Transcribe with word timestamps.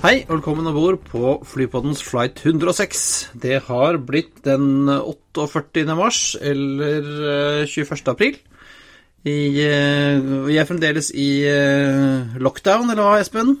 Hei, 0.00 0.22
og 0.24 0.38
velkommen 0.38 0.64
om 0.70 0.76
bord 0.76 1.02
på 1.10 1.30
Flypoddens 1.44 2.00
flight 2.06 2.40
106. 2.40 3.00
Det 3.42 3.58
har 3.66 3.98
blitt 4.08 4.38
den 4.46 4.88
48. 4.88 5.82
mars, 5.98 6.20
eller 6.40 7.08
eh, 7.60 7.66
21. 7.68 8.08
april. 8.08 8.38
I, 9.28 9.34
eh, 9.60 10.22
vi 10.46 10.56
er 10.56 10.68
fremdeles 10.68 11.10
i 11.12 11.28
eh, 11.44 12.38
lockdown, 12.40 12.88
eller 12.88 13.04
hva, 13.04 13.18
Espen? 13.20 13.58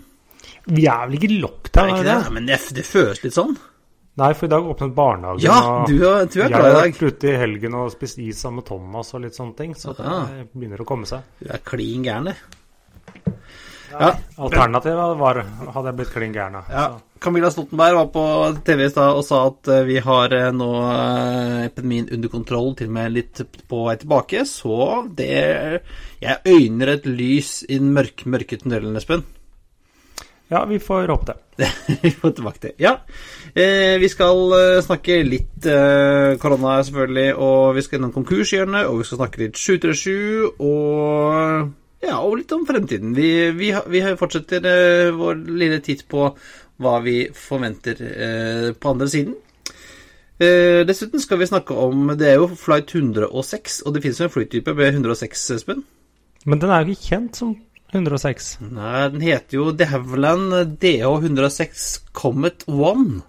Vi 0.70 0.86
er 0.88 1.02
vel 1.10 1.18
ikke 1.18 1.28
i 1.28 1.34
Er 1.36 1.42
lockdown? 1.44 1.92
ikke 1.92 2.06
det? 2.08 2.16
Men 2.38 2.48
det, 2.48 2.60
det 2.78 2.86
føles 2.88 3.20
litt 3.26 3.36
sånn. 3.36 3.52
Nei, 4.20 4.30
for 4.36 4.48
i 4.48 4.52
dag 4.52 4.64
åpnet 4.68 4.94
barnehagen. 4.96 5.44
Ja, 5.44 5.58
du 5.88 5.98
er, 6.08 6.24
du 6.24 6.38
er 6.40 6.46
jeg 6.46 6.54
glad 6.54 6.64
har 6.64 6.70
i 6.70 6.78
dag. 6.78 6.94
vært 6.96 7.18
ute 7.20 7.28
i 7.30 7.36
helgen 7.40 7.76
og 7.78 7.92
spist 7.92 8.18
is 8.20 8.40
sammen 8.40 8.62
med 8.62 8.68
Thomas 8.72 9.12
og 9.16 9.22
litt 9.26 9.36
sånne 9.36 9.56
ting, 9.60 9.76
så 9.78 9.92
det 9.96 10.48
begynner 10.56 10.80
å 10.82 10.88
komme 10.88 11.08
seg. 11.08 11.28
Du 11.40 11.52
er 11.52 11.60
klin 11.68 12.04
gæren, 12.08 12.32
det. 12.32 12.59
Ja. 13.90 14.10
Alternativet 14.38 15.16
var 15.18 15.40
hadde 15.42 15.88
jeg 15.90 15.98
blitt 15.98 16.12
klin 16.14 16.34
gæren 16.34 16.60
av. 16.60 16.68
Ja. 16.70 16.84
Camilla 17.20 17.50
Stoltenberg 17.52 17.96
var 17.98 18.06
på 18.14 18.24
TV 18.64 18.86
i 18.86 18.92
stad 18.92 19.18
og 19.18 19.24
sa 19.26 19.42
at 19.50 19.68
eh, 19.68 19.82
vi 19.88 19.98
har 20.00 20.32
eh, 20.32 20.46
nå 20.56 20.68
eh, 20.88 21.56
epidemien 21.66 22.08
under 22.16 22.32
kontroll, 22.32 22.72
til 22.78 22.88
og 22.88 22.94
med 22.96 23.12
litt 23.12 23.42
på 23.68 23.82
vei 23.88 23.98
tilbake. 24.00 24.46
Så 24.48 24.78
det 25.18 25.34
Jeg 26.20 26.40
øyner 26.46 26.94
et 26.94 27.06
lys 27.06 27.60
i 27.68 27.76
den 27.76 27.92
mørk, 27.96 28.24
mørke 28.24 28.56
tunnelen, 28.60 28.96
Espen. 28.96 29.26
Ja, 30.50 30.64
vi 30.66 30.80
får 30.82 31.12
håpe 31.12 31.36
det. 31.60 31.68
vi 32.02 32.10
får 32.10 32.32
tilbake 32.38 32.62
til. 32.64 32.72
Ja. 32.80 32.96
Eh, 33.52 33.98
vi 34.00 34.08
skal 34.10 34.56
snakke 34.82 35.20
litt 35.26 35.68
eh, 35.68 36.38
korona, 36.40 36.80
selvfølgelig, 36.86 37.36
og 37.36 37.76
vi 37.76 37.84
skal 37.84 38.00
innom 38.00 38.16
konkurshjørnet, 38.16 38.88
og 38.88 39.02
vi 39.02 39.10
skal 39.10 39.20
snakke 39.20 39.44
litt 39.44 39.60
737, 39.60 40.56
og 40.56 41.76
ja, 42.00 42.16
og 42.16 42.38
litt 42.40 42.52
om 42.56 42.64
fremtiden. 42.68 43.12
Vi, 43.16 43.28
vi, 43.56 43.70
vi 43.92 44.02
fortsetter 44.18 44.64
uh, 44.64 45.12
vår 45.16 45.44
lille 45.60 45.80
titt 45.84 46.06
på 46.10 46.30
hva 46.80 46.96
vi 47.04 47.22
forventer 47.36 48.00
uh, 48.00 48.68
på 48.72 48.92
andre 48.94 49.08
siden. 49.12 49.36
Uh, 50.40 50.80
dessuten 50.88 51.20
skal 51.20 51.36
vi 51.42 51.50
snakke 51.50 51.74
om 51.76 52.14
Det 52.16 52.30
er 52.30 52.38
jo 52.40 52.46
flight 52.56 52.94
106, 52.96 53.82
og 53.84 53.92
det 53.94 54.04
finnes 54.06 54.22
jo 54.22 54.28
en 54.30 54.32
flytype 54.32 54.76
med 54.78 54.94
106, 54.94 55.48
Espen. 55.58 55.84
Men 56.48 56.62
den 56.62 56.72
er 56.72 56.86
jo 56.86 56.96
ikke 56.96 57.10
kjent 57.12 57.42
som 57.42 57.56
106. 57.92 58.52
Nei, 58.70 59.08
den 59.12 59.24
heter 59.24 59.58
jo 59.58 59.70
The 59.76 59.90
Havilland 59.90 60.78
DH106 60.80 61.88
Comet 62.16 62.64
One. 62.70 63.20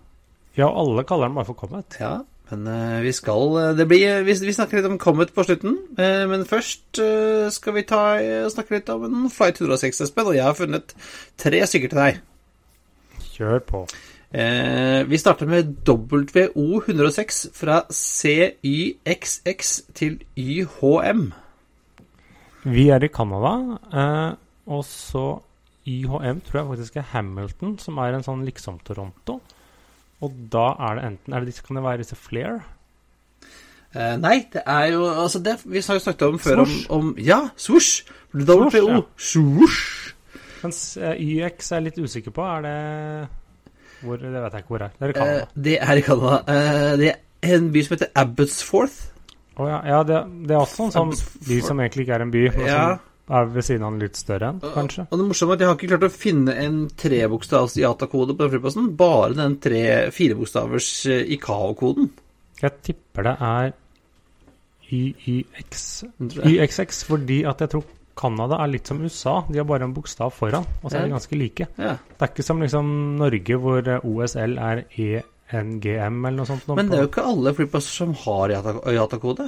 Ja, 0.56 0.70
alle 0.70 1.04
kaller 1.08 1.28
den 1.28 1.36
bare 1.40 1.50
for 1.50 1.60
Comet. 1.60 1.98
Ja, 2.00 2.22
men 2.52 2.68
eh, 2.68 3.00
vi 3.06 3.12
skal 3.16 3.58
eh, 3.62 3.74
Det 3.80 3.88
blir 3.88 4.26
vi, 4.28 4.36
vi 4.46 4.54
snakker 4.54 4.80
litt 4.80 4.90
om 4.90 5.00
Comet 5.02 5.32
på 5.34 5.46
slutten. 5.48 5.78
eh, 5.98 6.26
men 6.30 6.46
først 6.48 7.00
eh, 7.00 7.48
skal 7.54 7.78
vi 7.78 7.86
ta, 7.88 8.04
eh, 8.20 8.48
snakke 8.52 8.76
litt 8.76 8.92
om 8.92 9.06
en 9.08 9.30
Flight 9.32 9.62
106, 9.62 10.04
Espen. 10.06 10.28
Og 10.28 10.36
jeg 10.36 10.46
har 10.46 10.58
funnet 10.58 10.96
tre 11.40 11.64
stykker 11.66 11.94
til 11.94 12.02
deg. 12.02 12.20
Kjør 13.32 13.64
på. 13.70 13.86
Eh, 14.32 15.02
vi 15.08 15.20
starter 15.20 15.48
med 15.50 15.74
WO106 15.88 17.42
fra 17.56 17.82
CYXX 17.92 19.72
til 19.98 20.20
YHM. 20.40 21.32
Vi 22.64 22.90
er 22.94 23.04
i 23.04 23.10
Canada, 23.12 23.80
eh, 23.92 24.36
og 24.68 24.86
så 24.86 25.42
YHM 25.88 26.44
tror 26.46 26.60
jeg 26.60 26.70
faktisk 26.70 27.00
er 27.02 27.10
Hamilton, 27.12 27.80
som 27.82 27.98
er 27.98 28.14
en 28.14 28.24
sånn 28.24 28.46
liksom 28.46 28.78
Toronto. 28.86 29.40
Og 30.22 30.32
da 30.54 30.68
er 30.88 30.96
det 31.00 31.04
enten 31.10 31.34
er 31.34 31.40
det 31.44 31.48
disse, 31.52 31.64
Kan 31.66 31.76
det 31.80 31.84
være 31.84 31.98
disse 32.04 32.16
Flair? 32.16 32.60
Eh, 33.96 34.16
nei, 34.22 34.38
det 34.54 34.62
er 34.66 34.86
jo 34.94 35.04
altså 35.10 35.40
det, 35.44 35.58
Vi 35.66 35.82
har 35.84 35.98
jo 35.98 36.04
snakket 36.06 36.22
om 36.30 36.40
før 36.40 36.62
om, 36.64 36.76
om 36.90 37.10
Ja, 37.20 37.42
swoosh! 37.60 38.04
WO. 38.34 38.70
ja. 38.72 39.02
Swoosh! 39.20 40.14
Mens 40.64 40.98
uh, 41.02 41.16
YX 41.18 41.72
er 41.74 41.82
jeg 41.82 41.84
litt 41.90 41.98
usikker 42.06 42.32
på. 42.32 42.42
Er 42.46 42.62
det 42.62 42.76
hvor, 44.06 44.18
Det 44.22 44.32
vet 44.32 44.54
jeg 44.54 44.64
ikke 44.64 44.72
hvor 44.72 44.78
det 44.84 44.88
er. 44.88 44.94
Det 45.02 45.10
er 45.10 45.12
i 45.12 45.12
Eh, 45.12 45.20
Canada. 45.20 45.46
det 45.66 45.78
er 45.82 45.94
i 45.98 46.02
Canada. 46.06 46.38
Eh, 46.48 46.98
det 47.02 47.10
er 47.12 47.56
en 47.58 47.72
by 47.74 47.82
som 47.84 47.96
heter 47.98 48.12
Abbotsforth. 48.16 49.00
Å 49.60 49.68
ja, 49.68 49.80
ja 49.92 50.04
det, 50.08 50.20
det 50.48 50.56
er 50.56 50.62
også 50.62 50.86
en 50.88 50.94
sånn 50.96 51.12
by 51.50 51.58
som 51.66 51.82
egentlig 51.84 52.06
ikke 52.06 52.16
er 52.16 52.24
en 52.24 52.32
by, 52.32 52.44
Ja. 52.46 52.84
som 52.96 53.00
er 53.32 53.52
ved 53.54 53.66
siden 53.68 53.86
av 53.88 53.94
en 53.96 54.02
litt 54.04 54.20
større 54.20 54.52
en, 54.54 54.60
kanskje. 54.76 55.06
Og 55.10 55.22
det 55.22 55.28
morsomme 55.30 55.56
er 55.56 55.60
at 55.60 55.64
jeg 55.64 55.72
har 55.72 55.78
ikke 55.80 55.92
klart 55.94 56.08
å 56.08 56.12
finne 56.14 56.56
en 56.64 56.82
trebokstavs 57.04 57.78
IATA-kode 57.80 58.36
på 58.36 58.46
den 58.46 58.54
flyplassen, 58.56 58.92
bare 59.00 59.38
den 59.38 59.58
tre 59.64 59.86
firebokstavers 60.16 60.92
eh, 61.12 61.24
ICAO-koden. 61.38 62.12
Jeg 62.62 62.78
tipper 62.86 63.30
det 63.30 63.36
er 63.48 63.72
YYX. 64.92 65.88
YXX 66.52 67.04
fordi 67.08 67.42
at 67.48 67.64
jeg 67.64 67.74
tror 67.74 67.88
Canada 68.22 68.60
er 68.62 68.72
litt 68.74 68.90
som 68.90 69.00
USA. 69.02 69.40
De 69.48 69.60
har 69.62 69.68
bare 69.68 69.88
en 69.88 69.96
bokstav 69.96 70.34
foran, 70.36 70.68
og 70.82 70.92
så 70.92 71.00
er 71.00 71.08
de 71.08 71.16
ganske 71.16 71.38
like. 71.40 71.68
Ja. 71.80 71.96
Det 71.96 72.26
er 72.26 72.34
ikke 72.34 72.46
som 72.46 72.62
liksom 72.62 72.92
Norge, 73.22 73.60
hvor 73.64 73.88
eh, 73.88 74.08
OSL 74.08 74.58
er 74.62 74.84
ENGM 74.92 76.20
eller 76.28 76.42
noe 76.42 76.50
sånt. 76.50 76.68
Noe 76.68 76.80
Men 76.80 76.92
det 76.92 77.00
er 77.00 77.06
jo 77.06 77.12
ikke 77.12 77.28
alle 77.32 77.56
flyplasser 77.58 78.04
som 78.04 78.16
har 78.26 78.54
IATA-kode. 78.54 79.48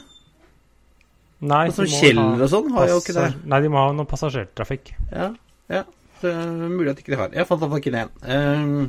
Nei, 1.43 1.65
Sånn 1.75 1.89
som 1.89 1.99
Kjeller 1.99 2.45
og 2.45 2.51
sånn 2.51 2.71
har 2.75 2.87
jo 2.91 3.01
ikke 3.01 3.15
det. 3.17 3.27
Nei, 3.51 3.59
de 3.65 3.71
må 3.73 3.81
ha 3.81 3.91
noe 3.95 4.07
passasjertrafikk. 4.09 4.93
Ja, 5.11 5.33
ja. 5.73 5.83
Det 6.23 6.31
er 6.31 6.69
mulig 6.71 6.93
at 6.93 7.01
ikke 7.01 7.11
de 7.11 7.19
har. 7.19 7.33
Jeg 7.35 7.47
fant 7.49 7.65
iallfall 7.65 7.81
ikke 7.81 7.91
det. 7.91 8.05
Um, 8.23 8.85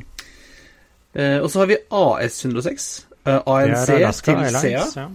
eh, 1.19 1.41
og 1.41 1.49
så 1.51 1.63
har 1.63 1.71
vi 1.73 1.77
AS106. 1.99 2.85
Uh, 3.25 3.41
ANC 3.43 3.89
Alaska 3.97 4.31
til 4.31 4.39
CA. 4.39 4.61
Airlines. 4.61 4.95
Ja. 4.95 5.07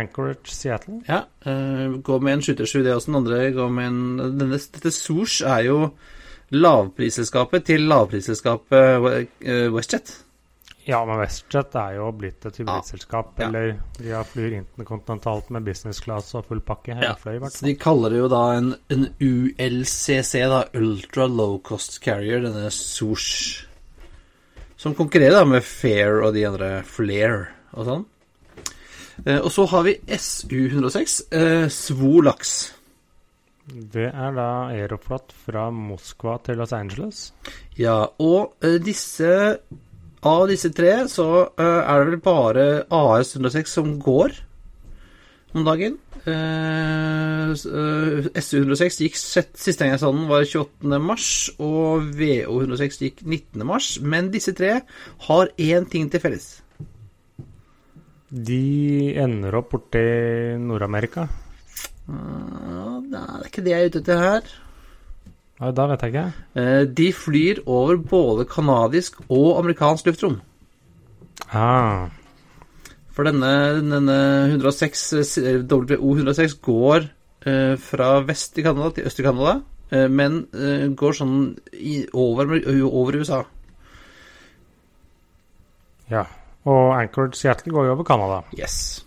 Anchorage 0.00 0.54
Seattle. 0.54 1.02
Ja, 1.08 1.26
Uh, 1.46 2.00
går 2.04 2.18
med 2.20 2.32
en 2.32 2.42
737, 2.42 2.84
det 2.84 2.94
også. 2.94 3.06
Den 3.06 3.20
andre 3.22 3.52
går 3.52 3.68
med 3.72 3.86
en 3.86 4.18
denne, 4.38 4.58
Dette 4.74 4.90
Swoosh 4.92 5.46
er 5.46 5.62
jo 5.64 5.78
lavprisselskapet 6.50 7.64
til 7.64 7.86
lavprisselskapet 7.88 9.30
eh, 9.40 9.70
WestJet. 9.72 10.12
Ja, 10.90 11.00
men 11.06 11.20
WestJet 11.20 11.76
er 11.78 11.96
jo 12.00 12.08
blitt 12.18 12.44
et 12.48 12.56
hybridselskap. 12.58 13.36
Ja. 13.38 13.46
Eller 13.46 13.76
de 13.98 14.10
har 14.10 14.26
flyr 14.26 14.56
interkontinentalt 14.58 15.50
med 15.54 15.66
business 15.68 16.02
class 16.02 16.32
og 16.34 16.48
full 16.48 16.62
pakke. 16.66 16.96
Ja, 16.98 17.14
Fløy, 17.20 17.38
så 17.46 17.68
de 17.68 17.76
kaller 17.78 18.10
det 18.10 18.22
jo 18.24 18.30
da 18.32 18.42
en, 18.56 18.72
en 18.90 19.06
ULCC, 19.22 20.32
da, 20.50 20.64
Ultra 20.80 21.28
Low 21.30 21.60
Cost 21.66 22.00
Carrier, 22.02 22.42
denne 22.42 22.72
Sosh. 22.74 23.68
Som 24.80 24.96
konkurrerer 24.98 25.38
da 25.38 25.46
med 25.46 25.62
Fair 25.66 26.24
og 26.24 26.34
de 26.34 26.46
andre 26.48 26.72
Flair 26.88 27.50
og 27.76 27.86
sånn. 27.86 28.04
Eh, 29.26 29.38
og 29.38 29.50
så 29.52 29.66
har 29.70 29.84
vi 29.86 29.98
SU106, 30.08 31.20
eh, 31.36 31.66
Svolaks. 31.70 32.54
Det 33.70 34.08
er 34.08 34.32
da 34.34 34.48
Aeroflot 34.72 35.34
fra 35.44 35.68
Moskva 35.70 36.38
til 36.42 36.58
Los 36.58 36.72
Angeles. 36.74 37.28
Ja, 37.78 38.08
og 38.18 38.56
eh, 38.64 38.80
disse 38.82 39.30
Av 40.20 40.42
disse 40.50 40.68
tre 40.76 40.92
så 41.08 41.26
uh, 41.48 41.80
er 41.80 42.02
det 42.02 42.10
vel 42.10 42.22
bare 42.24 42.64
AS106 42.92 43.76
som 43.78 43.94
går 44.02 44.34
om 45.56 45.64
dagen. 45.66 45.96
Uh, 46.20 47.50
eh, 47.56 48.26
SU106 48.36 49.00
gikk 49.00 49.16
siste 49.16 49.80
gang 49.80 49.94
jeg 49.94 50.02
sa 50.02 50.10
den, 50.12 50.28
var 50.28 50.44
28. 50.44 51.00
mars, 51.00 51.28
og 51.56 52.10
VO106 52.18 53.00
gikk 53.06 53.22
19. 53.24 53.64
mars. 53.66 53.94
Men 54.04 54.28
disse 54.34 54.52
tre 54.56 54.82
har 55.26 55.54
én 55.56 55.88
ting 55.88 56.10
til 56.12 56.22
felles. 56.22 56.50
De 58.30 59.16
ender 59.18 59.56
opp 59.58 59.72
borti 59.72 60.04
Nord-Amerika. 60.60 61.24
Uh, 62.10 63.00
det 63.08 63.24
er 63.24 63.48
ikke 63.48 63.64
det 63.64 63.72
jeg 63.72 63.80
er 63.80 63.94
ute 63.94 64.04
etter 64.04 64.26
her. 64.26 64.58
Ja, 65.60 65.70
da 65.76 65.86
vet 65.90 66.00
jeg 66.06 66.14
ikke. 66.14 66.26
Eh, 66.56 66.84
de 66.96 67.10
flyr 67.12 67.60
over 67.68 67.98
både 68.00 68.46
canadisk 68.48 69.18
og 69.28 69.58
amerikansk 69.60 70.06
luftrom. 70.08 70.38
Ah, 71.52 72.08
For 73.12 73.26
denne, 73.26 73.50
denne 73.82 74.16
106, 74.54 75.02
eh, 75.42 75.60
WO106 75.68 76.54
går 76.64 77.08
eh, 77.46 77.74
fra 77.76 78.20
vest 78.24 78.56
i 78.58 78.62
Canada 78.64 78.90
til 78.94 79.04
øst 79.10 79.20
i 79.20 79.22
Canada, 79.26 79.60
eh, 79.92 80.06
men 80.08 80.46
eh, 80.54 80.86
går 80.96 81.12
sånn 81.18 81.36
i, 81.74 82.06
over, 82.14 82.54
over 82.88 83.20
USA. 83.20 83.42
ja. 86.10 86.24
Og 86.68 86.90
Anchorage 86.92 87.38
Seattle 87.40 87.72
går 87.72 87.86
jo 87.86 87.92
over 87.94 88.04
Canada. 88.04 88.42
Yes. 88.52 89.04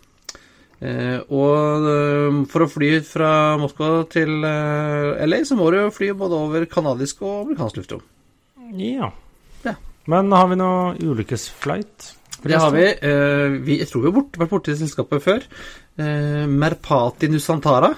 Eh, 0.83 1.19
og 1.31 1.85
eh, 1.87 2.39
for 2.51 2.65
å 2.65 2.69
fly 2.71 2.89
fra 3.07 3.29
Moskva 3.61 3.91
til 4.11 4.43
eh, 4.43 5.21
LA, 5.29 5.43
så 5.47 5.55
må 5.55 5.69
du 5.71 5.77
jo 5.79 5.91
fly 5.95 6.09
både 6.19 6.39
over 6.43 6.65
canadisk 6.71 7.21
og 7.23 7.45
amerikansk 7.45 7.79
luftrom. 7.79 8.01
Ja. 8.75 9.11
Ja. 9.63 9.75
Men 10.11 10.33
har 10.35 10.49
vi 10.51 10.57
noe 10.59 10.95
ulykkesflight? 10.99 12.09
Det 12.43 12.57
har 12.59 12.73
vi. 12.75 12.83
eh, 12.91 13.53
vi 13.63 13.77
jeg 13.79 13.87
tror 13.87 14.03
vi 14.03 14.09
har 14.11 14.17
bort, 14.17 14.35
vært 14.41 14.51
borti 14.51 14.73
selskapet 14.75 15.23
før. 15.23 15.45
Eh, 15.95 16.43
Merpati 16.51 17.29
Nusantara. 17.31 17.93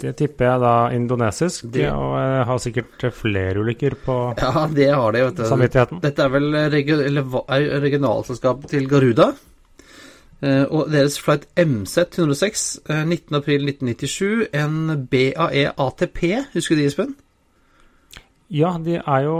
Det 0.00 0.14
tipper 0.16 0.46
jeg 0.46 0.60
da 0.62 0.74
indonesisk, 0.96 1.66
Det- 1.74 1.82
ja, 1.82 1.96
og 1.98 2.14
jeg 2.16 2.44
har 2.48 2.58
sikkert 2.62 3.02
flere 3.12 3.60
ulykker 3.60 3.96
på 4.04 4.14
Ja, 4.40 4.66
det 4.72 4.86
har 4.94 5.12
de, 5.12 5.24
vet 5.26 5.36
du. 5.42 5.44
samvittigheten. 5.50 6.00
Dette 6.00 6.22
er 6.24 6.28
vel 6.32 6.46
regi- 6.72 7.02
eller 7.10 7.26
er 7.52 7.80
regionalselskapet 7.82 8.70
til 8.76 8.86
Garuda. 8.88 9.32
Eh, 10.40 10.64
og 10.72 10.88
deres 10.92 11.18
flight 11.20 11.48
MZ 11.60 12.06
106, 12.16 12.80
eh, 12.88 13.02
19.4.1997, 13.04 14.46
en 14.56 15.06
BAE 15.10 15.66
ATP, 15.76 16.22
husker 16.54 16.76
du 16.78 16.80
de, 16.80 16.86
Espen? 16.88 17.16
Ja, 18.50 18.72
de 18.82 18.96
er 18.98 19.24
jo 19.28 19.36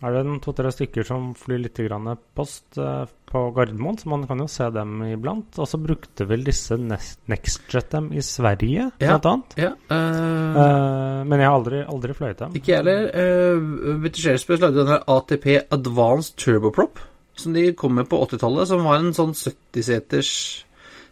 Er 0.00 0.14
det 0.14 0.38
to-tre 0.44 0.70
stykker 0.72 1.04
som 1.04 1.32
flyr 1.36 1.58
litt 1.64 1.76
grann 1.84 2.08
post 2.36 2.78
eh, 2.80 3.08
på 3.26 3.42
Gardermoen, 3.56 3.98
så 3.98 4.08
man 4.12 4.26
kan 4.28 4.38
jo 4.40 4.46
se 4.48 4.68
dem 4.70 5.00
iblant. 5.08 5.56
Og 5.58 5.66
så 5.68 5.80
brukte 5.82 6.26
vel 6.28 6.44
disse 6.46 6.76
NextJet 6.78 7.90
dem 7.96 8.10
i 8.14 8.22
Sverige, 8.24 8.90
Ja. 9.00 9.16
blant 9.16 9.26
annet. 9.32 9.56
Ja. 9.58 9.72
uh, 9.90 10.60
uh, 10.60 11.24
men 11.26 11.40
jeg 11.40 11.48
har 11.48 11.56
aldri, 11.56 11.82
aldri 11.82 12.14
fløyet 12.14 12.38
dem. 12.44 12.54
Ikke 12.60 12.72
jeg 12.76 12.84
heller. 12.84 13.10
Uh, 13.16 13.96
British 14.04 14.28
Airspace 14.30 14.62
lagde 14.62 14.78
den 14.84 14.92
der 14.94 15.02
ATP 15.16 15.46
Advanced 15.74 16.36
Turboprop, 16.36 17.00
som 17.36 17.56
de 17.56 17.70
kom 17.76 17.96
med 17.96 18.08
på 18.10 18.20
80-tallet, 18.26 18.68
som 18.70 18.86
var 18.86 19.00
en 19.00 19.12
sånn 19.16 19.34
70-seters 19.36 20.30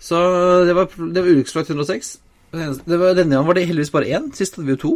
Så 0.00 0.20
det 0.64 0.76
var, 0.78 0.88
det 0.96 1.20
var 1.20 1.28
ulykkesflakt 1.28 1.74
106. 1.74 2.14
Det 2.52 2.96
var, 2.96 3.14
denne 3.14 3.34
gangen 3.36 3.46
var 3.46 3.58
det 3.58 3.66
heldigvis 3.68 3.92
bare 3.92 4.08
én. 4.16 4.30
Sist 4.36 4.56
hadde 4.56 4.66
vi 4.68 4.76
jo 4.76 4.82
to. 4.82 4.92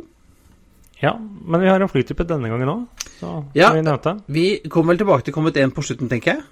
Ja, 1.03 1.17
men 1.19 1.61
vi 1.61 1.69
har 1.69 1.83
en 1.83 1.91
flytype 1.91 2.25
denne 2.29 2.49
gangen 2.49 2.71
òg, 2.71 2.83
Ja. 3.55 3.73
vi. 3.75 4.21
Vi 4.31 4.47
kommer 4.71 4.95
vel 4.95 5.03
tilbake 5.03 5.25
til 5.27 5.35
kommet 5.35 5.59
én 5.59 5.75
på 5.75 5.83
slutten, 5.83 6.09
tenker 6.09 6.37
jeg. 6.37 6.43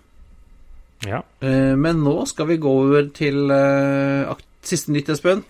Ja. 1.07 1.23
Eh, 1.41 1.77
men 1.79 2.03
nå 2.05 2.27
skal 2.29 2.51
vi 2.51 2.59
gå 2.61 2.73
over 2.83 3.09
til 3.15 3.51
eh, 3.55 4.35
siste 4.67 4.93
nytt, 4.93 5.09
Espen. 5.15 5.45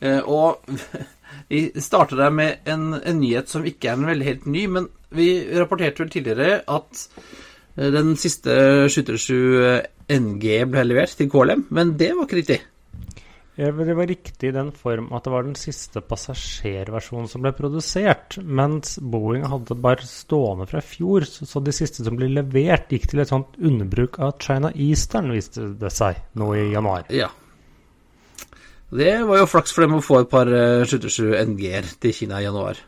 Eh, 0.00 0.20
og 0.20 0.60
vi 1.50 1.64
starter 1.80 2.20
der 2.20 2.30
med 2.30 2.68
en, 2.68 2.92
en 3.00 3.20
nyhet 3.20 3.48
som 3.48 3.64
ikke 3.66 3.90
er 3.90 3.98
en 3.98 4.06
veldig 4.12 4.28
helt 4.28 4.46
ny, 4.46 4.66
men 4.76 4.88
vi 5.10 5.30
rapporterte 5.56 6.04
vel 6.04 6.12
tidligere 6.12 6.62
at 6.68 7.06
den 7.78 8.16
siste 8.18 8.52
737 8.90 9.86
NG 10.18 10.46
ble 10.68 10.82
levert 10.84 11.14
til 11.16 11.28
KLM, 11.30 11.68
men 11.70 11.94
det 11.96 12.10
var 12.16 12.26
ikke 12.26 12.40
riktig. 12.40 12.58
Ja, 13.58 13.72
Det 13.72 13.94
var 13.94 14.06
riktig 14.06 14.48
i 14.48 14.54
den 14.54 14.70
form 14.70 15.08
at 15.16 15.24
det 15.26 15.32
var 15.32 15.42
den 15.42 15.56
siste 15.58 15.98
passasjerversjonen 16.06 17.26
som 17.26 17.42
ble 17.42 17.50
produsert, 17.58 18.36
mens 18.38 19.00
Boeing 19.02 19.48
hadde 19.50 19.74
bare 19.74 20.06
stående 20.06 20.68
fra 20.70 20.78
i 20.78 20.86
fjor, 20.86 21.26
så, 21.26 21.58
de 21.58 21.74
siste 21.74 22.06
som 22.06 22.14
ble 22.14 22.28
levert, 22.30 22.86
gikk 22.94 23.08
til 23.10 23.24
et 23.24 23.32
sånt 23.32 23.58
underbruk 23.58 24.20
av 24.22 24.36
China 24.38 24.70
Eastern, 24.78 25.32
viste 25.34 25.72
det 25.80 25.90
seg 25.90 26.22
nå 26.38 26.52
i 26.54 26.68
januar. 26.70 27.10
Ja. 27.10 27.32
Det 28.94 29.16
var 29.26 29.42
jo 29.42 29.50
flaks 29.50 29.74
for 29.74 29.84
dem 29.84 29.98
å 29.98 30.04
få 30.06 30.22
et 30.22 30.30
par 30.30 30.46
77 30.48 31.34
NG-er 31.42 31.90
til 31.98 32.14
Kina 32.14 32.38
i 32.38 32.46
januar. 32.46 32.78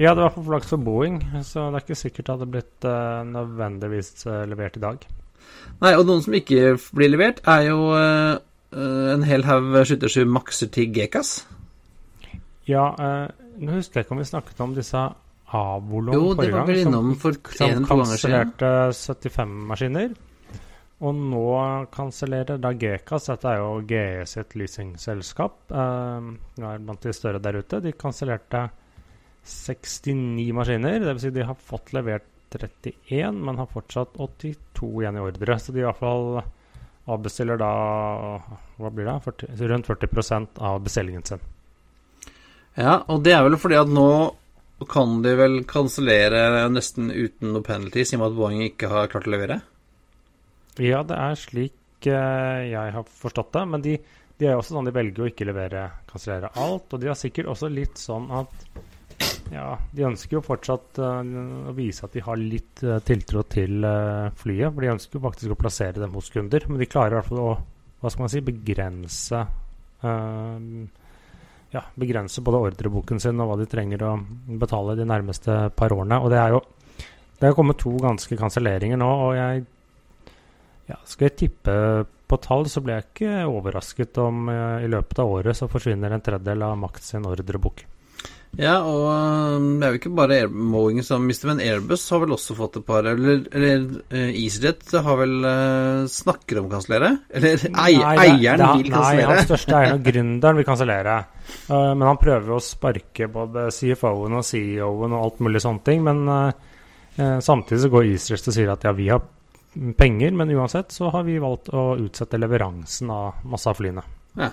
Ja, 0.00 0.14
det 0.16 0.22
var 0.24 0.32
for 0.32 0.48
flaks 0.48 0.72
for 0.72 0.80
Boeing, 0.80 1.20
så 1.44 1.68
det 1.68 1.82
er 1.82 1.84
ikke 1.84 2.00
sikkert 2.00 2.24
det 2.30 2.38
hadde 2.38 2.54
blitt 2.56 2.86
uh, 2.88 3.20
nødvendigvis 3.28 4.24
uh, 4.24 4.46
levert 4.48 4.80
i 4.80 4.82
dag. 4.88 5.04
Nei, 5.82 5.92
og 5.98 6.06
noen 6.08 6.24
som 6.24 6.34
ikke 6.36 6.78
blir 6.96 7.12
levert, 7.12 7.42
er 7.48 7.66
jo 7.68 7.92
eh, 7.98 8.32
eh, 8.32 8.40
en 8.72 9.24
hel 9.28 9.44
haug 9.44 9.74
737 9.84 10.28
makser 10.32 10.70
til 10.72 10.92
Gekas. 10.94 11.42
Ja, 12.68 12.92
eh, 12.94 13.28
nå 13.60 13.76
husker 13.76 14.00
jeg 14.00 14.06
ikke 14.06 14.16
om 14.16 14.22
vi 14.22 14.28
snakket 14.28 14.60
om 14.64 14.74
disse 14.76 15.00
Avolon 15.52 16.14
Jo, 16.14 16.20
forrige 16.32 16.52
var 16.54 16.62
gang, 16.62 16.68
vel 16.70 16.82
som, 16.82 16.92
innom 16.92 17.16
for 17.20 17.36
en 17.36 17.40
to 17.42 17.48
ganger 17.58 17.72
siden. 17.72 17.88
kansellerte 17.90 18.70
75 18.96 19.56
maskiner. 19.68 20.14
Og 21.02 21.18
nå 21.18 21.46
kansellerer 21.92 22.60
da 22.62 22.70
Gekas, 22.78 23.26
dette 23.26 23.50
er 23.50 23.58
jo 23.58 23.72
GE 23.90 24.26
sitt 24.30 24.54
leasingselskap, 24.54 25.58
eh, 25.74 26.30
er 26.62 26.84
blant 26.86 27.02
de 27.02 27.12
større 27.12 27.42
der 27.42 27.58
ute, 27.58 27.82
de 27.82 27.92
kansellerte 27.92 28.68
69 29.42 30.52
maskiner. 30.54 31.02
Dvs. 31.02 31.20
Si 31.26 31.34
de 31.34 31.44
har 31.44 31.58
fått 31.58 31.92
levert 31.92 32.30
31, 32.54 33.42
men 33.42 33.58
har 33.58 33.66
fortsatt 33.66 34.14
82 34.16 35.02
igjen 35.02 35.18
i 35.18 35.24
ordre. 35.26 35.58
Så 35.58 35.74
de 35.74 35.82
i 35.82 35.86
hvert 35.88 35.98
fall 35.98 36.42
avbestiller 37.12 37.60
da 37.60 37.72
hva 38.80 38.90
blir 38.90 39.08
det, 39.08 39.18
40, 39.24 39.66
rundt 39.70 39.90
40% 39.90 40.62
av 40.62 40.80
bestillingen 40.84 41.26
sin. 41.28 41.42
Ja, 42.78 43.02
og 43.12 43.20
det 43.26 43.34
er 43.36 43.44
vel 43.44 43.58
fordi 43.60 43.76
at 43.80 43.90
nå 43.92 44.08
kan 44.90 45.20
de 45.22 45.34
vel 45.38 45.60
kansellere 45.68 46.64
nesten 46.72 47.10
uten 47.12 47.52
noe 47.54 47.64
penalty, 47.66 48.04
siden 48.08 48.24
at 48.26 48.34
Boeing 48.36 48.64
ikke 48.64 48.90
har 48.90 49.10
klart 49.12 49.28
å 49.28 49.34
levere? 49.34 49.60
Ja, 50.80 51.02
det 51.06 51.18
er 51.18 51.36
slik 51.38 52.08
eh, 52.08 52.70
jeg 52.72 52.94
har 52.96 53.06
forstått 53.06 53.52
det. 53.54 53.64
Men 53.68 53.84
de, 53.84 53.98
de 54.40 54.48
er 54.48 54.56
jo 54.56 54.62
også 54.62 54.76
sånn 54.78 54.88
de 54.88 54.96
velger 54.96 55.24
å 55.24 55.28
ikke 55.30 55.46
levere, 55.48 55.84
kansellere 56.10 56.52
alt. 56.58 56.88
Og 56.90 57.02
de 57.02 57.12
har 57.12 57.18
sikkert 57.20 57.52
også 57.52 57.70
litt 57.72 58.00
sånn 58.00 58.30
at 58.40 58.66
ja, 59.52 59.66
de 59.92 60.06
ønsker 60.08 60.38
jo 60.38 60.44
fortsatt 60.44 60.98
uh, 61.02 61.20
å 61.68 61.74
vise 61.76 62.06
at 62.06 62.14
de 62.16 62.22
har 62.24 62.40
litt 62.40 62.82
uh, 62.86 62.98
tiltro 63.04 63.44
til 63.52 63.84
uh, 63.84 64.30
flyet. 64.38 64.72
For 64.72 64.84
de 64.84 64.92
ønsker 64.94 65.18
jo 65.18 65.24
faktisk 65.26 65.52
å 65.52 65.58
plassere 65.60 66.00
dem 66.00 66.16
hos 66.16 66.30
kunder. 66.32 66.64
Men 66.68 66.80
de 66.80 66.88
klarer 66.88 67.16
i 67.16 67.18
hvert 67.20 67.28
fall 67.28 67.42
å 67.42 67.52
hva 68.02 68.10
skal 68.10 68.24
man 68.24 68.32
si, 68.32 68.40
begrense 68.42 69.44
ja, 71.70 71.82
begrense 71.94 72.42
både 72.42 72.58
ordreboken 72.66 73.20
sin 73.22 73.38
og 73.38 73.52
hva 73.52 73.58
de 73.60 73.68
trenger 73.70 74.02
å 74.02 74.16
betale 74.58 74.96
de 74.98 75.06
nærmeste 75.06 75.68
par 75.78 75.94
årene. 75.94 76.18
Og 76.18 76.32
det 76.32 76.40
er 76.42 76.56
jo 76.56 76.58
det 77.38 77.46
er 77.46 77.54
kommet 77.54 77.78
to 77.78 77.92
ganske 78.02 78.38
kanselleringer 78.40 78.98
nå, 78.98 79.12
og 79.28 79.36
jeg 79.38 79.62
ja, 80.88 80.98
Skal 81.06 81.28
jeg 81.28 81.36
tippe 81.38 81.76
på 82.26 82.40
tall, 82.42 82.66
så 82.66 82.82
blir 82.82 82.98
jeg 82.98 83.06
ikke 83.06 83.46
overrasket 83.46 84.18
om 84.18 84.50
i 84.50 84.90
løpet 84.90 85.22
av 85.22 85.30
året 85.38 85.54
så 85.54 85.70
forsvinner 85.70 86.10
en 86.10 86.26
tredjedel 86.26 86.66
av 86.66 86.74
Makt 86.82 87.06
sin 87.06 87.30
ordrebok. 87.30 87.86
Ja, 88.60 88.74
og 88.84 89.06
um, 89.08 89.68
det 89.80 89.86
er 89.86 89.94
jo 89.94 89.98
ikke 90.02 90.10
bare 90.12 90.36
Boeing 90.52 90.98
som 91.06 91.22
mister, 91.24 91.48
men 91.48 91.62
Airbus 91.64 92.02
har 92.12 92.20
vel 92.20 92.34
også 92.36 92.52
fått 92.58 92.74
et 92.76 92.84
par 92.84 93.06
Eller, 93.08 93.46
eller 93.48 93.86
uh, 94.12 94.26
EasyJet 94.28 94.92
har 95.06 95.16
vel 95.22 95.38
uh, 95.40 96.02
snakker 96.12 96.60
om 96.60 96.66
å 96.68 96.72
kansellere? 96.74 97.14
Eller 97.32 97.64
ei, 97.70 97.70
Nei, 97.72 97.94
det- 97.96 98.26
eieren 98.26 98.60
det- 98.60 98.72
vil 98.82 98.92
Nei, 98.92 99.22
hans 99.30 99.46
største 99.48 99.72
eieren 99.78 99.96
og 99.96 100.04
gründeren 100.10 100.60
vil 100.60 100.68
kansellere. 100.68 101.16
Uh, 101.70 101.94
men 101.96 102.04
han 102.10 102.20
prøver 102.20 102.52
å 102.52 102.60
sparke 102.60 103.30
både 103.32 103.70
CFO-en 103.72 104.36
og 104.42 104.44
CEO-en 104.44 105.16
og 105.16 105.24
alt 105.30 105.40
mulig 105.48 105.64
sånne 105.64 105.84
ting. 105.88 106.04
Men 106.04 106.22
eh, 106.28 106.52
eh, 107.16 107.38
samtidig 107.44 107.86
så 107.86 107.90
går 107.92 108.10
EasyJet 108.12 108.52
og 108.52 108.56
sier 108.58 108.72
at 108.76 108.84
ja, 108.84 108.92
vi 108.96 109.08
har 109.08 109.24
penger, 109.96 110.36
men 110.36 110.52
uansett 110.52 110.92
så 110.92 111.08
har 111.14 111.24
vi 111.24 111.38
valgt 111.40 111.72
å 111.72 111.94
utsette 112.04 112.36
leveransen 112.40 113.08
av 113.16 113.40
masse 113.48 113.72
av 113.72 113.80
flyene. 113.80 114.04
Ja, 114.36 114.50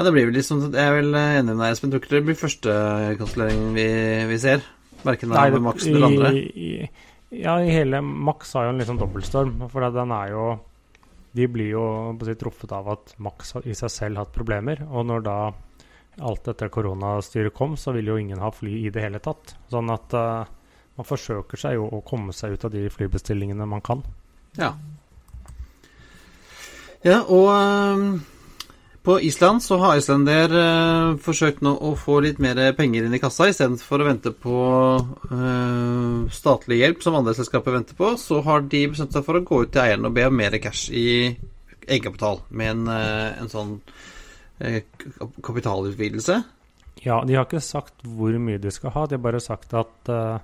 det 0.00 0.12
blir 0.14 0.30
vel 0.30 0.38
sånn 0.40 0.70
Jeg 0.70 0.80
er 0.80 0.94
vel 0.96 1.12
enig 1.12 1.52
med 1.52 1.58
deg, 1.60 1.74
Espen. 1.74 1.92
Tror 1.92 2.00
ikke 2.00 2.14
det 2.14 2.26
blir 2.28 2.38
første 2.40 2.76
kansellering 3.20 3.64
vi, 3.76 3.88
vi 4.30 4.38
ser. 4.40 4.62
Verken 5.02 5.34
av 5.36 5.58
Max 5.60 5.88
eller 5.88 6.06
andre. 6.08 6.30
I, 6.38 6.68
i, 6.72 7.40
ja, 7.42 7.58
i 7.60 7.72
hele 7.72 8.00
Max 8.04 8.54
har 8.56 8.68
jo 8.68 8.76
en 8.76 8.86
sånn 8.88 9.00
dobbeltstorm. 9.00 9.66
For 9.72 9.88
den 9.92 10.14
er 10.16 10.32
jo 10.32 10.46
De 11.36 11.48
blir 11.48 11.74
jo 11.74 11.84
på 12.20 12.28
si, 12.28 12.38
truffet 12.40 12.72
av 12.76 12.88
at 12.92 13.14
Max 13.24 13.54
i 13.64 13.76
seg 13.76 13.92
selv 13.92 14.20
har 14.20 14.26
hatt 14.26 14.34
problemer. 14.36 14.80
Og 14.88 15.06
når 15.08 15.28
da 15.28 15.36
alt 16.20 16.44
dette 16.44 16.68
koronastyret 16.72 17.54
kom, 17.56 17.76
så 17.80 17.94
vil 17.96 18.10
jo 18.12 18.18
ingen 18.20 18.40
ha 18.42 18.50
fly 18.52 18.82
i 18.86 18.90
det 18.92 19.04
hele 19.04 19.20
tatt. 19.24 19.54
Sånn 19.72 19.88
at 19.92 20.12
uh, 20.12 20.44
man 20.98 21.08
forsøker 21.08 21.60
seg 21.60 21.78
jo 21.78 21.86
å 21.88 22.02
komme 22.04 22.34
seg 22.36 22.56
ut 22.56 22.66
av 22.68 22.74
de 22.74 22.84
flybestillingene 22.92 23.68
man 23.68 23.84
kan. 23.84 24.04
Ja. 24.58 24.74
Ja, 27.02 27.22
og 27.24 27.48
ehm, 27.50 28.10
på 29.02 29.16
Island 29.20 29.62
så 29.62 29.76
har 29.82 29.98
Islander 29.98 30.52
eh, 30.54 31.16
forsøkt 31.22 31.62
nå 31.66 31.72
å 31.74 31.92
få 31.98 32.20
litt 32.22 32.38
mer 32.42 32.60
penger 32.78 33.06
inn 33.06 33.16
i 33.16 33.20
kassa 33.22 33.48
istedenfor 33.50 34.02
å 34.02 34.06
vente 34.06 34.30
på 34.44 34.58
eh, 35.26 36.30
statlig 36.34 36.78
hjelp, 36.82 37.02
som 37.02 37.18
andre 37.18 37.34
selskaper 37.34 37.74
venter 37.74 37.98
på. 37.98 38.12
Så 38.20 38.38
har 38.46 38.62
de 38.62 38.84
bestemt 38.92 39.16
seg 39.16 39.26
for 39.26 39.38
å 39.38 39.44
gå 39.46 39.64
ut 39.64 39.74
til 39.74 39.82
eieren 39.82 40.06
og 40.06 40.14
be 40.14 40.28
om 40.28 40.38
mer 40.38 40.54
cash 40.62 40.86
i 40.94 41.06
egenkapital 41.82 42.44
med 42.54 42.76
en, 42.76 42.84
eh, 42.94 43.42
en 43.42 43.50
sånn 43.50 43.74
eh, 44.62 44.82
kapitalutvidelse. 45.42 46.38
Ja, 47.02 47.18
de 47.26 47.34
har 47.34 47.48
ikke 47.48 47.62
sagt 47.64 48.04
hvor 48.06 48.38
mye 48.38 48.62
de 48.62 48.70
skal 48.70 48.94
ha, 48.94 49.06
de 49.10 49.18
har 49.18 49.24
bare 49.24 49.42
sagt 49.42 49.74
at 49.74 50.12
eh, 50.12 50.38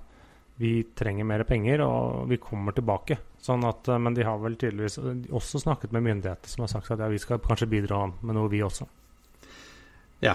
vi 0.58 0.80
trenger 0.98 1.28
mer 1.28 1.46
penger, 1.46 1.84
og 1.86 2.26
vi 2.30 2.40
kommer 2.42 2.74
tilbake. 2.74 3.20
Sånn 3.44 3.64
at, 3.68 3.88
eh, 3.88 3.98
men 4.02 4.14
de 4.16 4.26
har 4.26 4.38
vel 4.42 4.56
tydeligvis 4.58 4.98
også 5.30 5.60
snakket 5.62 5.92
med 5.94 6.02
myndigheter 6.08 6.48
som 6.50 6.64
har 6.66 6.72
sagt 6.72 6.90
at 6.90 6.98
ja, 7.04 7.08
vi 7.08 7.18
skal 7.22 7.38
kanskje 7.44 7.70
bidra 7.70 8.04
med 8.22 8.34
noe, 8.36 8.50
vi 8.52 8.62
også. 8.66 8.86
Ja. 10.24 10.34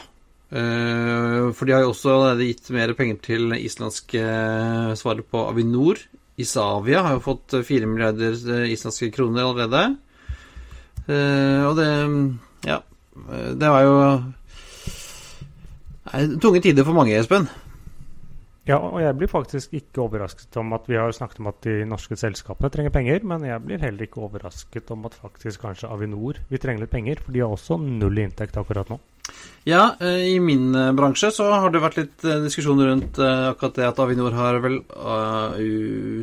for 0.53 1.65
de 1.65 1.74
har 1.74 1.81
jo 1.81 1.89
også 1.91 2.38
gitt 2.39 2.69
mer 2.72 2.93
penger 2.93 3.17
til 3.25 3.51
islandske 3.57 4.22
eh, 4.22 4.93
svaret 5.00 5.25
på 5.31 5.41
Avinor. 5.50 5.98
Isavia 6.38 7.01
har 7.05 7.17
jo 7.17 7.24
fått 7.25 7.51
fire 7.51 7.63
4 7.67 7.89
milliarder 7.89 8.33
eh, 8.55 8.72
islandske 8.74 9.12
kroner 9.13 9.43
allerede. 9.45 9.83
Eh, 11.07 11.62
og 11.67 11.75
det 11.77 11.89
Ja. 12.69 12.79
eh, 13.29 13.53
Det 13.53 13.69
var 13.69 13.81
jo 13.83 13.98
tunge 16.39 16.62
tider 16.62 16.83
for 16.83 16.93
mange, 16.93 17.17
Espen. 17.17 17.50
Ja, 18.63 18.77
og 18.79 19.01
jeg 19.03 19.15
blir 19.20 19.27
faktisk 19.27 19.74
ikke 19.75 20.05
overrasket 20.05 20.55
om 20.62 20.72
at 20.77 20.86
vi 20.88 20.96
har 20.96 21.12
snakket 21.12 21.41
om 21.41 21.50
at 21.51 21.58
de 21.65 21.82
norske 21.88 22.15
selskapene 22.15 22.72
trenger 22.72 22.93
penger, 22.96 23.25
men 23.27 23.43
jeg 23.43 23.60
blir 23.65 23.82
heller 23.84 24.08
ikke 24.08 24.22
overrasket 24.24 24.93
om 24.96 25.03
at 25.10 25.17
faktisk 25.20 25.65
kanskje 25.65 25.89
Avinor 25.91 26.39
vil 26.48 26.62
trenge 26.63 26.79
litt 26.79 26.93
penger, 26.93 27.20
for 27.20 27.36
de 27.36 27.43
har 27.43 27.51
også 27.51 27.75
null 27.82 28.22
inntekt 28.24 28.55
akkurat 28.60 28.88
nå. 28.93 29.01
Ja, 29.67 29.98
eh, 30.00 30.34
i 30.34 30.39
min 30.43 30.72
eh, 30.75 30.93
bransje 30.96 31.29
så 31.36 31.50
har 31.51 31.72
det 31.72 31.84
vært 31.84 32.00
litt 32.00 32.24
eh, 32.27 32.39
diskusjon 32.43 32.79
rundt 32.84 33.20
akkurat 33.20 33.77
det 33.79 33.86
at 33.88 34.00
Avinor 34.03 34.36
har 34.36 34.60
vel 34.63 34.82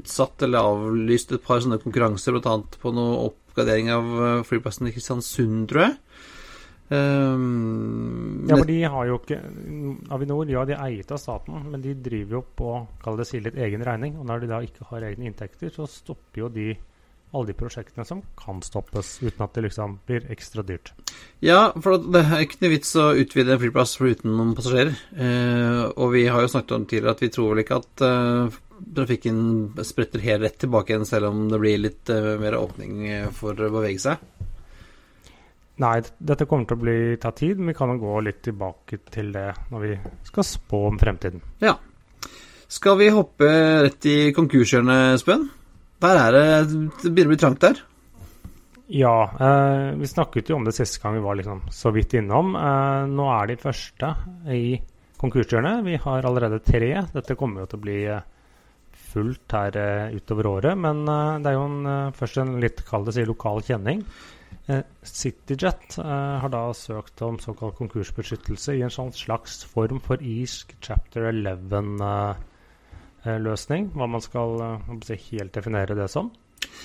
utsatt 0.01 0.45
eller 0.45 0.73
avlyst 0.73 1.37
et 1.37 1.45
par 1.45 1.61
sånne 1.61 1.81
konkurranser, 1.85 2.37
bl.a. 2.37 2.57
på 2.81 2.93
noe 2.97 3.23
oppgradering 3.29 3.93
av 3.93 4.13
flyplassen 4.49 4.89
i 4.89 4.95
Kristiansund, 4.97 5.67
tror 5.69 5.91
jeg. 5.91 5.97
Um, 6.91 8.47
Ja, 8.51 8.57
for 8.57 8.67
de 8.67 8.79
har 8.83 9.07
jo 9.07 9.19
ikke 9.21 9.39
Avinor, 10.11 10.49
ja, 10.51 10.65
de 10.67 10.75
er 10.75 10.85
eiet 10.89 11.13
av 11.15 11.21
staten, 11.23 11.71
men 11.71 11.83
de 11.85 11.95
driver 11.95 12.41
jo 12.41 12.45
på 12.59 12.73
kall 13.05 13.21
det 13.21 13.29
si 13.31 13.39
litt 13.43 13.59
egen 13.59 13.85
regning. 13.87 14.17
Og 14.19 14.27
når 14.27 14.43
de 14.43 14.51
da 14.51 14.63
ikke 14.67 14.89
har 14.91 15.07
egne 15.07 15.31
inntekter, 15.31 15.71
så 15.75 15.87
stopper 15.91 16.45
jo 16.45 16.49
de 16.51 16.73
alle 17.31 17.47
de 17.47 17.55
prosjektene 17.55 18.03
som 18.07 18.25
kan 18.39 18.59
stoppes, 18.67 19.21
uten 19.23 19.45
at 19.45 19.55
det 19.55 19.63
liksom 19.69 20.01
blir 20.09 20.25
ekstra 20.35 20.65
dyrt. 20.67 20.91
Ja, 21.47 21.71
for 21.79 22.01
det 22.03 22.25
er 22.25 22.43
ikke 22.43 22.59
noe 22.65 22.73
vits 22.73 22.91
å 22.99 23.13
utvide 23.15 23.55
en 23.55 23.63
flyplass 23.63 23.95
for 24.01 24.11
uten 24.11 24.35
noen 24.35 24.57
passasjerer. 24.59 24.99
Eh, 25.15 25.85
og 25.95 26.11
vi 26.17 26.25
har 26.27 26.43
jo 26.43 26.51
snakket 26.51 26.75
om 26.75 26.89
tidligere 26.91 27.15
at 27.15 27.23
vi 27.23 27.31
tror 27.37 27.53
vel 27.53 27.63
ikke 27.63 27.79
at 27.85 28.05
eh, 28.09 28.59
trafikken 28.99 29.41
spretter 29.87 30.27
helt 30.27 30.43
rett 30.43 30.59
tilbake 30.65 30.95
igjen, 30.95 31.07
selv 31.07 31.31
om 31.31 31.47
det 31.53 31.63
blir 31.63 31.83
litt 31.87 32.11
eh, 32.11 32.33
mer 32.43 32.59
åpning 32.59 33.07
eh, 33.07 33.29
for 33.37 33.55
å 33.55 33.73
bevege 33.79 34.03
seg. 34.03 34.27
Nei, 35.81 35.95
dette 36.19 36.45
kommer 36.49 36.69
til 36.69 36.77
å 36.77 36.83
bli 36.83 36.97
ta 37.21 37.31
tid, 37.37 37.61
men 37.61 37.73
vi 37.73 37.77
kan 37.79 37.93
jo 37.95 38.01
gå 38.03 38.19
litt 38.27 38.43
tilbake 38.45 39.01
til 39.09 39.31
det 39.33 39.47
når 39.73 39.85
vi 39.87 39.95
skal 40.29 40.47
spå 40.47 40.83
om 40.91 40.99
fremtiden. 41.01 41.41
Ja. 41.63 41.79
Skal 42.71 42.99
vi 43.01 43.09
hoppe 43.15 43.49
rett 43.87 44.07
i 44.07 44.19
konkurshjørnet, 44.37 45.17
Espen? 45.17 45.49
Der 46.01 46.19
er 46.21 46.37
det 46.37 46.45
Det 47.03 47.11
begynner 47.11 47.31
å 47.31 47.35
bli 47.35 47.41
trangt 47.41 47.65
der. 47.65 47.81
Ja, 48.91 49.31
eh, 49.39 49.97
vi 49.97 50.07
snakket 50.11 50.51
jo 50.51 50.57
om 50.59 50.65
det 50.67 50.75
siste 50.75 51.01
gang 51.03 51.15
vi 51.15 51.25
var 51.25 51.39
liksom 51.39 51.63
så 51.71 51.93
vidt 51.95 52.15
innom. 52.19 52.57
Eh, 52.59 53.07
nå 53.07 53.29
er 53.37 53.47
de 53.47 53.57
første 53.61 54.15
i 54.51 54.81
konkurshjørnet. 55.21 55.85
Vi 55.87 55.97
har 55.97 56.27
allerede 56.27 56.59
tre. 56.65 56.91
Dette 57.15 57.37
kommer 57.39 57.63
jo 57.63 57.71
til 57.71 57.79
å 57.81 57.85
bli 57.85 57.99
eh, 58.11 58.27
fullt 59.13 59.55
her 59.57 59.79
eh, 59.79 60.17
utover 60.17 60.51
året, 60.51 60.79
men 60.79 61.05
eh, 61.07 61.39
det 61.41 61.53
er 61.53 61.57
jo 61.59 61.65
en, 61.69 62.13
først 62.19 62.43
en 62.43 62.59
litt, 62.63 62.83
kall 62.89 63.07
det 63.07 63.17
si, 63.17 63.27
lokal 63.29 63.63
kjenning. 63.67 64.03
Eh, 64.69 64.83
CityJet 65.03 65.99
eh, 65.99 66.39
har 66.43 66.49
da 66.53 66.73
søkt 66.77 67.23
om 67.25 67.39
såkalt 67.41 67.79
konkursbeskyttelse 67.79 68.75
i 68.77 68.83
en 68.85 68.91
sånn 68.93 69.13
slags 69.17 69.65
form 69.67 70.01
for 70.05 70.17
irsk 70.23 70.75
chapter 70.85 71.23
11-løsning, 71.33 73.89
hva 73.97 74.07
man 74.11 74.21
skal 74.25 74.61
eh, 74.61 74.79
hva 74.85 74.97
skal 75.01 75.17
jeg 75.17 75.25
si, 75.25 75.37
helt 75.39 75.55
definere 75.57 75.99
det 75.99 76.09
som. 76.13 76.27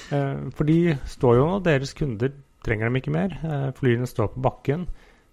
For 0.10 0.64
de 0.68 0.98
står 1.10 1.34
jo 1.38 1.44
nå, 1.50 1.56
deres 1.66 1.94
kunder 1.98 2.30
trenger 2.66 2.86
dem 2.88 2.98
ikke 3.00 3.14
mer. 3.14 3.30
Flyene 3.78 4.08
står 4.10 4.28
på 4.34 4.44
bakken. 4.44 4.82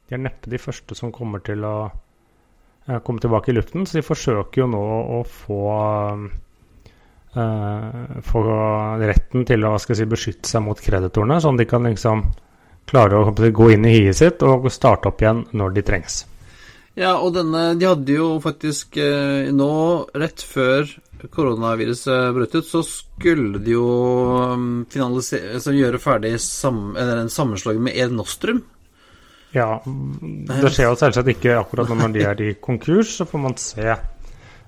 De 0.08 0.14
er 0.16 0.20
neppe 0.20 0.50
de 0.52 0.58
første 0.60 0.92
som 0.98 1.14
kommer 1.14 1.40
til 1.46 1.60
å 1.64 1.90
komme 3.06 3.20
tilbake 3.22 3.50
i 3.52 3.56
luften, 3.56 3.82
så 3.86 3.92
de 3.98 4.04
forsøker 4.04 4.56
jo 4.64 4.68
nå 4.74 4.84
å 5.16 5.18
få 5.28 5.60
eh, 7.36 8.18
få 8.26 8.42
retten 9.02 9.46
til 9.48 9.68
å 9.68 9.76
si, 9.80 10.06
beskytte 10.08 10.50
seg 10.50 10.64
mot 10.64 10.80
kreditorene, 10.80 11.40
sånn 11.42 11.60
de 11.60 11.68
kan 11.68 11.88
liksom 11.88 12.26
klare 12.88 13.22
å 13.22 13.32
gå 13.32 13.70
inn 13.72 13.86
i 13.86 13.96
hiet 13.96 14.18
sitt 14.18 14.42
og 14.46 14.68
starte 14.72 15.08
opp 15.12 15.22
igjen 15.22 15.46
når 15.56 15.78
de 15.78 15.86
trengs. 15.86 16.22
Ja, 16.98 17.14
og 17.24 17.32
denne 17.32 17.70
De 17.80 17.86
hadde 17.88 18.12
jo 18.12 18.34
faktisk 18.44 18.98
eh, 19.00 19.48
nå, 19.54 19.72
rett 20.18 20.42
før 20.44 20.90
koronaviruset 21.32 22.34
brøt 22.34 22.56
ut, 22.58 22.66
så 22.66 22.82
skulle 22.84 23.60
de 23.62 23.76
jo 23.76 23.86
um, 24.52 24.84
Altså 24.90 25.72
gjøre 25.76 26.00
ferdig 26.02 26.34
sam, 26.42 26.90
en 26.98 27.30
sammenslag 27.32 27.78
med 27.80 27.96
Ed 27.96 28.12
Nostrum. 28.16 28.64
Ja, 29.52 29.82
det 29.84 30.72
skjer 30.72 30.90
jo 30.90 30.98
selvsagt 30.98 31.28
ikke 31.34 31.58
akkurat 31.60 31.90
når 31.92 32.12
de 32.14 32.24
er 32.24 32.40
i 32.40 32.54
konkurs, 32.60 33.18
så 33.18 33.26
får 33.28 33.42
man 33.42 33.56
se 33.60 33.94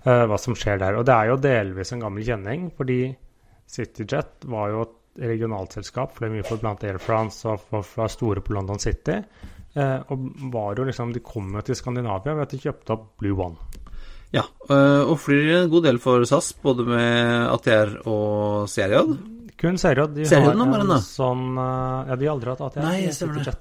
eh, 0.04 0.24
hva 0.30 0.38
som 0.38 0.54
skjer 0.58 0.78
der. 0.82 0.98
Og 1.00 1.04
det 1.08 1.14
er 1.14 1.30
jo 1.32 1.36
delvis 1.42 1.92
en 1.92 2.00
gammel 2.04 2.24
kjenning, 2.26 2.70
fordi 2.76 3.00
CityJet 3.74 4.44
var 4.52 4.70
jo 4.72 4.82
et 4.86 5.00
regionalt 5.30 5.72
selskap, 5.76 6.14
fløy 6.16 6.30
mye 6.32 6.46
for 6.46 6.58
blant 6.58 6.82
Air 6.84 6.98
France 6.98 7.46
og 7.48 7.60
for, 7.68 7.84
fra 7.86 8.08
store 8.10 8.42
på 8.42 8.54
London 8.56 8.80
City. 8.82 9.20
Uh, 9.74 10.00
og 10.14 10.28
var 10.52 10.76
jo 10.78 10.84
liksom, 10.86 11.12
de 11.14 11.22
kom 11.24 11.48
jo 11.56 11.62
til 11.66 11.74
Skandinavia 11.78 12.34
ved 12.34 12.44
at 12.46 12.52
de 12.54 12.60
kjøpte 12.62 12.94
opp 12.94 13.08
Blue 13.18 13.34
One. 13.42 13.56
Ja, 14.34 14.42
eh, 14.66 15.02
og 15.06 15.14
flyr 15.22 15.60
en 15.60 15.68
god 15.70 15.84
del 15.86 15.98
for 16.02 16.24
SAS, 16.26 16.48
både 16.58 16.82
med 16.88 17.44
ATR 17.52 17.92
og 18.10 18.64
CRJ. 18.66 18.96
Kun 19.60 19.78
CRJ. 19.78 20.08
De 20.16 20.26
har 20.26 20.56
en 20.58 20.88
nå? 20.90 20.96
sånn 21.06 21.44
Ja, 21.54 22.16
de 22.18 22.26
har 22.26 22.32
aldri 22.34 22.50
hatt 22.50 22.64
ATR. 22.66 22.82
Nei, 22.82 22.96
er 23.06 23.14
stemmer 23.14 23.46
det. 23.46 23.54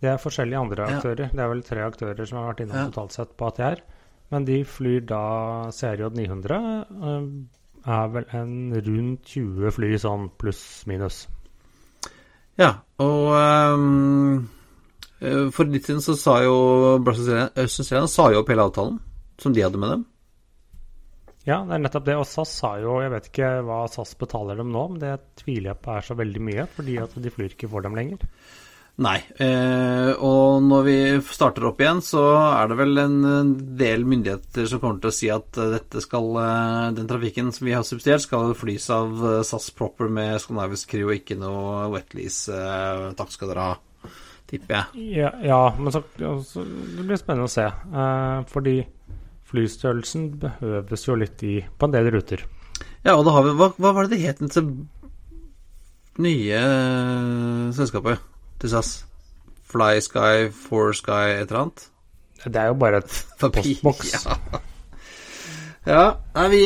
Det 0.00 0.08
er 0.14 0.22
forskjellige 0.22 0.62
andre 0.62 0.86
Ja. 0.88 0.96
aktører. 0.96 1.28
Det 1.34 1.42
er 1.44 1.48
vel 1.52 1.62
tre 1.66 1.84
aktører 1.84 2.26
som 2.26 2.38
har 2.38 2.54
vært 2.54 2.62
innom 2.64 2.76
Ja. 2.76 2.86
totalt 2.88 3.12
sett 3.12 3.36
på 3.36 3.48
ATR. 3.52 3.82
Men 4.32 4.44
de 4.48 4.58
flyr 4.68 5.00
da 5.08 5.22
CRJ 5.72 6.10
900. 6.16 6.58
eh, 7.08 7.24
er 7.88 8.08
vel 8.12 8.26
en 8.36 8.54
rundt 8.84 9.30
20 9.32 9.72
fly 9.72 9.88
sånn 10.02 10.26
pluss-minus. 10.40 11.16
Ja, 12.58 12.70
og 13.00 13.26
eh, 13.38 13.76
for 15.54 15.64
litt 15.70 15.86
siden 15.88 16.02
så 16.04 16.12
sa 16.18 16.34
jo 16.44 16.56
Brussels 17.02 18.12
sa 18.12 18.24
jo 18.34 18.40
opp 18.42 18.50
hele 18.52 18.66
avtalen 18.68 18.96
som 19.38 19.54
de 19.54 19.64
hadde 19.64 19.80
med 19.80 19.90
dem. 19.94 20.02
Ja, 21.48 21.62
det 21.64 21.78
er 21.78 21.80
nettopp 21.80 22.08
det. 22.08 22.16
Og 22.20 22.26
SAS 22.28 22.50
sa 22.60 22.70
jo 22.82 22.98
Jeg 23.00 23.12
vet 23.14 23.28
ikke 23.30 23.50
hva 23.64 23.78
SAS 23.88 24.12
betaler 24.20 24.58
dem 24.58 24.72
nå, 24.74 24.82
men 24.92 25.02
det 25.02 25.14
tviler 25.40 25.68
jeg 25.72 25.82
på 25.84 25.88
er 25.94 26.02
så 26.04 26.14
veldig 26.18 26.42
mye, 26.44 26.64
fordi 26.74 26.94
at 27.00 27.12
de 27.16 27.30
flyr 27.32 27.50
ikke 27.54 27.70
for 27.72 27.80
dem 27.86 27.96
lenger. 27.96 28.20
Nei. 28.98 29.18
Eh, 29.38 30.10
og 30.26 30.64
når 30.66 30.86
vi 30.88 30.96
starter 31.22 31.68
opp 31.68 31.78
igjen, 31.78 32.00
så 32.02 32.22
er 32.34 32.70
det 32.70 32.78
vel 32.80 32.98
en 32.98 33.52
del 33.78 34.02
myndigheter 34.08 34.66
som 34.66 34.80
kommer 34.82 34.98
til 34.98 35.12
å 35.12 35.14
si 35.14 35.28
at 35.30 35.54
eh, 35.54 35.74
dette 35.76 36.02
skal 36.02 36.32
eh, 36.42 36.86
Den 36.96 37.10
trafikken 37.10 37.52
som 37.54 37.68
vi 37.68 37.76
har 37.76 37.84
subsidiert, 37.86 38.24
skal 38.24 38.56
flys 38.58 38.88
av 38.90 39.20
eh, 39.22 39.44
SAS 39.46 39.68
proper 39.78 40.10
med 40.10 40.40
skandinavisk 40.42 40.90
crew 40.96 41.12
og 41.12 41.14
ikke 41.14 41.36
noe 41.38 41.84
wetlease. 41.92 42.50
Eh, 42.58 43.04
takk 43.18 43.30
skal 43.30 43.52
dere 43.52 43.66
ha, 43.68 44.16
tipper 44.50 44.74
jeg. 44.80 45.04
Ja, 45.20 45.30
ja 45.46 45.60
men 45.78 45.94
så, 45.94 46.02
så 46.48 46.64
det 46.66 47.04
blir 47.04 47.20
spennende 47.20 47.46
å 47.46 47.52
se. 47.52 47.68
Eh, 47.70 48.40
fordi 48.50 48.80
flystørrelsen 49.48 50.32
behøves 50.42 51.06
jo 51.06 51.14
litt 51.20 51.44
i 51.46 51.60
på 51.62 51.86
en 51.86 51.94
del 51.94 52.10
ruter. 52.16 52.42
Ja, 53.06 53.14
og 53.14 53.22
da 53.28 53.36
har 53.36 53.46
vi 53.46 53.54
Hva, 53.60 53.70
hva 53.78 53.94
var 53.94 54.08
det 54.08 54.18
det 54.18 54.26
het 54.26 54.42
til 54.42 54.74
nye 56.18 56.64
selskapet 57.78 58.26
til 58.60 58.72
SAS? 58.72 58.94
Fly 59.68 60.00
Sky, 60.04 60.48
Four 60.54 60.94
Sky, 60.96 61.36
et 61.36 61.50
eller 61.50 61.66
annet? 61.66 61.86
Det 62.44 62.56
er 62.56 62.70
jo 62.70 62.78
bare 62.80 63.02
et 63.02 63.20
postboks. 63.40 64.16
ja. 64.16 64.38
Ja, 65.88 66.18
nei, 66.34 66.48
vi, 66.52 66.58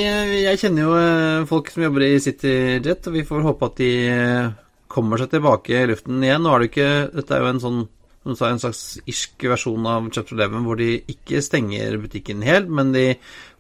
jeg 0.43 0.59
kjenner 0.59 0.83
jo 0.83 0.95
eh, 0.99 1.45
folk 1.47 1.69
som 1.71 1.85
jobber 1.85 2.03
i 2.03 2.17
CityJet, 2.19 3.07
og 3.07 3.15
vi 3.15 3.23
får 3.29 3.45
håpe 3.47 3.69
at 3.69 3.77
de 3.79 3.91
eh, 4.11 4.49
kommer 4.91 5.21
seg 5.21 5.31
tilbake 5.31 5.77
i 5.79 5.91
luften 5.93 6.25
igjen. 6.25 6.43
Nå 6.43 6.51
er 6.51 6.65
det 6.65 6.71
ikke 6.73 6.89
Dette 7.13 7.37
er 7.37 7.45
jo 7.45 7.51
en 7.53 7.63
sånn 7.63 7.79
som 8.23 8.35
du 8.35 8.39
sa, 8.39 8.51
en 8.51 8.61
slags 8.63 8.83
irsk 9.11 9.47
versjon 9.51 9.87
av 9.91 10.09
Chapter 10.15 10.39
11 10.39 10.67
hvor 10.67 10.79
de 10.79 10.91
ikke 11.11 11.43
stenger 11.43 11.97
butikken 12.03 12.43
helt, 12.47 12.69
men 12.71 12.93
de 12.95 13.09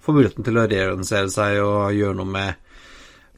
får 0.02 0.16
muligheten 0.16 0.46
til 0.46 0.58
å 0.58 0.66
reorganisere 0.70 1.30
seg 1.34 1.58
og 1.62 1.96
gjøre 1.96 2.18
noe 2.20 2.30
med, 2.30 2.61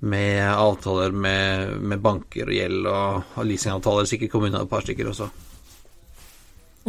med 0.00 0.42
avtaler 0.50 1.14
med, 1.16 1.76
med, 1.80 2.00
banker 2.04 2.50
og 2.50 2.56
gjeld 2.56 2.88
og, 2.90 3.22
og 3.38 3.46
leasingavtaler. 3.48 4.08
Sikkert 4.08 4.32
kommunen 4.34 4.58
har 4.58 4.66
et 4.66 4.72
par 4.72 4.84
stykker 4.84 5.08
også. 5.10 5.30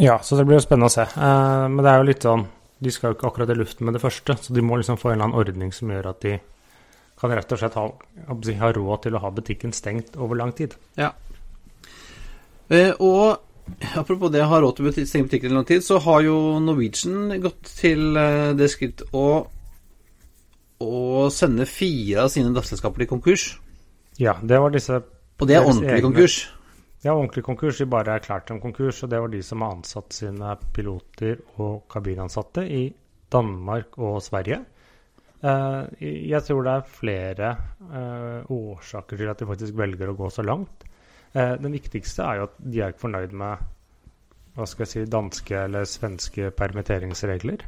Ja, 0.01 0.17
så 0.23 0.35
det 0.35 0.43
blir 0.47 0.59
jo 0.59 0.65
spennende 0.65 0.89
å 0.91 0.95
se. 0.95 1.05
Uh, 1.15 1.67
men 1.71 1.79
det 1.85 1.91
er 1.91 2.01
jo 2.01 2.09
litt 2.09 2.25
sånn 2.27 2.43
De 2.83 2.91
skal 2.91 3.13
jo 3.13 3.15
ikke 3.15 3.29
akkurat 3.29 3.53
i 3.53 3.55
luften 3.55 3.87
med 3.87 3.95
det 3.95 4.03
første, 4.03 4.35
så 4.35 4.53
de 4.53 4.63
må 4.65 4.75
liksom 4.81 4.99
få 4.99 5.13
en 5.13 5.15
eller 5.15 5.29
annen 5.29 5.39
ordning 5.39 5.71
som 5.73 5.93
gjør 5.93 6.11
at 6.11 6.25
de 6.25 6.35
kan 7.15 7.31
rett 7.31 7.53
og 7.55 7.61
slett 7.61 7.77
ha, 7.79 7.85
ha 8.59 8.71
råd 8.75 9.05
til 9.05 9.15
å 9.15 9.21
ha 9.23 9.31
butikken 9.31 9.71
stengt 9.73 10.17
over 10.19 10.35
lang 10.35 10.51
tid. 10.57 10.75
Ja. 10.99 11.13
Uh, 12.67 12.91
og 12.99 13.45
Apropos 13.97 14.29
det 14.29 14.43
å 14.43 14.49
ha 14.51 14.59
råd 14.61 14.77
til 14.77 14.89
å 14.89 14.91
stenge 14.93 15.25
butikken 15.25 15.49
i 15.49 15.55
lang 15.57 15.65
tid, 15.65 15.81
så 15.81 15.97
har 16.05 16.21
jo 16.21 16.35
Norwegian 16.61 17.33
gått 17.41 17.71
til 17.79 18.13
uh, 18.13 18.53
det 18.57 18.67
skritt 18.69 19.01
å, 19.09 19.45
å 20.83 21.29
sende 21.31 21.67
fire 21.69 22.25
av 22.25 22.33
sine 22.33 22.51
datterselskaper 22.55 23.03
til 23.03 23.11
konkurs. 23.13 23.45
Ja, 24.19 24.37
det 24.41 24.59
var 24.59 24.73
disse 24.73 25.01
Og 25.39 25.47
det 25.47 25.57
er 25.57 25.65
ordentlig 25.65 25.91
egne. 25.97 26.07
konkurs? 26.09 26.35
Ja, 27.03 27.13
ordentlig 27.13 27.43
konkurs. 27.43 27.77
De 27.77 27.85
bare 27.85 28.15
erklærte 28.15 28.53
om 28.53 28.61
konkurs. 28.61 29.03
Og 29.03 29.09
det 29.09 29.19
var 29.21 29.27
de 29.27 29.41
som 29.43 29.61
har 29.61 29.75
ansatt 29.75 30.13
sine 30.13 30.55
piloter 30.73 31.41
og 31.59 31.85
kabinansatte 31.91 32.65
i 32.65 32.93
Danmark 33.31 33.97
og 33.97 34.21
Sverige. 34.23 34.63
Uh, 35.43 35.85
jeg 36.01 36.41
tror 36.47 36.63
det 36.63 36.73
er 36.73 36.89
flere 36.89 37.49
uh, 37.91 38.41
årsaker 38.49 39.17
til 39.17 39.29
at 39.29 39.39
de 39.39 39.45
faktisk 39.45 39.77
velger 39.77 40.09
å 40.09 40.17
gå 40.17 40.29
så 40.33 40.41
langt. 40.41 40.87
Uh, 41.35 41.53
den 41.61 41.75
viktigste 41.75 42.23
er 42.23 42.39
jo 42.39 42.47
at 42.47 42.55
de 42.57 42.81
er 42.81 42.93
ikke 42.93 43.05
fornøyd 43.05 43.35
med 43.35 43.57
hva 44.55 44.65
skal 44.65 44.85
jeg 44.85 44.91
si, 44.93 45.03
danske 45.11 45.57
eller 45.67 45.85
svenske 45.85 46.49
permitteringsregler. 46.55 47.65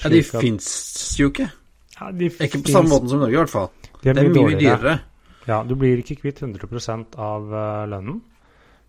Ja, 0.00 0.08
De 0.08 0.22
fins 0.24 0.72
jo 1.20 1.28
ikke. 1.28 1.50
Ja, 2.00 2.10
de 2.16 2.30
ikke 2.32 2.62
på 2.64 2.72
samme 2.72 2.92
måten 2.94 3.12
som 3.12 3.22
Norge, 3.22 3.36
i 3.36 3.40
hvert 3.42 3.52
fall. 3.52 3.70
De 4.00 4.10
er 4.10 4.16
det 4.16 4.24
er 4.24 4.32
mye, 4.32 4.48
mye 4.48 4.60
dyrere. 4.60 4.98
Ja, 5.48 5.62
du 5.66 5.74
blir 5.78 6.00
ikke 6.00 6.18
kvitt 6.22 6.40
100% 6.42 7.18
av 7.20 7.52
lønnen. 7.90 8.22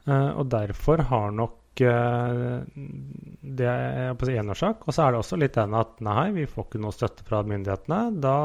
Uh, 0.08 0.32
og 0.42 0.48
derfor 0.50 1.04
har 1.12 1.34
nok 1.36 1.82
uh, 1.86 2.62
det 3.42 3.68
er 3.68 4.16
på 4.18 4.30
én 4.34 4.50
årsak. 4.50 4.88
Og 4.88 4.96
så 4.96 5.06
er 5.06 5.14
det 5.14 5.22
også 5.22 5.40
litt 5.40 5.58
den 5.58 5.76
at 5.78 6.00
nei, 6.04 6.32
vi 6.36 6.48
får 6.50 6.68
ikke 6.68 6.82
noe 6.82 6.96
støtte 6.96 7.28
fra 7.28 7.44
myndighetene. 7.48 8.02
Da 8.24 8.36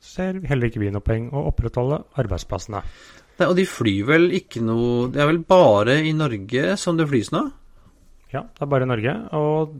ser 0.00 0.40
heller 0.48 0.70
ikke 0.70 0.82
vi 0.82 0.92
noe 0.92 1.04
poeng 1.04 1.30
å 1.32 1.46
opprettholde 1.50 2.02
arbeidsplassene. 2.20 2.82
Nei, 3.40 3.48
og 3.48 3.56
de 3.56 3.64
flyr 3.68 4.04
vel 4.04 4.26
ikke 4.36 4.60
noe 4.60 5.06
Det 5.14 5.22
er 5.22 5.30
vel 5.30 5.40
bare 5.48 5.94
i 6.04 6.10
Norge 6.12 6.74
som 6.76 6.98
det 6.98 7.06
flys 7.08 7.30
nå? 7.32 7.46
Ja, 8.34 8.42
det 8.44 8.66
er 8.66 8.68
bare 8.70 8.84
i 8.84 8.90
Norge. 8.90 9.14
Og 9.38 9.78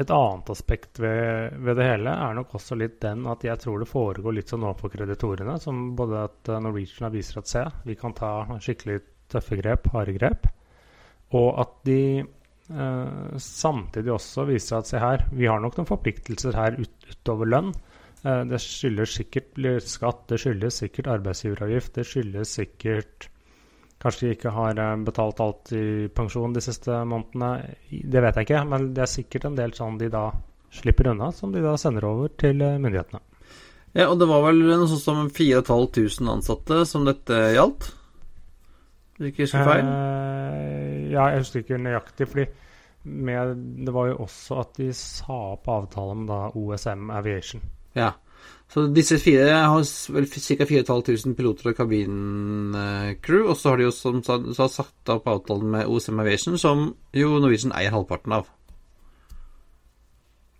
et 0.00 0.10
annet 0.10 0.50
aspekt 0.50 0.98
ved, 0.98 1.54
ved, 1.62 1.76
det 1.78 1.86
hele 1.86 2.12
er 2.18 2.34
nok 2.34 2.56
også 2.58 2.74
litt 2.78 2.96
den 3.04 3.28
at 3.30 3.44
jeg 3.46 3.60
tror 3.62 3.82
det 3.82 3.86
foregår 3.90 4.34
litt 4.34 4.50
sånn 4.50 4.66
overfor 4.66 4.90
kreditorene, 4.90 5.54
som 5.62 5.92
både 5.94 6.24
at 6.26 6.50
Norwegian 6.64 7.12
viser 7.14 7.38
at 7.40 7.50
se, 7.50 7.62
vi 7.86 7.94
kan 7.98 8.16
ta 8.16 8.32
skikkelig 8.58 8.98
tøffe 9.30 9.58
grep, 9.60 9.86
harde 9.94 10.16
grep. 10.16 10.48
Og 11.38 11.60
at 11.62 11.76
de 11.86 12.00
eh, 12.20 13.36
samtidig 13.42 14.14
også 14.14 14.46
viser 14.50 14.80
at 14.80 14.90
se 14.90 15.02
her, 15.02 15.26
vi 15.32 15.46
har 15.50 15.62
nok 15.62 15.78
noen 15.78 15.90
forpliktelser 15.90 16.58
her 16.58 16.78
ut, 16.80 17.10
utover 17.10 17.50
lønn. 17.50 17.70
Eh, 18.24 18.42
det 18.50 18.60
skyldes 18.62 19.14
sikkert 19.20 19.62
skatt, 19.86 20.26
det 20.30 20.40
skyldes 20.42 20.82
sikkert 20.82 21.12
arbeidsgiveravgift, 21.18 21.94
det 21.98 22.08
skyldes 22.10 22.58
sikkert 22.58 23.28
Kanskje 24.04 24.26
de 24.26 24.34
ikke 24.36 24.52
har 24.52 24.76
eh, 24.76 24.96
betalt 25.06 25.38
alt 25.40 25.70
i 25.72 25.84
pensjon 26.12 26.52
de 26.52 26.62
siste 26.64 26.98
månedene. 27.08 27.76
Det 27.88 28.20
vet 28.20 28.40
jeg 28.40 28.48
ikke, 28.50 28.64
men 28.68 28.90
det 28.96 29.06
er 29.06 29.14
sikkert 29.14 29.48
en 29.48 29.56
del 29.56 29.72
sånn 29.76 29.96
de 30.00 30.10
da 30.12 30.26
slipper 30.74 31.08
unna, 31.14 31.30
som 31.32 31.54
de 31.54 31.62
da 31.64 31.76
sender 31.80 32.04
over 32.10 32.34
til 32.40 32.60
eh, 32.60 32.76
myndighetene. 32.82 33.22
Ja, 33.94 34.08
og 34.10 34.18
det 34.18 34.26
var 34.26 34.42
vel 34.48 34.60
noe 34.66 34.88
sånt 34.90 35.04
som 35.04 35.28
4500 35.30 36.32
ansatte 36.32 36.80
som 36.90 37.06
dette 37.06 37.38
gjaldt? 37.54 37.92
Hvis 39.14 39.30
ikke 39.30 39.46
husker 39.46 39.68
feil? 39.70 39.86
Eh, 39.86 40.98
ja, 41.14 41.28
jeg 41.30 41.44
husker 41.44 41.62
ikke 41.62 41.80
nøyaktig. 41.80 42.28
fordi 42.28 42.46
med, 43.04 43.56
det 43.86 43.94
var 43.94 44.08
jo 44.10 44.18
også 44.24 44.58
at 44.62 44.76
de 44.80 44.90
sa 44.96 45.38
opp 45.54 45.68
avtalen 45.68 46.24
med 46.24 46.32
da 46.32 46.40
OSM 46.58 47.10
Aviation. 47.14 47.62
Ja. 47.94 48.10
Så 48.72 48.86
disse 48.90 49.20
fire 49.22 49.50
har 49.54 49.84
vel 50.14 50.26
ca. 50.26 50.66
4500 50.66 51.36
piloter 51.38 51.70
og 51.70 51.76
kabincrew. 51.78 53.44
Og 53.50 53.58
så 53.58 53.70
har 53.70 53.78
de 53.78 53.86
jo 53.86 53.94
som 53.94 54.22
sa, 54.24 54.38
sagt 54.68 55.12
opp 55.12 55.28
avtalen 55.30 55.70
med 55.76 55.90
OSM 55.90 56.22
Aviation, 56.24 56.58
som 56.58 56.88
jo 57.14 57.36
Norwegian 57.38 57.74
eier 57.76 57.94
halvparten 57.94 58.34
av. 58.40 58.48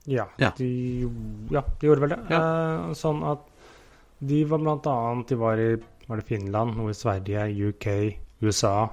Ja, 0.05 0.29
ja. 0.39 0.53
De, 0.59 0.69
ja 1.51 1.65
de, 1.65 1.89
gjorde 1.89 2.05
vel 2.05 2.13
det. 2.13 2.21
Ja. 2.29 2.41
Eh, 2.41 2.95
sånn 2.99 3.25
at 3.25 3.49
de 4.25 4.45
var 4.49 4.61
blant 4.63 4.87
annet 4.89 5.33
De 5.33 5.37
var 5.41 5.61
i 5.61 5.73
var 6.05 6.21
det 6.21 6.29
Finland, 6.29 6.77
noe 6.77 6.93
i 6.93 6.97
Sverige, 6.97 7.47
UK, 7.71 7.87
USA, 8.45 8.85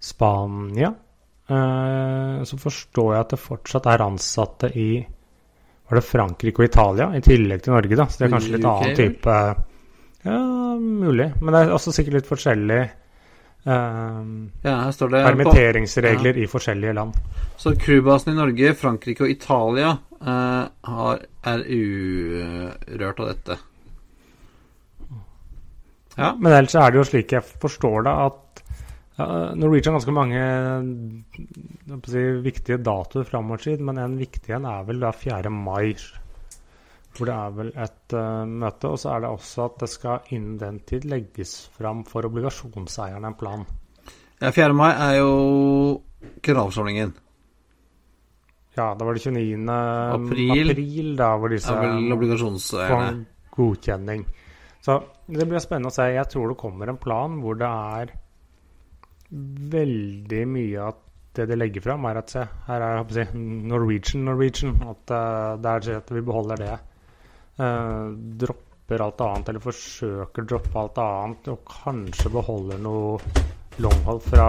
Spania. 0.00 0.94
Eh, 1.48 2.42
så 2.48 2.58
forstår 2.60 3.12
jeg 3.12 3.24
at 3.26 3.34
det 3.34 3.40
fortsatt 3.42 3.88
er 3.92 4.04
ansatte 4.04 4.70
i 4.72 4.88
var 5.88 6.00
det 6.00 6.04
Frankrike 6.04 6.62
og 6.62 6.68
Italia, 6.68 7.08
i 7.16 7.20
tillegg 7.24 7.64
til 7.64 7.72
Norge. 7.72 7.96
da, 7.96 8.06
Så 8.06 8.20
det 8.20 8.26
er 8.26 8.32
kanskje 8.36 8.54
litt 8.56 8.70
annen 8.70 8.96
type 8.98 9.36
Ja, 10.28 10.40
mulig. 10.78 11.32
Men 11.40 11.54
det 11.54 11.60
er 11.62 11.72
også 11.72 11.94
sikkert 11.94 12.18
litt 12.18 12.28
forskjellig 12.28 12.80
eh, 12.82 14.18
ja, 14.66 14.74
her 14.74 14.92
står 14.92 15.14
det 15.14 15.22
permitteringsregler 15.24 16.34
på, 16.34 16.42
ja. 16.42 16.44
i 16.44 16.50
forskjellige 16.50 16.96
land. 16.98 17.16
Så 17.56 17.72
crewbasen 17.80 18.34
i 18.34 18.36
Norge, 18.38 18.74
Frankrike 18.78 19.24
og 19.24 19.32
Italia 19.32 19.94
uh, 19.96 20.68
har, 20.92 21.24
er 21.52 21.64
urørt 21.64 23.22
av 23.22 23.32
dette. 23.32 23.58
Ja, 26.18 26.34
Men 26.34 26.52
ellers 26.52 26.74
er 26.74 26.90
det 26.90 26.98
jo 26.98 27.06
slik 27.06 27.32
jeg 27.32 27.46
forstår 27.62 28.06
det, 28.06 28.14
at 28.26 28.38
uh, 29.18 29.50
Norwegian 29.58 29.94
har 29.94 29.98
ganske 29.98 30.14
mange 30.14 30.42
si, 32.06 32.22
viktige 32.44 32.78
datoer 32.82 33.28
framover 33.28 33.64
tid, 33.66 33.82
men 33.84 34.00
en 34.02 34.16
viktig 34.20 34.54
en 34.56 34.68
er 34.70 34.88
vel 34.88 35.02
da 35.02 35.12
4. 35.14 35.52
mai. 35.52 35.94
Hvor 37.16 37.26
det 37.26 37.34
er 37.34 37.54
vel 37.56 37.70
et 37.74 38.14
uh, 38.14 38.44
møte. 38.46 38.92
Og 38.92 39.00
så 39.02 39.14
er 39.14 39.24
det 39.24 39.30
også 39.34 39.68
at 39.68 39.78
det 39.82 39.90
skal 39.92 40.34
innen 40.34 40.58
den 40.60 40.82
tid 40.86 41.06
legges 41.10 41.56
fram 41.74 42.04
for 42.08 42.28
obligasjonseierne 42.28 43.32
en 43.32 43.38
plan. 43.38 43.64
Ja, 44.38 44.52
4. 44.54 44.76
mai 44.76 44.92
er 44.92 45.16
jo 45.18 45.32
kravsamlingen. 46.44 47.16
Ja, 48.78 48.92
da 48.94 49.02
var 49.02 49.16
det 49.16 49.24
29. 49.26 49.64
april, 50.14 50.70
april 50.70 51.16
da, 51.18 51.32
hvor 51.34 51.50
disse 51.50 51.74
er 51.74 51.80
vel 51.82 52.12
obligasjonseierne. 52.14 53.24
godkjenning. 53.56 54.22
Så 54.84 55.00
det 55.26 55.46
blir 55.50 55.58
spennende 55.62 55.90
å 55.90 55.96
se. 55.96 56.06
Jeg 56.14 56.30
tror 56.30 56.52
det 56.52 56.60
kommer 56.60 56.92
en 56.92 57.00
plan 57.02 57.34
hvor 57.42 57.58
det 57.58 57.66
er 57.66 58.12
veldig 59.28 60.44
mye 60.48 60.86
av 60.88 61.04
det 61.38 61.46
de 61.46 61.58
legger 61.58 61.84
fram, 61.84 62.06
er 62.08 62.18
at 62.18 62.32
se, 62.32 62.44
her 62.66 62.84
er 62.84 63.12
si, 63.14 63.26
Norwegian, 63.38 64.24
Norwegian. 64.26 64.74
At 64.88 65.12
uh, 65.14 65.58
det 65.60 65.74
er 65.74 66.00
at 66.00 66.10
vi 66.14 66.24
beholder 66.24 66.64
det. 66.64 66.72
Uh, 67.58 68.14
dropper 68.42 69.04
alt 69.04 69.22
annet, 69.26 69.52
eller 69.52 69.62
forsøker 69.62 70.44
å 70.44 70.50
droppe 70.54 70.82
alt 70.82 71.00
annet, 71.04 71.52
og 71.52 71.62
kanskje 71.84 72.32
beholder 72.34 72.82
noe 72.82 73.44
longhold 73.78 74.22
fra 74.26 74.46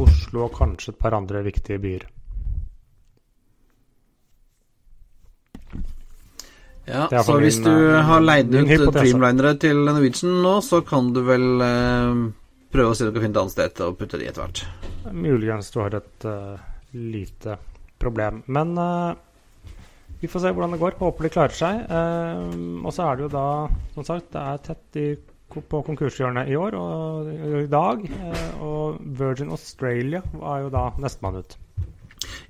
Oslo 0.00 0.46
og 0.46 0.54
kanskje 0.56 0.94
et 0.94 1.00
par 1.00 1.16
andre 1.16 1.42
viktige 1.44 1.82
byer. 1.82 2.06
Ja, 6.86 7.08
så 7.26 7.34
hvis 7.42 7.58
du 7.58 7.72
eh, 7.72 7.98
har 8.06 8.22
leid 8.22 8.52
ut 8.54 8.92
Dreamlinere 8.94 9.56
til 9.58 9.80
Norwegian 9.88 10.36
nå, 10.44 10.60
så 10.62 10.84
kan 10.86 11.10
du 11.12 11.18
vel 11.26 11.46
eh, 11.66 12.20
prøve 12.76 12.92
å 12.92 12.96
se 12.96 13.06
om 13.06 13.08
dere 13.08 13.22
finner 13.24 13.26
finne 13.26 13.36
et 13.36 13.42
annet 13.42 13.54
sted 13.54 13.84
å 13.84 13.94
putte 13.96 14.20
de 14.20 14.28
etter 14.28 14.44
hvert. 14.44 14.64
Muligens 15.14 15.70
du 15.72 15.78
har 15.80 15.96
et 15.96 16.26
uh, 16.28 16.56
lite 16.92 17.56
problem. 18.02 18.42
Men 18.52 18.74
uh, 18.76 19.14
vi 20.20 20.28
får 20.28 20.44
se 20.44 20.52
hvordan 20.52 20.76
det 20.76 20.82
går. 20.82 20.98
Håper 21.00 21.26
de 21.26 21.32
klarer 21.32 21.56
seg. 21.56 21.86
Uh, 21.88 22.82
og 22.84 22.92
så 22.94 23.06
er 23.06 23.16
det 23.16 23.26
jo 23.26 23.32
da, 23.32 23.48
som 23.96 24.08
sagt, 24.08 24.28
det 24.34 24.42
er 24.42 24.62
tett 24.66 25.00
i, 25.00 25.06
på 25.56 25.82
konkurshjørnet 25.86 26.50
i 26.52 26.58
år 26.60 26.76
og 26.76 27.30
i 27.62 27.68
dag. 27.70 28.02
og 28.60 29.00
Virgin 29.20 29.54
Australia 29.54 30.20
var 30.34 30.66
jo 30.66 30.72
da 30.74 30.90
nestemann 31.00 31.40
ut. 31.40 31.56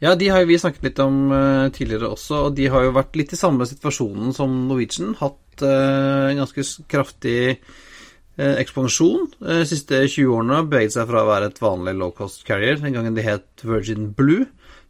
Ja, 0.01 0.15
de 0.19 0.29
har 0.33 0.43
jo 0.43 0.49
vi 0.49 0.59
snakket 0.61 0.85
litt 0.85 1.01
om 1.01 1.19
tidligere 1.73 2.11
også, 2.12 2.47
og 2.49 2.57
de 2.57 2.67
har 2.73 2.85
jo 2.85 2.95
vært 2.97 3.17
litt 3.17 3.33
i 3.33 3.39
samme 3.39 3.67
situasjonen 3.69 4.35
som 4.37 4.53
Norwegian. 4.69 5.15
Hatt 5.21 5.65
en 5.65 6.41
ganske 6.41 6.65
kraftig 6.91 7.39
ekspansjon 8.37 9.31
de 9.40 9.62
siste 9.68 10.03
20 10.05 10.33
årene. 10.37 10.62
Beveget 10.68 10.96
seg 10.96 11.09
fra 11.09 11.25
å 11.25 11.31
være 11.31 11.51
et 11.51 11.61
vanlig 11.62 11.96
low 11.96 12.12
cost 12.16 12.44
carrier, 12.49 12.79
den 12.83 12.96
gangen 12.96 13.16
de 13.16 13.25
het 13.25 13.64
Virgin 13.64 14.11
Blue, 14.16 14.44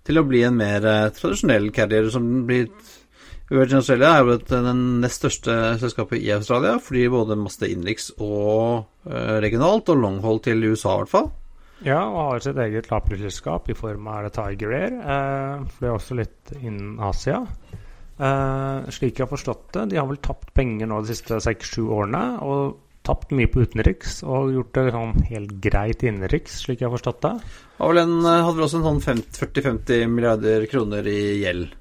til 0.07 0.19
å 0.19 0.27
bli 0.27 0.45
en 0.47 0.59
mer 0.59 0.87
tradisjonell 1.15 1.71
carrier 1.75 2.11
som 2.15 2.27
blir 2.49 2.71
Virgin 3.47 3.79
Australia 3.79 4.09
er 4.11 4.25
jo 4.25 4.35
et, 4.35 4.49
den 4.51 4.79
nest 5.05 5.21
største 5.21 5.55
selskapet 5.79 6.19
i 6.19 6.33
Australia. 6.35 6.81
Flyr 6.83 7.13
både 7.15 7.39
masse 7.39 7.63
innenriks 7.63 8.09
og 8.19 8.89
eh, 9.07 9.37
regionalt, 9.45 9.93
og 9.93 10.01
longhold 10.03 10.43
til 10.49 10.65
USA 10.67 10.97
i 10.97 11.03
hvert 11.05 11.13
fall. 11.13 11.29
Ja, 11.87 12.01
og 12.09 12.33
har 12.33 12.43
sitt 12.43 12.59
eget 12.59 12.89
lavprisselskap 12.91 13.71
i 13.71 13.77
form 13.79 14.09
av 14.11 14.27
Tiger 14.35 14.75
Air. 14.75 14.97
Eh, 14.99 15.67
flyr 15.77 15.95
også 15.95 16.19
litt 16.19 16.57
innen 16.59 16.97
Asia. 16.99 17.45
Eh, 18.17 18.91
slik 18.97 19.15
jeg 19.15 19.27
har 19.29 19.31
forstått 19.31 19.69
det, 19.77 19.87
de 19.93 20.01
har 20.01 20.11
vel 20.11 20.19
tapt 20.25 20.51
penger 20.57 20.91
nå 20.91 21.05
de 21.05 21.15
siste 21.15 21.39
seks-sju 21.47 21.85
årene. 21.87 22.25
Og 22.43 22.86
tapt 23.07 23.33
mye 23.37 23.49
på 23.51 23.63
utenriks 23.65 24.21
og 24.27 24.53
gjort 24.55 24.75
det 24.77 24.85
sånn 24.95 25.25
helt 25.31 25.57
greit 25.63 26.05
innenriks, 26.07 26.61
slik 26.65 26.83
jeg 26.83 26.89
har 26.89 26.97
forstått 26.97 27.23
det. 27.25 27.35
Eh, 27.79 27.87
hadde 27.87 28.57
vel 28.57 28.67
også 28.67 28.81
en 28.81 28.87
sånn 28.89 29.03
40-50 29.05 30.07
milliarder 30.13 30.67
kroner 30.71 31.07
i 31.11 31.21
gjeld. 31.45 31.75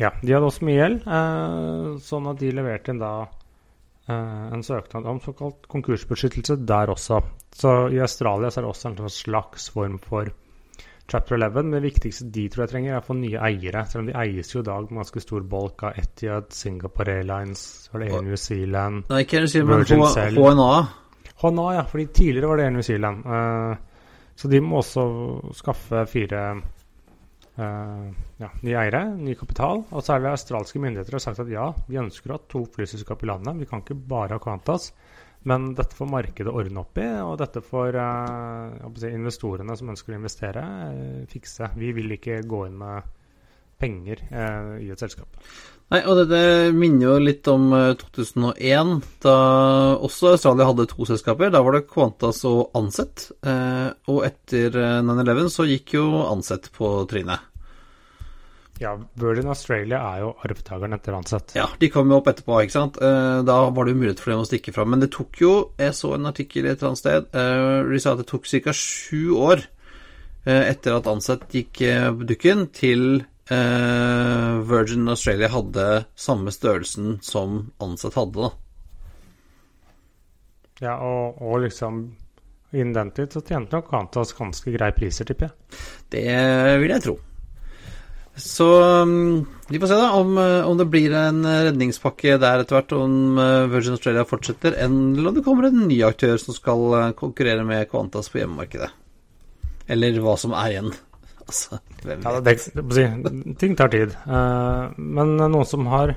Ja, 0.00 0.12
de 0.20 0.34
hadde 0.34 0.48
også 0.48 0.66
mye 0.68 0.80
gjeld, 0.80 1.04
eh, 1.08 1.90
sånn 2.04 2.30
at 2.32 2.40
de 2.40 2.52
leverte 2.56 2.92
inn 2.92 3.00
da 3.00 3.12
eh, 3.24 4.46
en 4.56 4.64
søknad 4.64 5.08
om 5.08 5.20
såkalt 5.24 5.68
konkursbeskyttelse 5.72 6.58
der 6.68 6.92
også. 6.92 7.22
Så 7.56 7.76
i 7.92 8.02
Australia 8.04 8.50
så 8.50 8.60
er 8.60 8.66
det 8.66 8.72
også 8.74 8.92
en 8.92 9.12
slags 9.12 9.70
form 9.72 9.96
for 10.02 10.32
chapter 11.08 11.34
11. 11.34 11.62
Men 11.62 11.76
det 11.78 11.82
viktigste 11.86 12.28
de 12.34 12.46
tror 12.52 12.66
jeg 12.66 12.72
trenger, 12.74 12.94
er 12.94 13.02
å 13.02 13.06
få 13.06 13.16
nye 13.18 13.40
eiere. 13.48 13.84
Selv 13.90 14.04
om 14.04 14.10
de 14.10 14.16
eies 14.20 14.52
jo 14.52 14.62
i 14.62 14.68
dag 14.68 14.86
med 14.90 15.02
ganske 15.02 15.22
stor 15.24 15.48
bolk 15.56 15.86
av 15.88 15.98
Etiad, 16.02 16.52
Singapore 16.54 17.18
Airlines, 17.20 17.66
var 17.92 18.02
det 18.02 18.12
Air 18.12 18.24
New 18.26 18.38
Zealand 18.40 19.10
Nei, 19.12 19.24
ikke 19.26 19.42
New 19.42 19.50
Zealand, 19.50 19.90
men 19.90 20.38
HNA. 20.38 20.70
HNA, 21.42 21.66
ja, 21.76 21.84
fordi 21.90 22.08
tidligere 22.20 22.50
var 22.52 22.60
det 22.60 22.68
Air 22.68 22.76
New 22.78 22.86
Zealand. 22.86 23.26
Uh, 23.26 24.24
så 24.36 24.48
de 24.52 24.60
må 24.60 24.80
også 24.82 25.04
skaffe 25.56 26.02
fire 26.10 26.40
uh, 27.56 28.06
ja, 28.42 28.50
nye 28.66 28.78
eiere, 28.82 29.02
ny 29.16 29.36
kapital. 29.38 29.84
Og 29.90 30.04
så 30.04 30.16
er 30.16 30.24
det 30.24 30.32
australske 30.34 30.82
myndigheter 30.82 31.16
har 31.16 31.24
sagt 31.24 31.44
at 31.44 31.52
ja, 31.52 31.70
vi 31.88 32.00
ønsker 32.00 32.32
å 32.32 32.38
ha 32.38 32.48
to 32.52 32.66
flyselskap 32.74 33.24
i 33.24 33.30
landet. 33.30 33.60
Vi 33.62 33.68
kan 33.70 33.84
ikke 33.84 33.98
bare 34.08 34.36
ha 34.36 34.42
Qantas. 34.42 34.90
Men 35.46 35.70
dette 35.78 35.94
får 35.94 36.10
markedet 36.10 36.52
ordne 36.52 36.82
opp 36.82 36.98
i, 36.98 37.06
og 37.22 37.36
dette 37.38 37.62
får 37.62 37.98
eh, 38.02 38.88
si, 38.98 39.12
investorene 39.14 39.76
som 39.78 39.92
ønsker 39.92 40.14
å 40.14 40.18
investere, 40.18 40.64
eh, 40.88 41.22
fikse. 41.30 41.70
Vi 41.78 41.92
vil 41.94 42.16
ikke 42.16 42.40
gå 42.48 42.64
inn 42.66 42.76
med 42.80 43.14
penger 43.78 44.22
eh, 44.26 44.70
i 44.86 44.90
et 44.90 45.02
selskap. 45.02 45.38
Nei, 45.94 46.00
og 46.02 46.18
dette 46.18 46.72
minner 46.74 47.04
jo 47.06 47.16
litt 47.22 47.46
om 47.50 47.68
eh, 47.76 47.92
2001, 48.00 48.96
da 49.22 49.36
også 50.02 50.32
Australia 50.32 50.66
hadde 50.66 50.88
to 50.90 51.06
selskaper. 51.06 51.52
Da 51.54 51.62
var 51.62 51.76
det 51.76 51.86
Qantas 51.92 52.42
og 52.48 52.74
Ansett. 52.74 53.28
Eh, 53.46 53.90
og 54.10 54.24
etter 54.26 54.74
eh, 54.82 55.02
9-11 55.06 55.52
så 55.54 55.68
gikk 55.70 55.94
jo 56.00 56.08
Ansett 56.26 56.72
på 56.74 56.96
trynet. 57.10 57.52
Ja, 58.78 58.90
Virgin 59.16 59.48
Australia 59.48 60.02
er 60.12 60.18
jo 60.20 60.32
arvtakeren 60.44 60.92
etter 60.92 61.14
Ansett. 61.16 61.54
Ja, 61.56 61.64
de 61.80 61.88
kom 61.88 62.10
jo 62.12 62.18
opp 62.20 62.26
etterpå, 62.28 62.58
ikke 62.60 62.74
sant. 62.74 62.98
Eh, 63.00 63.38
da 63.48 63.54
var 63.72 63.86
det 63.88 63.94
jo 63.94 64.00
mulighet 64.02 64.20
for 64.20 64.34
dem 64.34 64.42
å 64.42 64.48
stikke 64.48 64.74
fra. 64.76 64.84
Men 64.84 65.00
det 65.00 65.08
tok 65.14 65.38
jo 65.40 65.52
Jeg 65.80 65.94
så 65.96 66.10
en 66.14 66.28
artikkel 66.28 66.66
et 66.68 66.76
eller 66.76 66.90
annet 66.90 67.00
sted. 67.00 67.30
eh, 67.32 67.88
De 67.88 68.00
sa 68.04 68.12
at 68.12 68.20
det 68.20 68.26
tok 68.28 68.44
ca. 68.44 68.74
sju 68.76 69.32
år 69.40 69.64
eh, 70.44 70.68
etter 70.74 70.98
at 70.98 71.08
Ansett 71.08 71.48
gikk 71.56 71.80
dukken, 72.28 72.66
til 72.76 73.24
Virgin 73.48 75.06
Australia 75.08 75.46
hadde 75.52 75.84
samme 76.18 76.50
størrelsen 76.50 77.20
som 77.22 77.70
Ansett 77.78 78.16
hadde, 78.18 78.42
da. 78.42 78.50
Ja, 80.82 80.96
og, 80.98 81.38
og 81.40 81.60
liksom 81.62 82.00
innen 82.74 82.92
den 82.96 83.12
tid 83.16 83.32
så 83.32 83.40
tjente 83.46 83.78
nok 83.78 83.86
Qantas 83.88 84.34
ganske 84.36 84.74
greie 84.74 84.92
priser, 84.98 85.24
tipper 85.30 85.46
jeg. 85.48 85.78
Det 86.12 86.26
vil 86.82 86.90
jeg 86.96 87.04
tro. 87.06 87.14
Så 88.36 88.66
um, 89.02 89.46
vi 89.70 89.80
får 89.80 89.90
se 89.90 89.96
da 90.00 90.10
om, 90.18 90.34
uh, 90.36 90.66
om 90.68 90.76
det 90.76 90.88
blir 90.92 91.14
en 91.16 91.40
redningspakke 91.44 92.36
der 92.42 92.62
etter 92.62 92.78
hvert, 92.78 92.92
om 92.96 93.40
uh, 93.40 93.64
Virgin 93.72 93.96
Australia 93.96 94.26
fortsetter, 94.28 94.76
eller 94.86 95.30
om 95.30 95.36
det 95.38 95.44
kommer 95.46 95.70
en 95.70 95.86
ny 95.88 96.02
aktør 96.04 96.36
som 96.42 96.56
skal 96.56 97.14
konkurrere 97.16 97.64
med 97.64 97.88
Qantas 97.90 98.28
på 98.32 98.42
hjemmemarkedet. 98.42 98.92
Eller 99.88 100.18
hva 100.22 100.36
som 100.40 100.56
er 100.56 100.76
igjen. 100.76 100.94
Altså, 101.46 101.76
hvem 102.02 102.24
Ja, 102.24 102.40
det, 102.42 102.54
det, 102.74 103.32
ting 103.60 103.76
tar 103.78 103.92
tid. 103.92 104.16
Eh, 104.26 104.96
men 104.98 105.36
noen 105.38 105.68
som 105.68 105.86
har 105.92 106.16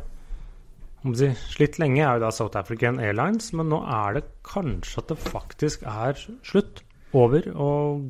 slitt 1.04 1.78
lenge, 1.78 2.02
er 2.02 2.18
jo 2.18 2.24
da 2.24 2.32
South 2.34 2.58
African 2.58 2.98
Airlines. 2.98 3.52
Men 3.54 3.70
nå 3.70 3.84
er 3.86 4.18
det 4.18 4.24
kanskje 4.48 5.04
at 5.04 5.14
det 5.14 5.20
faktisk 5.22 5.86
er 5.86 6.18
slutt. 6.42 6.82
Over. 7.14 7.46
Og 7.54 8.10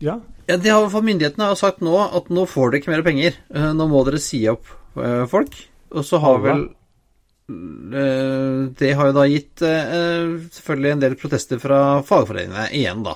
ja. 0.00 0.18
Ja, 0.50 0.56
de 0.58 0.70
har, 0.72 0.88
for 0.90 1.04
Myndighetene 1.06 1.46
har 1.52 1.58
sagt 1.60 1.82
nå 1.84 1.92
at 2.02 2.26
nå 2.34 2.42
får 2.50 2.72
dere 2.72 2.80
ikke 2.80 2.90
mer 2.90 3.02
penger. 3.06 3.36
Eh, 3.54 3.68
Nå 3.76 3.84
må 3.86 4.00
dere 4.08 4.18
si 4.18 4.40
opp 4.50 4.66
eh, 4.98 5.22
folk. 5.30 5.54
Og 5.94 6.02
så 6.06 6.18
har 6.22 6.40
vel 6.42 6.64
eh, 7.50 8.70
Det 8.80 8.92
har 8.98 9.10
jo 9.10 9.14
da 9.16 9.24
gitt 9.30 9.62
selvfølgelig 9.62 10.92
en 10.96 11.02
del 11.04 11.16
protester 11.20 11.60
fra 11.62 11.80
fagforeningene 12.06 12.66
igjen, 12.80 13.04
da. 13.06 13.14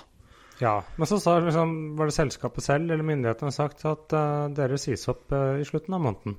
ja. 0.63 0.77
Men 0.99 1.11
så 1.11 1.19
sa, 1.23 1.39
liksom, 1.43 1.75
var 1.99 2.11
det 2.11 2.17
selskapet 2.21 2.67
selv 2.67 2.91
eller 2.95 3.03
myndighetene 3.07 3.53
sagt 3.55 3.85
at 3.91 4.15
dere 4.55 4.79
sies 4.81 5.07
opp 5.11 5.33
i 5.35 5.67
slutten 5.67 5.95
av 5.99 6.05
måneden. 6.07 6.39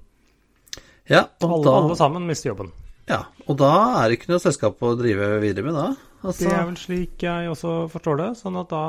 Ja, 1.12 1.26
og 1.44 1.52
Alle, 1.60 1.66
da, 1.68 1.76
alle 1.84 1.96
sammen 2.00 2.26
mister 2.26 2.50
jobben. 2.54 2.72
ja, 3.12 3.20
og 3.46 3.60
da 3.62 3.74
er 4.02 4.08
det 4.10 4.18
ikke 4.22 4.32
noe 4.34 4.42
selskap 4.42 4.80
å 4.82 4.96
drive 4.98 5.36
videre 5.44 5.68
med, 5.68 5.76
da. 5.78 5.90
Altså, 6.26 6.48
Det 6.48 6.56
er 6.56 6.66
vel 6.72 6.80
slik 6.82 7.22
jeg 7.28 7.52
også 7.52 7.76
forstår 7.94 8.18
det. 8.24 8.32
Sånn 8.40 8.56
at 8.58 8.72
da 8.72 8.86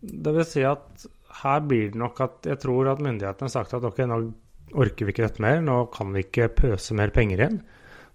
Det 0.00 0.34
vil 0.36 0.48
si 0.48 0.64
at 0.66 1.06
her 1.42 1.62
blir 1.68 1.92
det 1.92 2.00
nok 2.00 2.20
at 2.24 2.48
jeg 2.48 2.60
tror 2.62 2.92
at 2.92 3.02
myndighetene 3.04 3.48
har 3.48 3.54
sagt 3.54 3.74
at 3.76 3.86
ok, 3.86 4.04
nå 4.08 4.20
orker 4.76 5.06
vi 5.06 5.14
ikke 5.14 5.26
dette 5.26 5.42
mer, 5.42 5.62
nå 5.64 5.86
kan 5.94 6.12
vi 6.14 6.24
ikke 6.26 6.50
pøse 6.56 6.96
mer 6.96 7.12
penger 7.14 7.42
inn. 7.46 7.58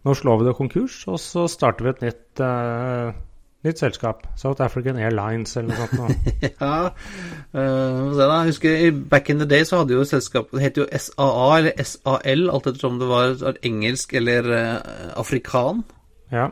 Nå 0.06 0.16
slår 0.18 0.40
vi 0.40 0.48
det 0.48 0.58
konkurs, 0.58 1.04
og 1.10 1.20
så 1.22 1.46
starter 1.52 1.86
vi 1.86 1.92
et 1.92 2.02
nytt, 2.08 2.42
uh, 2.42 3.12
nytt 3.68 3.82
selskap. 3.84 4.24
South 4.40 4.64
African 4.66 4.98
Airlines 4.98 5.54
eller 5.62 5.78
noe 5.78 5.90
sånt. 5.94 6.32
Ja, 6.62 6.90
uh, 6.90 8.08
da. 8.18 8.26
Jeg 8.26 8.50
husker 8.50 8.86
i 8.88 8.90
back 8.92 9.30
in 9.30 9.42
the 9.42 9.48
day 9.50 9.68
så 9.68 9.84
hadde 9.84 9.94
jo 9.94 10.08
selskapet 10.08 10.58
Det 10.58 10.64
het 10.66 10.82
jo 10.82 10.88
SAA 10.90 11.48
eller 11.60 11.86
SAL, 11.86 12.48
alt 12.50 12.72
ettersom 12.72 12.98
det 13.02 13.12
var 13.12 13.62
engelsk 13.62 14.18
eller 14.18 14.50
uh, 14.50 15.14
afrikan. 15.22 15.86
Ja. 16.34 16.50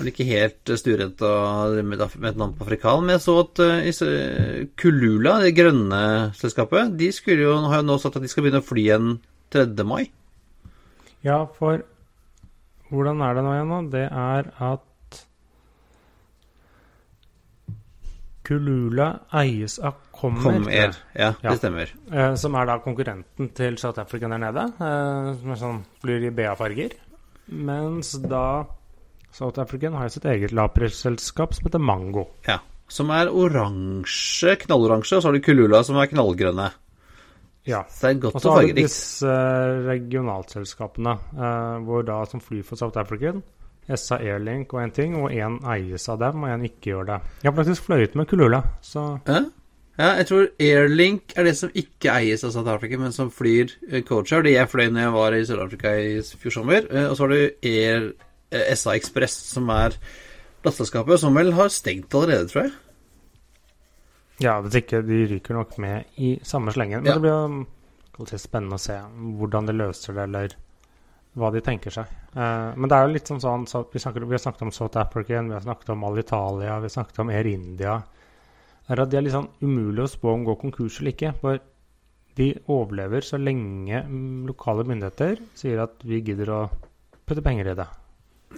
Er 0.00 0.06
vel 0.06 0.14
ikke 0.14 0.24
helt 0.30 0.70
eh, 0.72 0.78
stuerent 0.80 1.20
å 1.20 1.30
drive 1.74 1.84
med 1.84 2.00
et 2.00 2.38
navn 2.40 2.54
på 2.56 2.64
afrikan, 2.64 3.02
men 3.04 3.18
jeg 3.18 3.20
så 3.26 3.34
at 3.42 3.60
eh, 3.60 4.62
Kulula, 4.80 5.34
det 5.44 5.50
grønne 5.58 5.98
selskapet, 6.38 6.94
de 6.96 7.10
skulle 7.12 7.44
jo, 7.44 7.58
har 7.68 7.82
jo 7.82 7.88
nå 7.90 7.98
sagt 8.00 8.16
at 8.16 8.24
de 8.24 8.30
skal 8.32 8.46
begynne 8.46 8.62
å 8.62 8.64
fly 8.64 8.86
igjen 8.86 9.10
3. 9.52 9.66
mai. 9.84 10.06
ja, 11.26 11.42
for 11.58 11.84
hvordan 12.88 13.20
er 13.26 13.36
det 13.36 13.44
nå 13.44 13.52
igjen, 13.58 13.74
da? 13.74 13.82
Det 13.92 14.06
er 14.08 14.50
at 14.70 15.20
Kulula 18.48 19.10
eies 19.36 19.76
av 19.84 20.00
Comair. 20.16 20.48
Kom 20.48 20.72
ja, 20.72 20.88
det 21.12 21.28
Ja, 21.44 21.54
stemmer. 21.60 21.92
Eh, 22.08 22.34
som 22.40 22.56
er 22.56 22.72
da 22.72 22.80
konkurrenten 22.80 23.52
til 23.52 23.76
South 23.76 24.00
Africa 24.00 24.32
der 24.32 24.40
nede. 24.48 24.64
Som 24.80 25.52
er 25.52 25.60
sånn, 25.60 25.84
flyr 26.00 26.30
i 26.32 26.36
BA-farger. 26.40 26.96
Mens 27.52 28.16
da 28.24 28.64
South 29.32 29.60
African 29.62 29.94
har 29.94 30.08
sitt 30.10 30.24
eget 30.28 30.52
lavprisselskap 30.56 31.54
som 31.54 31.68
heter 31.68 31.82
Mango. 31.82 32.26
Ja. 32.48 32.58
Som 32.90 33.12
er 33.14 33.30
oransje, 33.30 34.56
knalloransje, 34.64 35.16
og 35.18 35.22
så 35.22 35.28
har 35.30 35.36
du 35.38 35.44
Kulula 35.46 35.84
som 35.86 35.98
er 36.02 36.10
knallgrønne. 36.10 36.70
Ja. 37.68 37.84
Så 37.92 38.08
det 38.08 38.16
er 38.16 38.20
godt 38.24 38.34
Og 38.34 38.42
så 38.42 38.54
har 38.56 38.66
du 38.66 38.74
disse 38.80 39.28
eh, 39.30 39.80
regionalselskapene, 39.86 41.14
eh, 41.36 41.78
hvor 41.86 42.02
da 42.08 42.24
som 42.26 42.42
flyr 42.42 42.64
for 42.66 42.80
South 42.80 42.98
African 42.98 43.42
SA 43.90 44.20
Airlink 44.22 44.72
og 44.74 44.82
en 44.84 44.92
ting, 44.94 45.16
og 45.18 45.32
én 45.34 45.56
eies 45.74 46.04
av 46.12 46.20
dem, 46.20 46.44
og 46.44 46.50
én 46.52 46.66
ikke 46.68 46.92
gjør 46.92 47.06
det. 47.08 47.20
Jeg 47.42 47.50
har 47.50 47.56
faktisk 47.56 47.88
fløyet 47.88 48.14
med 48.18 48.28
Kulula, 48.30 48.62
så 48.82 49.20
Ja. 49.26 49.40
ja, 49.98 50.10
jeg 50.20 50.26
tror 50.26 50.46
Airlink 50.60 51.32
er 51.36 51.44
det 51.44 51.56
som 51.58 51.70
ikke 51.74 52.12
eies 52.20 52.44
av 52.44 52.50
South 52.50 52.70
Africa, 52.70 52.98
men 52.98 53.12
som 53.12 53.30
flyr 53.30 53.70
eh, 53.90 54.02
Coacher. 54.02 54.42
Det 54.42 54.52
jeg 54.52 54.68
fløy 54.68 54.90
når 54.90 55.00
jeg 55.00 55.12
var 55.12 55.32
i 55.32 55.44
Sør-Afrika 55.44 55.94
i 55.98 56.20
fjor 56.22 56.50
sommer. 56.50 56.86
Og 57.10 57.16
så 57.16 57.22
har 57.26 57.28
du 57.28 57.50
Air 57.62 58.12
SA 58.50 58.94
Express, 58.98 59.34
som 59.54 59.68
er 59.70 59.94
plateselskapet, 60.62 61.20
som 61.22 61.34
vel 61.34 61.52
har 61.56 61.68
stengt 61.72 62.14
allerede, 62.14 62.48
tror 62.50 62.64
jeg. 62.66 62.72
ja, 64.40 64.56
hvis 64.64 64.78
ikke 64.80 65.02
de 65.04 65.20
ryker 65.34 65.54
nok 65.56 65.76
med 65.78 66.04
i 66.18 66.38
samme 66.42 66.72
slengen. 66.72 67.02
Men 67.02 67.12
Ja. 67.12 67.14
det 67.14 67.22
blir 67.22 67.66
jo 68.18 68.38
spennende 68.38 68.76
å 68.76 68.80
se 68.80 68.96
hvordan 69.38 69.66
de 69.66 69.72
løser 69.72 70.14
det, 70.14 70.22
eller 70.22 70.54
hva 71.36 71.50
de 71.52 71.60
tenker 71.60 71.90
seg. 71.90 72.06
Eh, 72.34 72.72
men 72.76 72.88
det 72.88 72.96
er 72.96 73.06
jo 73.06 73.12
litt 73.14 73.28
sånn 73.28 73.40
sånn 73.40 73.66
så 73.68 73.84
vi, 73.92 73.98
snakker, 73.98 74.24
vi 74.26 74.34
har 74.34 74.38
snakket 74.42 74.62
om 74.62 74.72
South 74.72 74.96
African, 74.96 75.48
vi 75.48 75.54
har 75.54 75.60
snakket 75.60 75.90
om 75.90 76.04
Alitalia, 76.04 76.78
vi 76.80 76.88
har 76.88 76.96
snakket 76.96 77.18
om 77.20 77.30
Air 77.30 77.46
India. 77.46 78.02
Det 78.88 78.98
er 78.98 79.02
at 79.02 79.10
de 79.10 79.16
er 79.16 79.22
litt 79.22 79.32
sånn 79.36 79.50
umulig 79.62 80.02
å 80.02 80.10
spå 80.10 80.34
om 80.34 80.44
går 80.44 80.56
konkurs 80.60 81.00
eller 81.00 81.12
ikke. 81.12 81.34
For 81.40 81.60
de 82.36 82.48
overlever 82.68 83.20
så 83.20 83.38
lenge 83.38 84.02
mm, 84.06 84.46
lokale 84.48 84.84
myndigheter 84.84 85.38
sier 85.54 85.82
at 85.84 86.02
vi 86.02 86.20
gidder 86.20 86.50
å 86.50 86.70
putte 87.26 87.42
penger 87.44 87.70
i 87.70 87.74
det. 87.74 87.86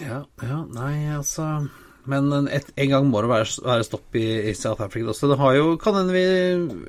Ja, 0.00 0.22
ja, 0.40 0.59
nei, 0.72 0.94
altså 1.12 1.66
Men 2.09 2.31
et, 2.48 2.70
en 2.81 2.88
gang 2.88 3.09
må 3.11 3.20
det 3.22 3.28
være, 3.31 3.48
være 3.66 3.85
stopp 3.87 4.16
i, 4.18 4.26
i 4.50 4.55
South 4.59 4.83
Africa 4.83 5.12
også. 5.12 5.28
Det 5.31 5.38
har 5.38 5.55
jo, 5.55 5.66
kan 5.78 5.98
hende 6.00 6.16
vi 6.16 6.22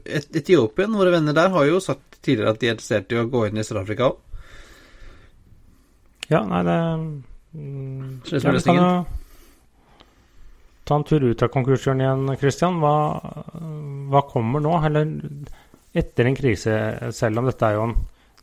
et, 0.08 0.30
Etiopien, 0.40 0.96
våre 0.98 1.12
venner 1.14 1.36
der, 1.38 1.52
har 1.54 1.68
jo 1.68 1.82
sagt 1.84 2.18
tidligere 2.24 2.56
at 2.56 2.62
de 2.62 2.70
er 2.70 2.78
interessert 2.78 3.14
i 3.14 3.20
å 3.22 3.28
gå 3.30 3.44
inn 3.46 3.60
i 3.60 3.66
Sør-Afrika 3.68 4.08
òg. 4.10 4.22
Ja, 6.32 6.40
nei, 6.48 6.64
det 6.66 6.78
mm, 7.60 8.08
er 8.32 8.58
ja, 8.74 8.94
ta 10.88 10.98
en 10.98 11.06
tur 11.08 11.28
ut 11.28 11.44
av 11.46 11.52
konkursjøren 11.54 12.02
igjen, 12.02 12.32
Christian. 12.42 12.80
Hva, 12.82 12.96
hva 14.10 14.24
kommer 14.32 14.64
nå? 14.64 14.74
Eller 14.88 15.12
etter 15.94 16.28
en 16.28 16.40
krise, 16.40 16.80
selv 17.14 17.44
om 17.44 17.52
dette 17.52 17.70
er 17.70 17.78
jo 17.78 17.86
en 17.90 17.96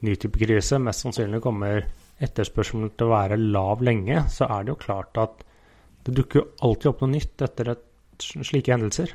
ny 0.06 0.14
type 0.20 0.40
krise, 0.40 0.78
mest 0.80 1.04
sannsynlig 1.04 1.42
kommer 1.44 1.82
etterspørselen 2.20 2.92
til 2.96 3.08
å 3.08 3.14
være 3.14 3.40
lav 3.40 3.82
lenge, 3.84 4.24
så 4.32 4.48
er 4.50 4.66
det 4.66 4.74
jo 4.74 4.82
klart 4.82 5.20
at 5.20 5.42
det 6.06 6.16
dukker 6.16 6.40
jo 6.40 6.46
alltid 6.66 6.92
opp 6.92 7.02
noe 7.04 7.14
nytt 7.14 7.44
etter 7.44 7.74
et, 7.74 7.86
slike 8.20 8.72
hendelser. 8.72 9.12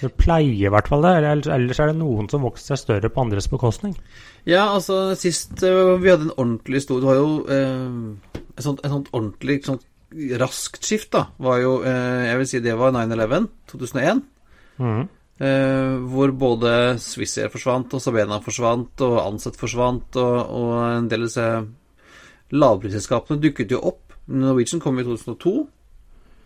Det 0.00 0.10
pleier 0.20 0.68
i 0.68 0.70
hvert 0.72 0.88
fall 0.88 1.02
det, 1.04 1.12
eller 1.18 1.48
ellers 1.56 1.80
er 1.80 1.90
det 1.90 1.96
noen 1.98 2.28
som 2.30 2.44
vokser 2.44 2.74
seg 2.74 2.82
større 2.82 3.10
på 3.12 3.24
andres 3.24 3.48
bekostning. 3.52 3.96
Ja, 4.48 4.68
altså 4.68 5.16
sist 5.18 5.64
øh, 5.64 5.96
vi 6.00 6.12
hadde 6.12 6.28
en 6.28 6.36
ordentlig 6.36 6.82
stor 6.84 7.00
Du 7.00 7.08
har 7.08 7.16
jo 7.16 7.28
eh, 7.48 8.38
et 8.54 8.64
sånt, 8.64 8.84
et 8.84 8.92
sånt 8.92 9.10
ordentlig 9.12 9.62
sånt 9.66 9.84
raskt 10.40 10.86
skift, 10.86 11.10
da. 11.16 11.26
Var 11.42 11.60
jo 11.64 11.74
eh, 11.82 12.28
Jeg 12.28 12.40
vil 12.40 12.50
si 12.50 12.62
det 12.64 12.76
var 12.78 12.94
9-11, 12.94 13.48
2001. 13.72 14.24
Mm. 14.78 15.06
Eh, 15.34 15.94
hvor 16.12 16.34
både 16.38 16.74
Swissair 17.02 17.50
forsvant, 17.50 17.96
og 17.96 18.02
Sabena 18.02 18.38
forsvant, 18.44 19.02
og 19.06 19.16
Ansett 19.24 19.58
forsvant, 19.58 20.20
og, 20.22 20.36
og 20.60 20.74
en 20.92 21.10
del 21.10 21.24
av 21.24 21.32
disse 21.32 21.48
lavprisselskapene 22.54 23.40
dukket 23.42 23.74
jo 23.74 23.80
opp. 23.90 24.14
Norwegian 24.30 24.80
kom 24.80 24.98
i 25.00 25.04
2002. 25.06 25.54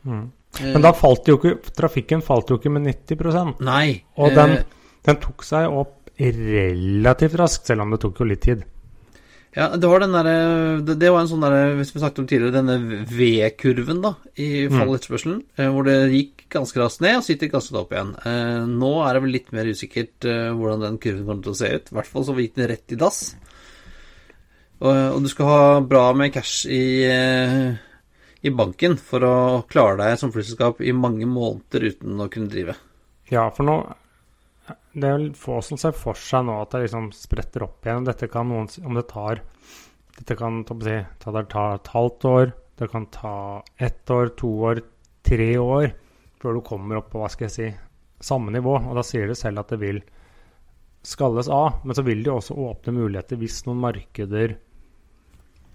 Mhm. 0.09 0.25
Eh, 0.59 0.73
Men 0.73 0.83
da 0.83 0.93
falt 0.97 1.29
jo 1.29 1.37
ikke 1.37 1.59
Trafikken 1.77 2.23
falt 2.25 2.49
jo 2.49 2.57
ikke 2.59 2.71
med 2.73 2.87
90 2.89 3.61
Nei. 3.61 4.03
Og 4.17 4.33
den, 4.35 4.51
eh, 4.59 4.63
den 5.05 5.17
tok 5.21 5.45
seg 5.45 5.69
opp 5.71 5.95
relativt 6.19 7.37
raskt, 7.39 7.67
selv 7.69 7.83
om 7.85 7.91
det 7.95 8.01
tok 8.03 8.19
jo 8.19 8.27
litt 8.27 8.43
tid. 8.43 8.65
Ja, 9.57 9.69
det 9.77 9.89
var 9.89 10.01
den 10.01 10.13
derre 10.13 10.85
det, 10.85 10.99
det 11.01 11.11
var 11.11 11.21
en 11.25 11.29
sånn 11.31 11.41
derre, 11.43 11.77
hvis 11.79 11.93
vi 11.95 12.01
snakket 12.03 12.19
om 12.23 12.27
tidligere, 12.31 12.53
denne 12.59 13.05
V-kurven, 13.09 14.03
da, 14.05 14.13
i 14.37 14.69
fall 14.69 14.93
etterspørselen, 14.95 15.43
Mm. 15.57 15.73
hvor 15.73 15.85
det 15.85 15.97
gikk 16.13 16.45
ganske 16.53 16.77
raskt 16.83 17.01
ned, 17.01 17.17
og 17.17 17.25
det 17.41 17.51
ganske 17.53 17.73
opp 17.81 17.91
igjen. 17.93 18.13
Eh, 18.27 18.67
nå 18.67 18.93
er 19.09 19.15
det 19.15 19.23
vel 19.23 19.33
litt 19.33 19.53
mer 19.53 19.65
usikkert 19.65 20.25
eh, 20.29 20.53
hvordan 20.53 20.81
den 20.85 20.99
kurven 20.99 21.27
kommer 21.27 21.43
til 21.43 21.53
å 21.53 21.57
se 21.57 21.73
ut. 21.75 21.91
I 21.91 21.95
hvert 21.97 22.07
fall 22.13 22.25
så 22.25 22.37
gikk 22.37 22.55
den 22.55 22.69
rett 22.69 22.93
i 22.93 22.97
dass. 23.01 23.35
Og, 24.79 24.95
og 25.17 25.23
du 25.25 25.29
skal 25.31 25.49
ha 25.51 25.63
bra 25.83 26.05
med 26.15 26.33
cash 26.35 26.69
i, 26.71 27.03
eh, 27.03 27.71
i 28.47 28.53
banken 28.55 28.95
for 29.01 29.25
å 29.27 29.37
klare 29.71 29.99
deg 30.05 30.19
som 30.21 30.31
flyselskap 30.35 30.83
i 30.87 30.95
mange 30.95 31.27
måneder 31.27 31.89
uten 31.91 32.23
å 32.23 32.29
kunne 32.31 32.51
drive. 32.53 32.77
Ja, 33.33 33.49
for 33.55 33.67
nå 33.69 33.79
Det 34.69 35.05
er 35.07 35.17
vel 35.17 35.33
få 35.37 35.61
som 35.65 35.79
ser 35.81 35.97
for 35.97 36.19
seg 36.19 36.47
nå 36.47 36.61
at 36.63 36.73
det 36.75 36.87
liksom 36.87 37.11
spretter 37.17 37.65
opp 37.67 37.87
igjen. 37.87 38.07
Dette 38.07 38.29
kan 38.29 38.49
noen 38.49 38.69
Om 38.85 38.97
det 38.99 39.07
tar 39.09 39.43
Dette 40.19 40.37
kan 40.37 40.65
ta, 40.67 40.75
ta, 41.19 41.65
et 41.75 41.91
halvt 41.95 42.25
år, 42.27 42.53
det 42.79 42.89
kan 42.91 43.07
ta 43.07 43.63
ett 43.79 44.11
år, 44.11 44.33
to 44.35 44.49
år, 44.67 44.81
tre 45.23 45.53
år 45.59 45.93
før 46.43 46.59
du 46.59 46.63
kommer 46.67 46.99
opp 46.99 47.13
på 47.13 47.21
hva 47.23 47.29
skal 47.31 47.47
jeg 47.47 47.55
si, 47.55 47.69
samme 48.27 48.51
nivå. 48.51 48.75
Og 48.79 48.99
da 48.99 49.05
sier 49.07 49.31
det 49.31 49.39
selv 49.39 49.63
at 49.63 49.71
det 49.71 49.79
vil 49.79 50.01
skalles 51.07 51.49
av. 51.49 51.85
Men 51.85 51.95
så 51.95 52.03
vil 52.07 52.25
det 52.25 52.33
jo 52.33 52.39
også 52.41 52.59
åpne 52.67 52.97
muligheter 52.99 53.39
hvis 53.39 53.61
noen 53.67 53.83
markeder 53.87 54.57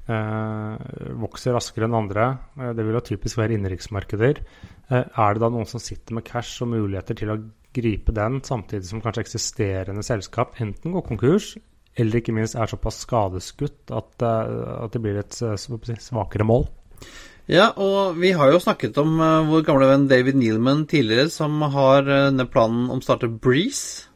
vokser 0.07 1.55
raskere 1.55 1.87
enn 1.87 1.97
andre. 1.97 2.29
Eh, 2.59 2.71
det 2.75 2.85
vil 2.85 2.97
jo 2.97 3.03
typisk 3.07 3.39
være 3.39 3.57
innenriksmarkeder. 3.57 4.41
Eh, 4.89 5.03
er 5.03 5.35
det 5.35 5.43
da 5.43 5.49
noen 5.49 5.69
som 5.69 5.83
sitter 5.83 6.17
med 6.17 6.25
cash 6.27 6.63
og 6.63 6.73
muligheter 6.73 7.17
til 7.19 7.33
å 7.33 7.41
gripe 7.73 8.13
den, 8.13 8.41
samtidig 8.45 8.85
som 8.85 9.01
kanskje 9.01 9.23
eksisterende 9.25 10.03
selskap 10.05 10.59
enten 10.61 10.93
går 10.93 11.07
konkurs, 11.07 11.55
eller 11.97 12.19
ikke 12.19 12.35
minst 12.35 12.57
er 12.57 12.69
såpass 12.69 13.01
skadeskutt 13.05 13.93
at, 13.93 14.13
eh, 14.21 14.83
at 14.83 14.93
det 14.93 15.01
blir 15.01 15.19
et 15.21 15.41
eh, 15.41 15.57
svakere 15.57 16.45
mål? 16.45 16.67
Ja, 17.51 17.73
og 17.75 18.15
vi 18.23 18.31
har 18.31 18.53
jo 18.53 18.61
snakket 18.63 18.97
om 19.01 19.17
eh, 19.19 19.49
vår 19.49 19.65
gamle 19.67 19.89
venn 19.89 20.07
David 20.07 20.37
Nealman 20.39 20.85
tidligere, 20.87 21.27
som 21.31 21.59
har 21.73 22.07
eh, 22.07 22.29
denne 22.29 22.47
planen 22.47 22.87
om 22.87 23.01
å 23.01 23.03
starte 23.03 23.27
Breeze. 23.27 24.07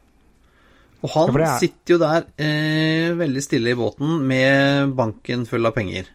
Og 1.04 1.10
han 1.14 1.34
Ja, 1.38 1.54
er- 1.56 1.60
sitter 1.62 1.94
jo 1.94 1.98
der 2.02 2.26
eh, 2.42 3.14
veldig 3.20 3.44
stille 3.46 3.70
i 3.72 3.78
båten 3.78 4.22
med 4.28 4.96
banken 4.98 5.46
full 5.46 5.66
av 5.70 5.74
penger. 5.76 6.08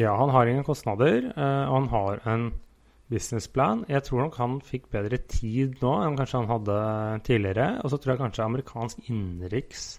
Ja, 0.00 0.14
han 0.16 0.30
har 0.30 0.46
ingen 0.48 0.64
kostnader, 0.64 1.32
eh, 1.36 1.64
og 1.68 1.74
han 1.74 1.88
har 1.92 2.20
en 2.32 2.46
businessplan. 3.10 3.84
Jeg 3.88 4.02
tror 4.06 4.22
nok 4.24 4.36
han 4.40 4.60
fikk 4.64 4.88
bedre 4.90 5.18
tid 5.28 5.76
nå 5.82 5.92
enn 6.06 6.16
kanskje 6.16 6.40
han 6.40 6.48
hadde 6.48 6.78
tidligere. 7.28 7.66
Og 7.84 7.90
så 7.92 7.98
tror 8.00 8.14
jeg 8.14 8.22
kanskje 8.24 8.46
amerikansk 8.46 9.10
innenriks 9.10 9.98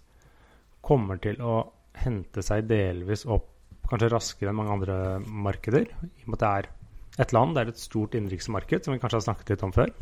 kommer 0.85 1.21
til 1.21 1.37
å 1.41 1.67
hente 2.01 2.41
seg 2.43 2.67
delvis 2.67 3.25
opp 3.29 3.45
kanskje 3.87 4.09
raskere 4.09 4.49
enn 4.49 4.57
mange 4.57 4.73
andre 4.73 4.97
markeder. 5.21 5.85
I 5.85 6.25
og 6.25 6.33
med 6.33 6.41
at 6.41 6.43
det 6.43 6.49
er 6.49 7.23
et 7.25 7.31
land, 7.37 7.53
det 7.55 7.61
er 7.61 7.69
et 7.71 7.79
stort 7.79 8.17
innenriksmarked, 8.17 8.83
som 8.83 8.93
vi 8.95 8.99
kanskje 8.99 9.21
har 9.21 9.27
snakket 9.29 9.49
litt 9.53 9.63
om 9.63 9.71
før. 9.71 9.93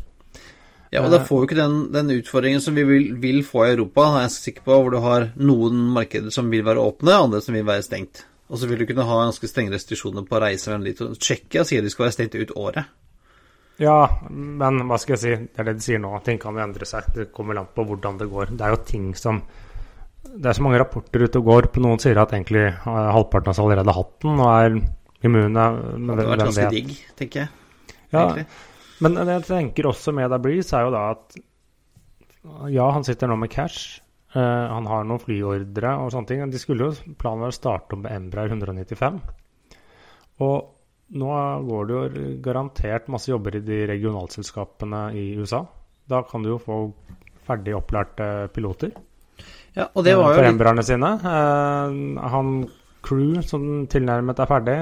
Ja, 0.94 1.02
og 1.02 1.10
da 1.10 1.18
får 1.26 1.40
vi 1.40 1.48
ikke 1.48 1.58
den, 1.58 1.78
den 1.94 2.12
utfordringen 2.14 2.62
som 2.62 2.76
vi 2.78 2.84
vil, 2.86 3.08
vil 3.18 3.40
få 3.46 3.64
i 3.64 3.72
Europa, 3.72 4.04
er 4.14 4.28
jeg 4.28 4.34
sikker 4.36 4.66
på, 4.68 4.76
hvor 4.78 4.94
du 4.94 5.00
har 5.02 5.32
noen 5.34 5.88
markeder 5.96 6.30
som 6.34 6.52
vil 6.52 6.62
være 6.66 6.82
åpne, 6.82 7.16
andre 7.26 7.40
som 7.42 7.56
vil 7.56 7.66
være 7.66 7.82
stengt. 7.82 8.22
Og 8.46 8.60
så 8.60 8.68
vil 8.70 8.78
du 8.78 8.86
kunne 8.86 9.06
ha 9.08 9.22
ganske 9.24 9.48
strenge 9.50 9.72
restriksjoner 9.74 10.26
på 10.28 10.36
å 10.36 10.42
reise 10.44 10.70
mellom 10.70 10.84
dit. 10.86 11.00
Og 11.02 11.16
Tsjekkia 11.18 11.64
sier 11.66 11.82
de 11.82 11.90
skal 11.90 12.06
være 12.06 12.14
stengt 12.14 12.36
ut 12.38 12.52
året. 12.60 12.92
Ja, 13.82 14.20
men 14.30 14.84
hva 14.86 14.98
skal 15.02 15.16
jeg 15.16 15.22
si, 15.22 15.32
det 15.50 15.62
er 15.62 15.66
det 15.66 15.78
de 15.80 15.86
sier 15.88 16.02
nå. 16.02 16.12
Ting 16.22 16.38
kan 16.42 16.54
jo 16.54 16.62
endre 16.62 16.86
seg. 16.86 17.08
Det 17.16 17.30
kommer 17.34 17.58
langt 17.58 17.72
på 17.74 17.86
hvordan 17.88 18.20
det 18.20 18.28
går. 18.30 18.52
Det 18.54 18.66
er 18.66 18.76
jo 18.76 18.82
ting 18.86 19.08
som 19.18 19.42
Det 20.24 20.48
er 20.48 20.56
så 20.56 20.62
mange 20.64 20.78
rapporter 20.80 21.26
ute 21.26 21.40
og 21.40 21.48
går. 21.50 21.68
På 21.74 21.82
noen 21.82 21.98
sier 22.02 22.18
at 22.22 22.32
egentlig 22.36 22.68
eh, 22.68 22.84
halvparten 22.86 23.50
av 23.50 23.56
oss 23.56 23.64
allerede 23.64 23.90
har 23.90 23.98
hatt 23.98 24.14
den 24.22 24.38
og 24.38 24.52
er 24.52 24.78
immune. 25.26 25.66
Men 25.98 26.14
Det 26.14 26.22
har 26.22 26.30
vært 26.30 26.44
ganske 26.46 26.70
digg, 26.76 26.94
tenker 27.18 27.42
jeg. 27.42 27.50
Ja, 28.14 28.22
egentlig. 28.28 28.46
Men 29.02 29.18
det 29.18 29.38
jeg 29.40 29.46
tenker 29.48 29.88
også 29.90 30.14
med 30.14 30.34
Breeze, 30.42 30.74
er 30.76 30.86
jo 30.86 30.94
da 30.94 31.04
at 31.16 31.38
Ja, 32.70 32.90
han 32.92 33.06
sitter 33.06 33.30
nå 33.30 33.38
med 33.40 33.50
cash. 33.50 34.00
Uh, 34.34 34.66
han 34.68 34.86
har 34.90 35.06
noen 35.06 35.22
flyordre 35.22 35.94
og 36.02 36.12
sånne 36.12 36.28
ting. 36.30 36.44
De 36.50 36.60
skulle 36.60 36.90
jo 36.90 37.14
Planen 37.20 37.44
var 37.46 37.54
å 37.54 37.56
starte 37.56 37.96
om 37.96 38.04
med 38.04 38.14
Embraer 38.14 38.50
195. 38.52 39.20
Og 40.44 40.56
nå 41.14 41.32
går 41.68 41.88
det 41.88 41.96
jo 41.96 42.28
garantert 42.42 43.10
masse 43.12 43.30
jobber 43.30 43.58
i 43.58 43.64
de 43.64 43.84
regionalselskapene 43.90 45.06
i 45.14 45.26
USA. 45.38 45.62
Da 46.10 46.24
kan 46.26 46.42
du 46.42 46.50
jo 46.54 46.62
få 46.62 46.78
ferdig 47.44 47.74
opplærte 47.76 48.48
piloter 48.56 48.90
Ja, 49.76 49.86
og 49.92 50.04
det 50.04 50.14
eh, 50.14 50.18
var 50.18 50.32
jo 50.32 50.40
for 50.40 50.48
Embraerne 50.48 50.84
sine. 50.86 51.10
Uh, 51.22 52.24
han 52.34 52.56
crew 53.04 53.40
som 53.44 53.84
tilnærmet 53.90 54.40
er 54.40 54.50
ferdig, 54.50 54.76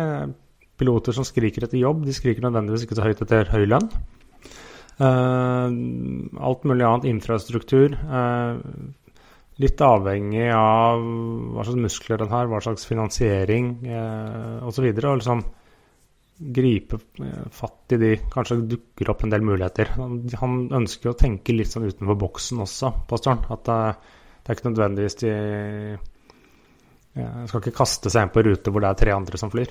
piloter 0.83 1.17
som 1.17 1.27
skriker 1.27 1.65
etter 1.65 1.81
jobb, 1.81 2.03
de 2.05 2.17
skriker 2.17 2.45
nødvendigvis 2.45 2.85
ikke 2.87 2.99
så 2.99 3.07
høyt 3.07 3.23
etter 3.25 3.55
høy 3.55 3.65
lønn. 3.71 3.89
Uh, 5.03 5.71
alt 6.45 6.67
mulig 6.69 6.85
annet, 6.87 7.09
infrastruktur. 7.15 7.97
Uh, 7.97 8.61
litt 9.63 9.81
avhengig 9.85 10.51
av 10.55 11.01
hva 11.01 11.65
slags 11.65 11.81
muskler 11.87 12.23
den 12.23 12.31
har, 12.33 12.51
hva 12.51 12.61
slags 12.65 12.87
finansiering 12.89 13.75
uh, 13.89 14.69
osv. 14.69 14.85
Og, 14.91 15.03
og 15.07 15.21
liksom 15.23 15.45
gripe 16.43 16.99
eh, 17.19 17.45
fatt 17.51 17.93
i 17.95 17.99
de 18.01 18.13
Kanskje 18.33 18.63
dukker 18.67 19.13
opp 19.13 19.25
en 19.25 19.33
del 19.33 19.45
muligheter. 19.47 19.93
Han, 19.97 20.57
ønsker 20.75 21.13
å 21.13 21.19
tenke 21.19 21.55
litt 21.55 21.73
sånn 21.73 21.87
utenfor 21.87 22.19
boksen 22.19 22.63
også, 22.65 22.93
pastoren. 23.11 23.45
At 23.53 23.71
eh, 23.71 24.17
det 24.43 24.51
er 24.51 24.59
ikke 24.59 24.71
nødvendigvis 24.73 25.21
de 25.23 25.35
jeg 27.15 27.49
skal 27.51 27.61
ikke 27.61 27.75
kaste 27.77 28.09
seg 28.09 28.23
inn 28.25 28.31
på 28.33 28.43
rute 28.47 28.73
hvor 28.73 28.81
det 28.81 28.89
er 28.89 28.99
tre 29.03 29.13
andre 29.13 29.37
som 29.41 29.51
flyr. 29.53 29.69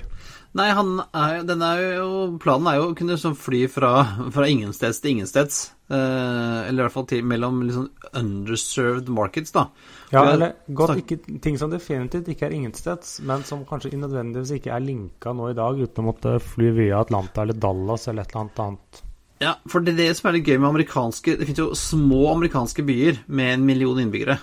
Nei, 0.54 0.68
han 0.76 0.92
er, 1.10 1.40
den 1.48 1.62
er 1.66 1.80
jo, 1.96 2.08
planen 2.42 2.68
er 2.70 2.76
jo 2.78 2.84
å 2.90 2.96
kunne 2.98 3.16
liksom 3.16 3.34
fly 3.34 3.64
fra, 3.72 3.90
fra 4.30 4.46
ingensteds 4.46 5.00
til 5.02 5.16
ingensteds. 5.16 5.56
Eh, 5.92 6.58
eller 6.68 6.78
i 6.78 6.84
hvert 6.86 6.94
fall 6.94 7.08
til, 7.10 7.24
mellom 7.26 7.58
liksom 7.66 7.88
underserved 8.20 9.10
markets, 9.12 9.50
da. 9.56 9.66
Ja, 10.12 10.22
jeg- 10.24 10.34
eller 10.36 10.54
godt 10.78 10.96
ikke, 11.02 11.18
ting 11.42 11.58
som 11.58 11.70
definitivt 11.72 12.28
ikke 12.30 12.46
er 12.46 12.54
ingensteds, 12.56 13.20
men 13.26 13.42
som 13.48 13.64
kanskje 13.66 13.90
nødvendigvis 13.98 14.54
ikke 14.60 14.72
er 14.76 14.80
linka 14.84 15.32
nå 15.34 15.50
i 15.50 15.56
dag, 15.58 15.76
uten 15.82 16.04
å 16.04 16.12
måtte 16.12 16.36
fly 16.40 16.70
via 16.78 17.00
Atlanta 17.02 17.42
eller 17.42 17.54
Dallas 17.58 18.06
eller 18.08 18.22
et 18.22 18.30
eller 18.30 18.44
annet 18.46 18.62
annet. 18.68 19.02
Ja, 19.42 19.56
for 19.66 19.80
det 19.82 19.94
er 19.94 20.04
det 20.06 20.16
som 20.16 20.28
er 20.30 20.36
litt 20.38 20.46
gøy 20.46 20.60
med 20.60 20.68
amerikanske 20.70 21.32
Det 21.36 21.46
finnes 21.48 21.58
jo 21.58 21.72
små 21.74 22.30
amerikanske 22.36 22.84
byer 22.86 23.16
med 23.26 23.54
en 23.56 23.64
million 23.66 23.98
innbyggere 23.98 24.36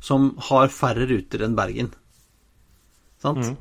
som 0.00 0.30
har 0.48 0.68
færre 0.72 1.04
ruter 1.10 1.44
enn 1.44 1.54
Bergen. 1.58 1.90
Sant? 3.26 3.50
Mm. 3.50 3.56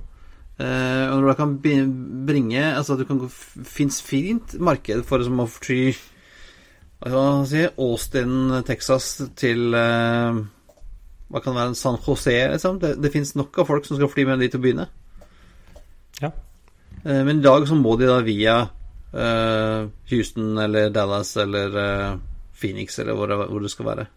Eh, 0.55 1.05
og 1.11 1.19
når 1.19 1.33
du 1.33 1.35
kan 1.35 1.55
bringe 1.59 2.61
Altså, 2.63 2.95
du 2.95 3.03
kan 3.03 3.17
fins 3.27 3.97
fint 3.99 4.53
marked 4.63 5.01
for 5.03 5.19
som 5.25 5.41
å 5.43 5.49
fly 5.51 5.89
si, 7.03 7.65
Austin, 7.75 8.63
Texas 8.63 9.09
til 9.35 9.75
eh, 9.75 10.39
Hva 11.27 11.41
kan 11.43 11.51
det 11.51 11.59
være, 11.59 11.75
San 11.75 11.99
José, 11.99 12.37
liksom? 12.53 12.79
Det, 12.79 12.95
det 13.03 13.11
fins 13.11 13.35
nok 13.35 13.59
av 13.59 13.67
folk 13.67 13.85
som 13.85 13.99
skal 13.99 14.11
fly 14.13 14.23
mellom 14.23 14.45
de 14.45 14.49
til 14.53 14.61
å 14.61 14.63
begynne. 14.63 14.87
Ja. 16.21 16.31
Eh, 17.03 17.21
men 17.27 17.41
i 17.41 17.43
dag 17.43 17.67
så 17.67 17.75
må 17.75 17.97
de 17.99 18.07
da 18.07 18.21
via 18.23 18.55
eh, 19.11 19.91
Houston 20.13 20.55
eller 20.61 20.93
Dallas 20.93 21.35
eller 21.41 21.75
Phoenix 22.55 22.99
eller 23.03 23.17
hvor 23.17 23.27
det, 23.27 23.41
hvor 23.49 23.65
det 23.65 23.73
skal 23.73 23.91
være. 23.91 24.07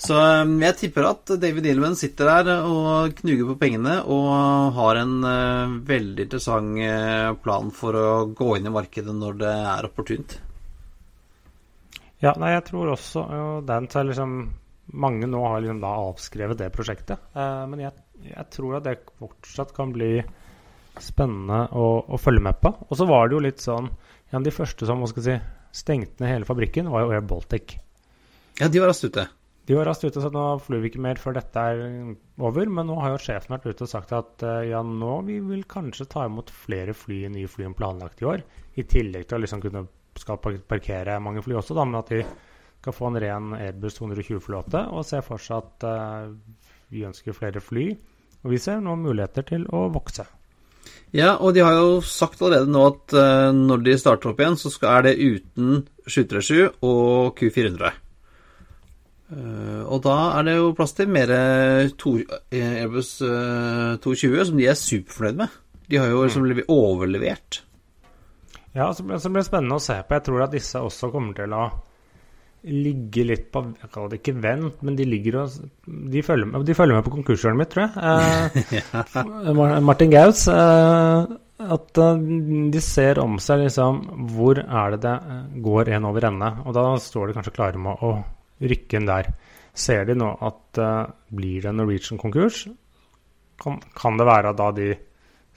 Så 0.00 0.16
um, 0.16 0.54
jeg 0.64 0.76
tipper 0.80 1.10
at 1.10 1.30
David 1.42 1.66
Edelman 1.68 1.96
sitter 1.98 2.30
der 2.30 2.62
og 2.64 3.12
knuger 3.18 3.50
på 3.50 3.58
pengene 3.60 3.98
og 4.08 4.30
har 4.78 5.00
en 5.02 5.18
uh, 5.20 5.74
veldig 5.86 6.24
interessant 6.24 6.80
uh, 6.80 7.36
plan 7.42 7.68
for 7.74 7.98
å 7.98 8.06
gå 8.32 8.54
inn 8.56 8.70
i 8.70 8.72
markedet 8.72 9.12
når 9.12 9.36
det 9.42 9.50
er 9.74 9.88
opportunt. 9.90 10.38
Ja, 12.24 12.32
nei, 12.40 12.54
jeg 12.54 12.64
tror 12.70 12.94
også 12.94 13.26
den 13.68 13.88
så 13.92 14.04
liksom 14.04 14.40
Mange 14.90 15.28
nå 15.30 15.38
har 15.46 15.60
liksom 15.62 15.78
da 15.84 15.90
avskrevet 16.02 16.58
det 16.58 16.66
prosjektet. 16.74 17.20
Uh, 17.36 17.62
men 17.70 17.84
jeg, 17.84 17.92
jeg, 18.26 18.46
tror 18.50 18.80
at 18.80 18.88
det 18.88 18.96
fortsatt 19.20 19.70
kan 19.76 19.92
bli 19.94 20.16
spennende 20.98 21.60
å, 21.78 21.84
å 22.10 22.18
følge 22.18 22.42
med 22.42 22.58
på. 22.58 22.72
Og 22.88 22.98
så 22.98 23.06
var 23.06 23.28
det 23.28 23.36
jo 23.36 23.44
litt 23.44 23.62
sånn 23.62 23.86
En 23.86 24.40
av 24.40 24.48
de 24.48 24.54
første 24.54 24.88
som 24.88 24.98
hva 24.98 25.10
skal 25.12 25.26
si, 25.28 25.36
stengte 25.82 26.24
ned 26.24 26.32
hele 26.32 26.48
fabrikken, 26.48 26.90
var 26.90 27.04
jo 27.04 27.14
Air 27.14 27.22
Baltic. 27.22 27.76
Ja, 28.58 28.66
de 28.66 28.82
var 28.82 28.90
raskt 28.90 29.06
ute. 29.06 29.28
De 29.70 29.76
var 29.78 29.86
raskt 29.86 30.02
ute, 30.02 30.18
så 30.18 30.32
nå 30.34 30.44
flyr 30.64 30.80
vi 30.82 30.88
ikke 30.90 31.02
mer 31.04 31.18
før 31.22 31.36
dette 31.36 31.62
er 31.62 31.80
over. 32.42 32.66
Men 32.74 32.88
nå 32.90 32.96
har 32.98 33.12
jo 33.12 33.20
sjefen 33.22 33.54
vært 33.54 33.68
ute 33.70 33.86
og 33.86 33.90
sagt 33.92 34.10
at 34.16 34.42
uh, 34.42 34.64
ja, 34.66 34.80
nå 34.82 35.20
vi 35.28 35.36
vil 35.46 35.62
kanskje 35.70 36.08
ta 36.10 36.24
imot 36.26 36.50
flere 36.50 36.90
fly, 36.96 37.20
nye 37.30 37.46
fly 37.46 37.68
enn 37.68 37.76
planlagt 37.78 38.24
i 38.24 38.26
år. 38.32 38.42
I 38.74 38.86
tillegg 38.90 39.28
til 39.30 39.38
å 39.38 39.44
liksom 39.44 39.62
kunne 39.62 39.84
skal 40.18 40.40
parkere 40.42 41.20
mange 41.22 41.44
fly 41.46 41.54
også, 41.60 41.76
da, 41.78 41.86
men 41.86 42.00
at 42.00 42.10
de 42.10 42.24
skal 42.80 42.96
få 42.96 43.12
en 43.12 43.20
ren 43.22 43.54
Airbus 43.60 44.00
220-flåte 44.00 44.82
og 44.90 45.06
ser 45.06 45.22
for 45.22 45.38
seg 45.38 45.62
at 45.62 45.86
uh, 45.86 46.34
vi 46.90 47.06
ønsker 47.06 47.38
flere 47.38 47.62
fly. 47.62 47.86
Og 48.42 48.56
vi 48.56 48.58
ser 48.58 48.82
nå 48.82 48.98
muligheter 48.98 49.46
til 49.54 49.70
å 49.70 49.86
vokse. 49.94 50.26
Ja, 51.14 51.36
og 51.38 51.54
de 51.54 51.62
har 51.62 51.78
jo 51.78 51.98
sagt 52.02 52.42
allerede 52.42 52.74
nå 52.74 52.88
at 52.90 53.14
uh, 53.14 53.54
når 53.54 53.86
de 53.86 53.98
starter 54.02 54.34
opp 54.34 54.42
igjen, 54.42 54.58
så 54.58 54.74
er 54.96 55.12
det 55.12 55.18
uten 55.22 55.84
737 56.10 56.80
og 56.82 57.38
Q400. 57.38 58.09
Uh, 59.30 59.82
og 59.86 60.00
da 60.02 60.16
er 60.38 60.46
det 60.48 60.56
jo 60.56 60.70
plass 60.74 60.96
til 60.98 61.10
mer 61.12 61.30
to, 62.00 62.16
Airbus 62.50 63.12
uh, 63.22 63.98
220, 64.02 64.40
som 64.48 64.58
de 64.58 64.70
er 64.70 64.78
superfornøyd 64.78 65.42
med. 65.44 65.58
De 65.90 65.98
har 65.98 66.10
jo 66.10 66.24
liksom 66.24 66.46
mm. 66.46 66.64
overlevert. 66.70 67.62
Ja, 68.74 68.92
så 68.94 69.02
blir 69.02 69.18
det 69.18 69.46
spennende 69.48 69.78
å 69.78 69.82
se 69.82 69.96
på. 70.02 70.14
Jeg 70.14 70.26
tror 70.26 70.44
at 70.44 70.54
disse 70.54 70.82
også 70.82 71.10
kommer 71.10 71.34
til 71.34 71.54
å 71.54 71.68
ligge 72.68 73.24
litt 73.24 73.46
på 73.52 73.62
Jeg 73.80 73.90
kaller 73.92 74.10
det 74.12 74.18
ikke 74.20 74.40
vent, 74.42 74.82
men 74.84 74.96
de 74.98 75.06
ligger 75.08 75.38
og 75.42 75.54
De 76.12 76.22
følger 76.24 76.50
med, 76.50 76.66
de 76.68 76.76
følger 76.76 76.98
med 76.98 77.06
på 77.06 77.14
konkurshjørnet 77.14 77.60
mitt, 77.62 77.70
tror 77.72 77.86
jeg. 77.86 78.74
Eh, 78.84 79.80
Martin 79.88 80.12
Gaus. 80.12 80.46
Eh, 80.52 81.38
at 81.60 82.00
de 82.72 82.80
ser 82.80 83.18
om 83.20 83.34
seg 83.42 83.66
liksom 83.66 83.98
Hvor 84.32 84.62
er 84.62 84.94
det 84.94 85.02
det 85.04 85.16
eh, 85.16 85.40
går 85.64 85.90
en 85.96 86.06
over 86.08 86.28
ende? 86.30 86.52
Og 86.64 86.76
da 86.76 86.84
står 87.00 87.30
de 87.30 87.38
kanskje 87.38 87.56
klare 87.56 87.80
med 87.80 88.04
å 88.04 88.14
rykke 88.60 88.98
inn 88.98 89.08
der. 89.08 89.30
Ser 89.76 90.04
de 90.08 90.16
nå 90.18 90.30
at 90.44 90.80
uh, 90.82 91.10
blir 91.32 91.62
det 91.64 91.72
Norwegian-konkurs, 91.76 92.64
kan, 93.60 93.78
kan, 93.96 94.16
det 94.16 94.26
være 94.26 94.54
da 94.56 94.70
de 94.72 94.88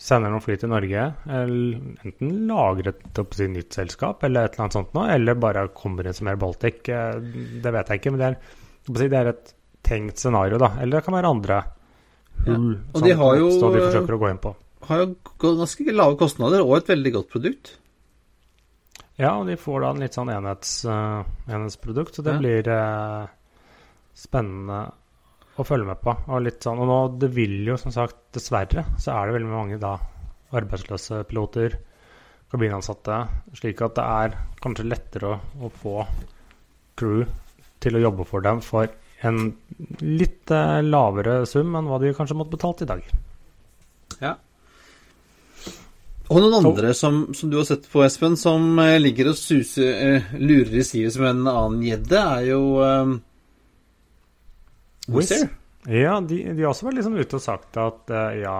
sender 0.03 0.33
noen 0.33 0.43
fly 0.43 0.57
til 0.59 0.71
Norge, 0.71 1.03
eller 1.31 2.07
enten 2.07 2.31
lager 2.49 2.89
et 2.91 3.21
si, 3.37 3.47
nytt 3.51 3.77
selskap 3.77 4.25
eller 4.27 4.47
et 4.47 4.55
eller 4.55 4.65
annet 4.65 4.77
sånt 4.77 4.95
noe, 4.97 5.05
eller 5.13 5.39
bare 5.39 5.67
kommer 5.75 6.07
inn 6.07 6.17
som 6.17 6.27
Air 6.27 6.39
Baltic. 6.41 6.81
Eh, 6.91 7.21
det 7.63 7.73
vet 7.75 7.91
jeg 7.91 8.01
ikke, 8.01 8.13
men 8.13 8.23
det 8.23 8.31
er, 8.31 8.57
si, 8.89 9.07
det 9.07 9.19
er 9.19 9.31
et 9.31 9.53
tenkt 9.85 10.19
scenario, 10.19 10.59
da. 10.61 10.73
Eller 10.81 10.99
det 10.99 11.05
kan 11.07 11.15
være 11.15 11.31
andre 11.31 11.61
hull 12.43 12.73
ja. 12.73 12.81
som 12.91 13.05
de 13.05 13.15
har 13.21 13.39
jo, 13.39 13.53
de 13.61 13.85
forsøker 13.85 14.17
å 14.17 14.21
gå 14.25 14.33
inn 14.33 14.43
på. 14.43 14.53
Har 14.89 15.05
jo 15.05 15.07
ganske 15.39 15.95
lave 15.95 16.19
kostnader 16.19 16.65
og 16.65 16.75
et 16.81 16.91
veldig 16.91 17.15
godt 17.19 17.31
produkt. 17.31 17.75
Ja, 19.19 19.35
og 19.37 19.45
de 19.45 19.59
får 19.59 19.83
da 19.83 19.91
en 19.93 20.01
litt 20.01 20.17
sånn 20.17 20.31
enhets, 20.33 20.73
uh, 20.89 21.21
enhetsprodukt, 21.45 22.17
så 22.17 22.25
det 22.25 22.33
ja. 22.33 22.41
blir 22.41 22.69
uh, 22.73 23.29
spennende 24.17 24.79
å 25.53 25.65
følge 25.67 25.91
med 25.91 26.01
på. 26.01 26.15
Og 26.33 26.41
litt 26.41 26.65
sånn, 26.65 26.81
og 26.81 26.89
nå, 26.89 26.99
det 27.21 27.29
vil 27.35 27.59
jo 27.67 27.77
som 27.77 27.93
sagt, 27.93 28.17
dessverre, 28.33 28.87
så 28.97 29.13
er 29.13 29.29
det 29.29 29.37
veldig 29.37 29.51
mange 29.51 29.79
da 29.81 29.95
arbeidsløse 30.53 31.23
piloter, 31.29 31.77
kabinansatte, 32.53 33.19
slik 33.57 33.81
at 33.85 33.95
det 33.97 34.07
er 34.23 34.35
kanskje 34.61 34.89
lettere 34.89 35.29
å, 35.29 35.37
å 35.65 35.71
få 35.73 35.95
crew 36.97 37.23
til 37.81 37.97
å 37.97 38.03
jobbe 38.03 38.25
for 38.29 38.45
dem 38.45 38.61
for 38.65 38.89
en 39.25 39.39
litt 40.03 40.51
uh, 40.53 40.81
lavere 40.83 41.43
sum 41.49 41.73
enn 41.77 41.87
hva 41.89 41.99
de 42.01 42.13
kanskje 42.17 42.37
måtte 42.37 42.55
betalt 42.57 42.83
i 42.85 42.89
dag. 42.89 43.05
Ja. 44.19 44.35
Og 46.33 46.41
noen 46.41 46.65
andre 46.65 46.93
som, 46.97 47.27
som, 47.37 47.51
du 47.51 47.59
har 47.59 47.67
sett 47.67 47.85
på, 47.91 48.01
Espen, 48.05 48.37
som 48.39 48.79
eh, 48.81 48.97
ligger 49.01 49.31
og 49.33 49.37
suser, 49.37 49.91
eh, 49.93 50.31
lurer 50.41 50.79
i 50.81 50.85
sivet 50.87 51.13
som 51.13 51.27
en 51.29 51.43
annen 51.45 51.83
gjedde, 51.85 52.21
er 52.21 52.47
jo 52.47 52.61
um, 52.81 53.19
Wizz. 55.13 55.43
Ja, 55.91 56.17
de, 56.23 56.39
de, 56.47 56.63
har 56.63 56.71
også 56.71 56.87
vært 56.87 57.01
liksom 57.01 57.19
ute 57.19 57.37
og 57.37 57.43
sagt 57.43 57.77
at 57.81 58.13
uh, 58.15 58.31
ja, 58.39 58.55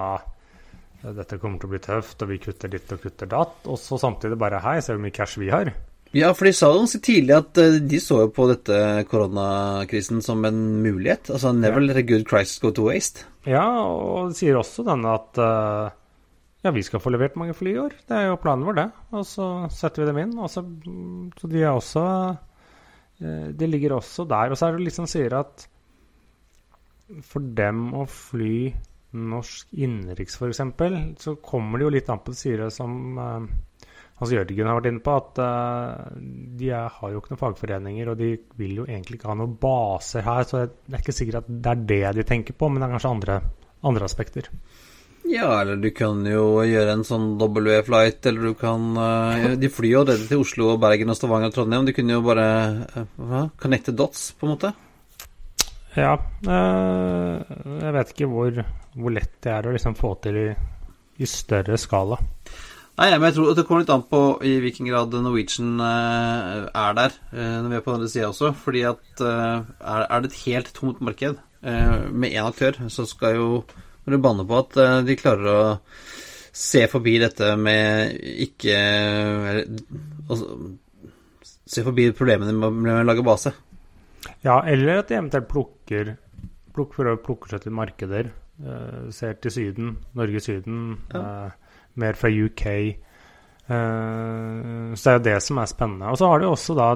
dette 1.16 1.40
kommer 1.40 1.58
til 1.62 1.72
å 1.72 1.74
bli 1.74 1.82
tøft, 1.82 2.22
og 2.22 2.30
vi 2.30 2.42
kutter 2.44 2.70
ditt 2.74 2.94
og 2.94 3.02
kutter 3.02 3.32
datt. 3.32 3.66
Og 3.66 3.80
så 3.82 3.98
samtidig 4.02 4.38
bare 4.42 4.62
hei, 4.66 4.78
se 4.84 4.94
hvor 4.94 5.02
mye 5.02 5.16
cash 5.16 5.40
vi 5.42 5.50
har. 5.54 5.72
Ja, 6.14 6.30
for 6.38 6.46
de 6.46 6.54
sa 6.54 6.70
ganske 6.76 7.00
tidlig 7.02 7.34
at 7.34 7.58
de 7.90 8.00
så 8.04 8.20
jo 8.28 8.30
på 8.36 8.46
dette 8.52 8.76
koronakrisen 9.10 10.20
som 10.22 10.44
en 10.46 10.60
mulighet. 10.84 11.32
Altså 11.34 11.56
never 11.58 11.82
let 11.82 11.98
a 11.98 12.06
good 12.06 12.28
crisis 12.30 12.62
go 12.62 12.70
to 12.76 12.86
waste. 12.92 13.26
Ja, 13.50 13.66
og 13.88 14.30
de 14.30 14.38
sier 14.38 14.60
også 14.60 14.86
denne 14.86 15.16
at 15.18 15.42
uh, 15.42 15.96
ja, 16.63 16.71
vi 16.71 16.84
skal 16.86 17.02
få 17.04 17.12
levert 17.12 17.36
mange 17.39 17.56
fly 17.58 17.73
i 17.73 17.82
år. 17.82 17.97
Det 18.08 18.17
er 18.17 18.30
jo 18.30 18.39
planen 18.41 18.65
vår, 18.67 18.80
det. 18.80 18.88
Og 19.12 19.28
så 19.28 19.47
setter 19.73 20.04
vi 20.04 20.10
dem 20.10 20.21
inn. 20.23 20.34
Også, 20.39 20.63
så 21.39 21.52
de 21.52 21.62
er 21.62 21.71
også 21.73 22.06
De 23.60 23.67
ligger 23.69 23.97
også 23.97 24.26
der. 24.28 24.52
Og 24.52 24.60
så 24.60 24.69
er 24.69 24.78
det 24.78 24.88
litt 24.88 24.95
sånn 24.97 25.12
sier 25.12 25.36
at 25.38 25.67
for 27.28 27.43
dem 27.56 27.91
å 27.99 28.06
fly 28.10 28.71
norsk 29.13 29.76
innenriks, 29.78 30.39
f.eks., 30.39 30.63
så 31.21 31.36
kommer 31.43 31.78
det 31.78 31.86
jo 31.86 31.93
litt 31.93 32.10
an 32.10 32.23
på 32.23 32.34
det 32.34 32.39
sier 32.39 32.63
som 32.73 33.19
Altså 34.13 34.38
Hans 34.38 34.47
Jørgen 34.47 34.67
har 34.69 34.78
vært 34.78 34.88
inne 34.91 35.02
på, 35.04 35.13
at 35.19 35.39
uh, 35.41 36.17
de 36.56 36.67
er, 36.69 36.91
har 36.95 37.12
jo 37.12 37.19
ikke 37.19 37.34
noen 37.34 37.39
fagforeninger, 37.41 38.12
og 38.12 38.19
de 38.19 38.28
vil 38.60 38.76
jo 38.78 38.86
egentlig 38.86 39.17
ikke 39.17 39.32
ha 39.32 39.36
noen 39.39 39.56
baser 39.60 40.23
her, 40.23 40.45
så 40.47 40.62
det 40.69 40.93
er 40.93 41.02
ikke 41.02 41.15
sikkert 41.17 41.39
at 41.41 41.49
det 41.49 41.71
er 41.71 41.82
det 41.89 42.12
de 42.19 42.26
tenker 42.30 42.56
på, 42.56 42.69
men 42.69 42.80
det 42.80 42.88
er 42.88 42.93
kanskje 42.93 43.13
andre, 43.17 43.39
andre 43.89 44.08
aspekter. 44.08 44.52
Ja, 45.24 45.62
eller 45.62 45.80
du 45.80 45.88
kan 45.96 46.26
jo 46.28 46.64
gjøre 46.68 46.98
en 46.98 47.06
sånn 47.08 47.38
W-flight, 47.40 48.26
eller 48.28 48.50
du 48.52 48.58
kan 48.60 48.90
uh, 48.98 49.54
De 49.60 49.70
flyr 49.72 49.94
jo 49.94 50.02
allerede 50.04 50.28
til 50.28 50.42
Oslo, 50.44 50.74
og 50.74 50.82
Bergen 50.84 51.14
og 51.14 51.18
Stavanger 51.18 51.52
og 51.52 51.56
Trondheim. 51.56 51.88
De 51.88 51.96
kunne 51.96 52.18
jo 52.18 52.26
bare 52.26 52.48
uh, 52.92 53.46
connecte 53.62 53.96
dots, 53.96 54.34
på 54.36 54.48
en 54.48 54.54
måte. 54.56 54.74
Ja. 55.96 56.18
Uh, 56.44 57.40
jeg 57.80 57.96
vet 57.96 58.12
ikke 58.14 58.30
hvor, 58.34 58.60
hvor, 58.98 59.16
lett 59.16 59.40
det 59.46 59.54
er 59.54 59.70
å 59.70 59.74
liksom 59.76 59.96
få 59.96 60.12
til 60.26 60.42
i, 60.42 60.48
i 61.24 61.30
større 61.30 61.80
skala. 61.80 62.20
Nei, 63.00 63.08
men 63.16 63.30
jeg 63.30 63.38
tror 63.38 63.56
det 63.56 63.64
kommer 63.66 63.86
litt 63.86 63.94
an 63.96 64.04
på 64.06 64.22
i 64.46 64.58
hvilken 64.62 64.92
grad 64.92 65.16
Norwegian 65.18 65.80
er 65.82 66.92
der 67.00 67.16
når 67.34 67.72
vi 67.72 67.78
er 67.80 67.82
på 67.82 67.90
den 67.90 68.04
andre 68.04 68.10
sida 68.12 68.28
også. 68.28 68.52
Fordi 68.54 68.84
at 68.86 69.24
er, 69.24 70.14
det 70.22 70.30
et 70.30 70.44
helt 70.44 70.70
tomt 70.78 71.02
marked 71.02 71.40
med 71.64 72.36
én 72.36 72.46
aktør, 72.46 72.78
så 72.94 73.08
skal 73.10 73.40
jo 73.40 73.48
du 74.12 74.20
banner 74.20 74.48
på 74.48 74.58
at 74.60 74.76
de 75.08 75.16
klarer 75.16 75.48
å 75.48 75.62
se 76.54 76.84
forbi 76.92 77.16
dette 77.24 77.54
med 77.58 78.13
ikke 78.44 78.78
altså, 80.28 80.50
Se 81.63 81.82
forbi 81.82 82.10
problemene 82.13 82.52
med, 82.54 82.89
å 82.92 83.06
lage 83.08 83.24
base. 83.26 83.54
Ja, 84.44 84.60
eller 84.68 85.00
at 85.00 85.10
de 85.10 85.16
eventuelt 85.16 85.48
plukker, 85.50 86.12
plukker 86.76 86.98
prøver 87.00 87.18
å 87.18 87.22
plukke 87.24 87.50
seg 87.50 87.63
til 87.63 87.76
markeder. 87.76 88.30
Uh, 88.62 89.10
ser 89.16 89.39
til 89.42 89.52
Syden, 89.56 89.96
Norge-Syden, 90.13 90.82
ja. 91.13 91.22
uh, 91.50 91.80
mer 92.00 92.20
fra 92.20 92.30
UK. 92.30 92.66
Uh, 93.63 93.74
eh, 93.74 94.92
så 95.00 95.08
det 95.08 95.13
er 95.13 95.18
jo 95.18 95.24
det 95.30 95.38
som 95.48 95.62
er 95.63 95.72
spennende. 95.72 96.12
Og 96.12 96.20
så 96.20 96.30
har 96.30 96.44
de 96.44 96.50
også 96.52 96.76
da 96.78 96.89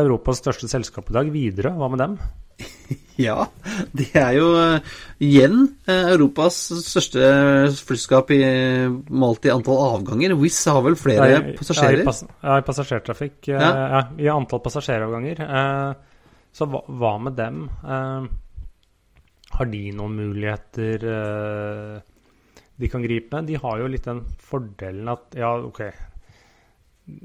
Europas 0.00 0.40
største 0.40 0.70
selskap 0.70 1.12
i 1.12 1.18
dag, 1.18 1.30
Widerøe. 1.34 1.76
Hva 1.78 1.90
med 1.92 2.02
dem? 2.02 2.18
ja, 3.26 3.36
det 3.96 4.10
er 4.18 4.32
jo 4.36 4.48
igjen 5.22 5.60
Europas 5.88 6.58
største 6.84 7.28
flyskap 7.86 8.32
i, 8.34 8.40
målt 9.10 9.48
i 9.48 9.52
antall 9.54 9.82
avganger. 9.96 10.36
Wizz 10.40 10.62
har 10.72 10.82
vel 10.86 10.98
flere 10.98 11.28
ja, 11.30 11.42
i, 11.42 11.56
passasjerer? 11.58 12.00
Ja, 12.00 12.02
i, 12.02 12.08
pass, 12.08 12.24
ja, 12.28 12.56
i 12.58 12.66
passasjertrafikk. 12.66 13.38
Ja. 13.52 13.60
ja. 13.96 14.02
I 14.20 14.32
antall 14.32 14.62
passasjeravganger. 14.64 15.44
Så 16.54 16.68
hva, 16.70 16.84
hva 16.86 17.14
med 17.22 17.38
dem? 17.38 17.64
Uh, 17.82 18.26
har 19.54 19.70
de 19.70 19.84
noen 19.94 20.18
muligheter 20.18 21.06
de 22.76 22.90
kan 22.90 23.02
gripe? 23.02 23.42
De 23.46 23.58
har 23.60 23.78
jo 23.78 23.90
litt 23.90 24.06
den 24.08 24.24
fordelen 24.42 25.10
at 25.12 25.36
ja, 25.38 25.52
OK, 25.62 25.80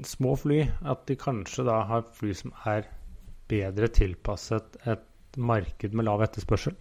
små 0.06 0.36
fly 0.38 0.60
At 0.92 1.06
de 1.08 1.16
kanskje 1.18 1.64
da 1.66 1.82
har 1.88 2.08
fly 2.16 2.34
som 2.36 2.54
er 2.70 2.88
bedre 3.50 3.88
tilpasset 3.90 4.78
et 4.86 5.06
marked 5.36 5.94
med 5.94 6.08
lav 6.08 6.24
etterspørsel. 6.26 6.74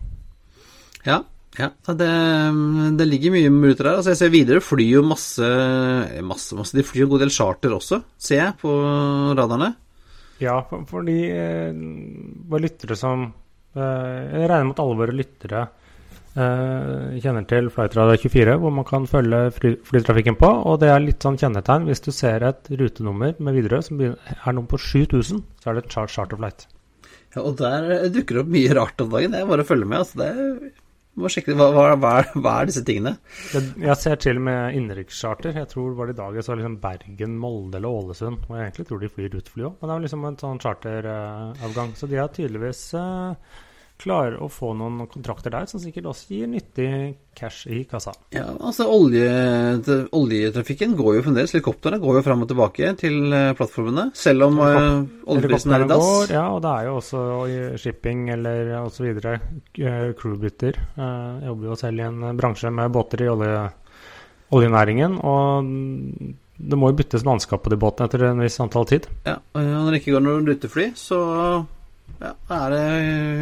Ja, 1.05 1.21
ja, 1.57 1.71
det, 1.97 2.07
det, 2.99 3.05
ligger 3.09 3.33
mye 3.33 3.49
muligheter 3.51 3.89
der. 3.89 3.99
Altså 3.99 4.13
jeg 4.13 4.19
ser 4.21 4.33
videre 4.33 4.63
flyr 4.63 4.99
jo 4.99 5.03
masse, 5.07 5.47
masse, 6.23 6.55
masse 6.55 6.77
De 6.77 6.85
flyr 6.85 7.07
en 7.07 7.11
god 7.11 7.23
del 7.25 7.33
charter 7.33 7.73
også, 7.75 8.03
ser 8.21 8.43
jeg 8.43 8.57
på 8.61 8.73
radarene. 9.35 9.73
Ja, 10.39 10.61
for, 10.69 11.03
de 11.03 11.17
eh, 11.33 11.73
våre 12.47 12.63
lyttere 12.63 12.95
som 12.95 13.25
eh, 13.25 13.81
Jeg 13.81 14.47
regner 14.47 14.69
med 14.69 14.77
at 14.77 14.81
alle 14.85 14.99
våre 15.01 15.15
lyttere 15.17 15.65
eh, 16.39 17.17
kjenner 17.19 17.47
til 17.49 17.67
Flightradar 17.73 18.21
24, 18.21 18.55
hvor 18.61 18.71
man 18.71 18.87
kan 18.87 19.09
følge 19.09 19.41
fly, 19.57 19.73
flytrafikken 19.89 20.39
på. 20.39 20.53
Og 20.69 20.79
det 20.79 20.93
er 20.93 21.03
litt 21.03 21.25
sånn 21.27 21.39
kjennetegn. 21.41 21.89
Hvis 21.89 22.05
du 22.05 22.13
ser 22.15 22.45
et 22.47 22.71
rutenummer 22.71 23.35
med 23.35 23.59
Widerøe 23.59 23.83
som 23.89 23.99
er 24.05 24.15
nummer 24.53 24.69
på 24.71 24.79
7000, 24.79 25.43
så 25.59 25.71
er 25.71 25.79
det 25.79 25.89
et 25.89 25.97
char 25.97 26.13
charterflight. 26.13 26.69
Ja, 27.35 27.43
og 27.45 27.57
der 27.59 27.89
eh, 27.95 28.11
dukker 28.13 28.39
det 28.39 28.45
opp 28.45 28.53
mye 28.53 28.75
rart 28.77 29.01
om 29.03 29.09
dagen. 29.13 29.33
Det 29.33 29.41
er 29.41 29.49
bare 29.49 29.65
å 29.65 29.69
følge 29.69 29.89
med. 29.89 30.03
altså 30.03 30.21
det 30.21 30.29
er 30.29 30.77
hva, 31.19 31.27
hva, 31.99 32.11
hva, 32.39 32.51
er, 32.53 32.67
disse 32.69 32.83
tingene? 32.87 33.17
Jeg, 33.51 33.95
ser 33.99 34.19
til 34.23 34.39
og 34.39 34.45
med 34.45 34.77
innenrikscharter. 34.77 35.57
Jeg 35.57 35.67
tror 35.71 35.97
var 35.97 36.07
det 36.07 36.15
i 36.15 36.19
dag 36.21 36.37
jeg 36.37 36.45
så 36.47 36.55
liksom 36.55 36.77
Bergen, 36.83 37.33
Molde 37.41 37.79
eller 37.79 37.91
Ålesund. 37.91 38.45
Og 38.47 38.55
jeg 38.55 38.69
egentlig 38.69 38.87
tror 38.87 39.01
de 39.03 39.11
flyr 39.11 39.33
rutefly 39.35 39.65
òg, 39.67 39.73
men 39.79 39.91
det 39.91 39.95
er 39.95 40.05
liksom 40.05 40.27
en 40.29 40.39
sånn 40.39 40.61
charteravgang. 40.63 41.91
Så 41.99 42.07
de 42.09 42.21
har 42.21 42.31
tydeligvis 42.35 42.85
uh, 42.95 43.57
klarer 43.99 44.37
å 44.39 44.47
få 44.51 44.71
noen 44.77 45.03
kontrakter 45.11 45.53
der 45.53 45.67
som 45.69 45.81
sikkert 45.81 46.09
også 46.11 46.33
gir 46.33 46.49
nyttig 46.51 46.89
cash 47.35 47.67
i 47.71 47.81
kassa. 47.89 48.13
Ja, 48.35 48.47
altså 48.55 48.87
olje, 48.91 49.27
Oljetrafikken 50.15 50.95
går 50.99 51.17
jo 51.17 51.25
fremdeles. 51.27 51.53
Helikoptrene 51.55 51.99
går 52.01 52.19
jo 52.19 52.23
fram 52.25 52.43
og 52.45 52.49
tilbake 52.51 52.93
til 52.99 53.33
eh, 53.35 53.51
plattformene, 53.59 54.09
selv 54.17 54.47
om 54.47 54.59
uh, 54.63 55.03
oljeprisen 55.29 55.75
er 55.75 55.85
i 55.85 55.89
dass. 55.91 56.03
Går, 56.05 56.35
ja, 56.35 56.45
og 56.55 56.61
det 56.65 56.73
er 56.73 56.89
jo 56.89 56.97
også 56.99 57.23
shipping 57.79 58.27
eller 58.35 58.75
osv. 58.81 59.23
Crewbytter. 60.19 60.83
Jeg 60.99 61.49
jobber 61.49 61.71
jo 61.71 61.79
selv 61.79 62.01
i 62.03 62.07
en 62.07 62.27
bransje 62.39 62.71
med 62.73 62.93
båter 62.95 63.25
i 63.25 63.31
olje, 63.31 63.65
oljenæringen. 64.55 65.19
og 65.19 65.73
det 66.59 66.75
må 66.75 66.89
jo 66.91 66.97
byttes 66.99 67.23
mannskap 67.23 67.63
på 67.63 67.71
de 67.71 67.79
båtene 67.79 68.09
etter 68.09 68.25
en 68.27 68.41
viss 68.43 68.59
antall 68.59 68.87
tid. 68.89 69.07
Ja, 69.23 69.37
og 69.39 69.63
Når 69.63 69.93
det 69.93 70.01
ikke 70.01 70.15
går 70.17 70.25
noen 70.25 70.47
rutefly, 70.49 70.89
så 70.99 71.19
ja, 72.19 72.33
Er 72.57 72.73
det 72.73 72.85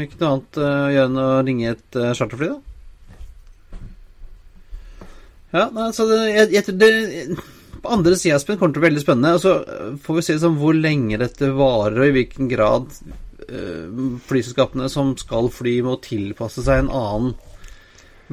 ikke 0.08 0.20
noe 0.22 0.32
annet 0.32 0.60
å 0.62 0.72
gjøre 0.94 1.10
enn 1.10 1.22
å 1.22 1.28
ringe 1.48 1.76
et 1.76 2.00
uh, 2.00 2.12
charterfly, 2.18 2.50
da? 2.56 2.68
Ja, 5.56 5.68
altså 5.72 6.08
det, 6.10 6.18
jeg, 6.28 6.50
jeg, 6.58 6.76
det, 6.76 6.90
På 7.84 7.94
andre 7.96 8.18
sida, 8.20 8.40
kommer 8.58 8.74
det 8.74 8.76
til 8.76 8.82
å 8.82 8.84
bli 8.84 8.90
veldig 8.90 9.04
spennende. 9.06 9.36
Og 9.38 9.44
så 9.44 9.54
eh, 9.64 9.94
får 10.04 10.18
vi 10.18 10.26
se 10.26 10.36
liksom, 10.36 10.58
hvor 10.62 10.76
lenge 10.78 11.22
dette 11.22 11.52
varer, 11.56 12.02
og 12.02 12.10
i 12.10 12.16
hvilken 12.18 12.50
grad 12.52 12.92
øh, 13.48 14.18
flyselskapene 14.28 14.90
som 14.92 15.16
skal 15.20 15.50
fly, 15.54 15.78
må 15.88 15.98
tilpasse 16.04 16.66
seg 16.66 16.84
en 16.84 16.92
annen 16.92 17.36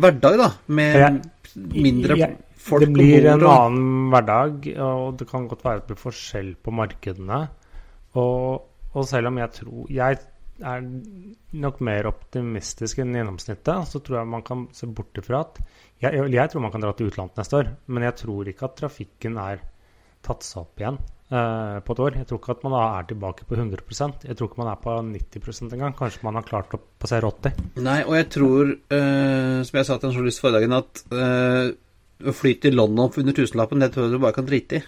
hverdag, 0.01 0.41
da. 0.41 0.51
Med 0.75 0.99
jeg, 0.99 1.23
mindre 1.55 2.19
folk 2.65 2.87
Det 2.87 2.93
blir 2.97 3.29
en 3.31 3.45
annen 3.47 4.09
hverdag, 4.13 4.71
og 4.81 5.19
det 5.21 5.29
kan 5.31 5.49
godt 5.51 5.65
være 5.67 5.83
at 5.83 5.87
det 5.87 5.95
blir 5.95 6.05
forskjell 6.07 6.55
på 6.65 6.75
markedene. 6.75 7.45
Og, 8.19 8.65
og 8.95 9.09
selv 9.11 9.31
om 9.31 9.41
jeg 9.41 9.51
tror 9.59 9.91
Jeg 9.93 10.19
er 10.63 10.85
nok 11.65 11.81
mer 11.83 12.07
optimistisk 12.07 13.01
enn 13.03 13.17
gjennomsnittet, 13.17 13.89
så 13.91 13.99
tror 13.99 14.21
jeg 14.21 14.31
man 14.31 14.45
kan 14.47 14.69
se 14.77 14.87
bort 14.87 15.19
ifra 15.19 15.43
at 15.43 15.59
jeg, 16.05 16.29
jeg, 16.31 16.51
tror 16.51 16.63
man 16.63 16.71
kan 16.75 16.85
dra 16.85 16.93
til 16.95 17.11
utlandet 17.11 17.41
neste 17.41 17.59
år, 17.59 17.73
men 17.91 18.07
jeg 18.07 18.17
tror 18.21 18.51
ikke 18.51 18.69
at 18.69 18.77
trafikken 18.79 19.39
er 19.41 19.65
tatt 20.25 20.47
seg 20.47 20.63
opp 20.63 20.81
igjen 20.81 20.99
uh, 21.35 21.79
på 21.85 21.95
et 21.95 22.03
år. 22.07 22.19
Jeg 22.21 22.29
tror 22.29 22.41
ikke 22.41 22.57
at 22.57 22.65
man 22.67 22.77
er 22.79 23.09
tilbake 23.11 23.47
på 23.49 23.59
100% 23.59 24.27
Jeg 24.29 24.39
tror 24.39 24.51
ikke 24.51 24.63
man 24.63 24.71
er 24.73 24.81
på 24.85 24.97
90% 25.11 25.77
engang. 25.77 25.97
Kanskje 25.99 26.25
man 26.27 26.39
har 26.39 26.47
klart 26.49 26.77
å 26.77 26.81
passere 27.03 27.29
80 27.29 27.81
Nei, 27.85 28.01
og 28.07 28.17
jeg 28.19 28.29
tror, 28.37 28.75
uh, 28.95 29.61
som 29.67 29.81
jeg 29.81 29.89
sa 29.89 29.99
til 29.99 30.11
en 30.11 30.19
journalist 30.19 30.45
forrige 30.45 30.61
dagen, 30.63 30.77
at 30.79 31.05
uh, 31.15 32.29
å 32.31 32.37
fly 32.37 32.55
til 32.63 32.79
London 32.79 33.11
for 33.13 33.25
under 33.25 33.37
tusenlappen, 33.37 33.83
det 33.83 33.91
tror 33.95 34.07
jeg 34.07 34.15
du 34.15 34.23
bare 34.23 34.39
kan 34.39 34.49
drite 34.49 34.81
i. 34.81 34.85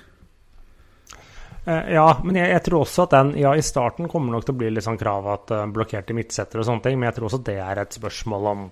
Uh, 1.67 1.83
ja, 1.91 2.07
men 2.23 2.37
jeg, 2.39 2.47
jeg, 2.53 2.63
tror 2.69 2.85
også 2.85 3.05
at 3.09 3.15
den 3.17 3.31
Ja, 3.41 3.51
i 3.59 3.63
starten 3.65 4.07
kommer 4.11 4.37
nok 4.37 4.45
til 4.47 4.55
å 4.55 4.59
bli 4.61 4.69
litt 4.71 4.87
sånn 4.87 5.01
krav 5.01 5.25
at 5.33 5.51
uh, 5.51 5.65
blokkerte 5.67 6.15
midtsetter 6.15 6.63
og 6.63 6.69
sånne 6.69 6.85
ting, 6.85 6.99
men 7.01 7.09
jeg 7.09 7.17
tror 7.17 7.27
også 7.27 7.41
det 7.49 7.57
er 7.59 7.81
et 7.83 7.97
spørsmål 7.97 8.51
om 8.53 8.67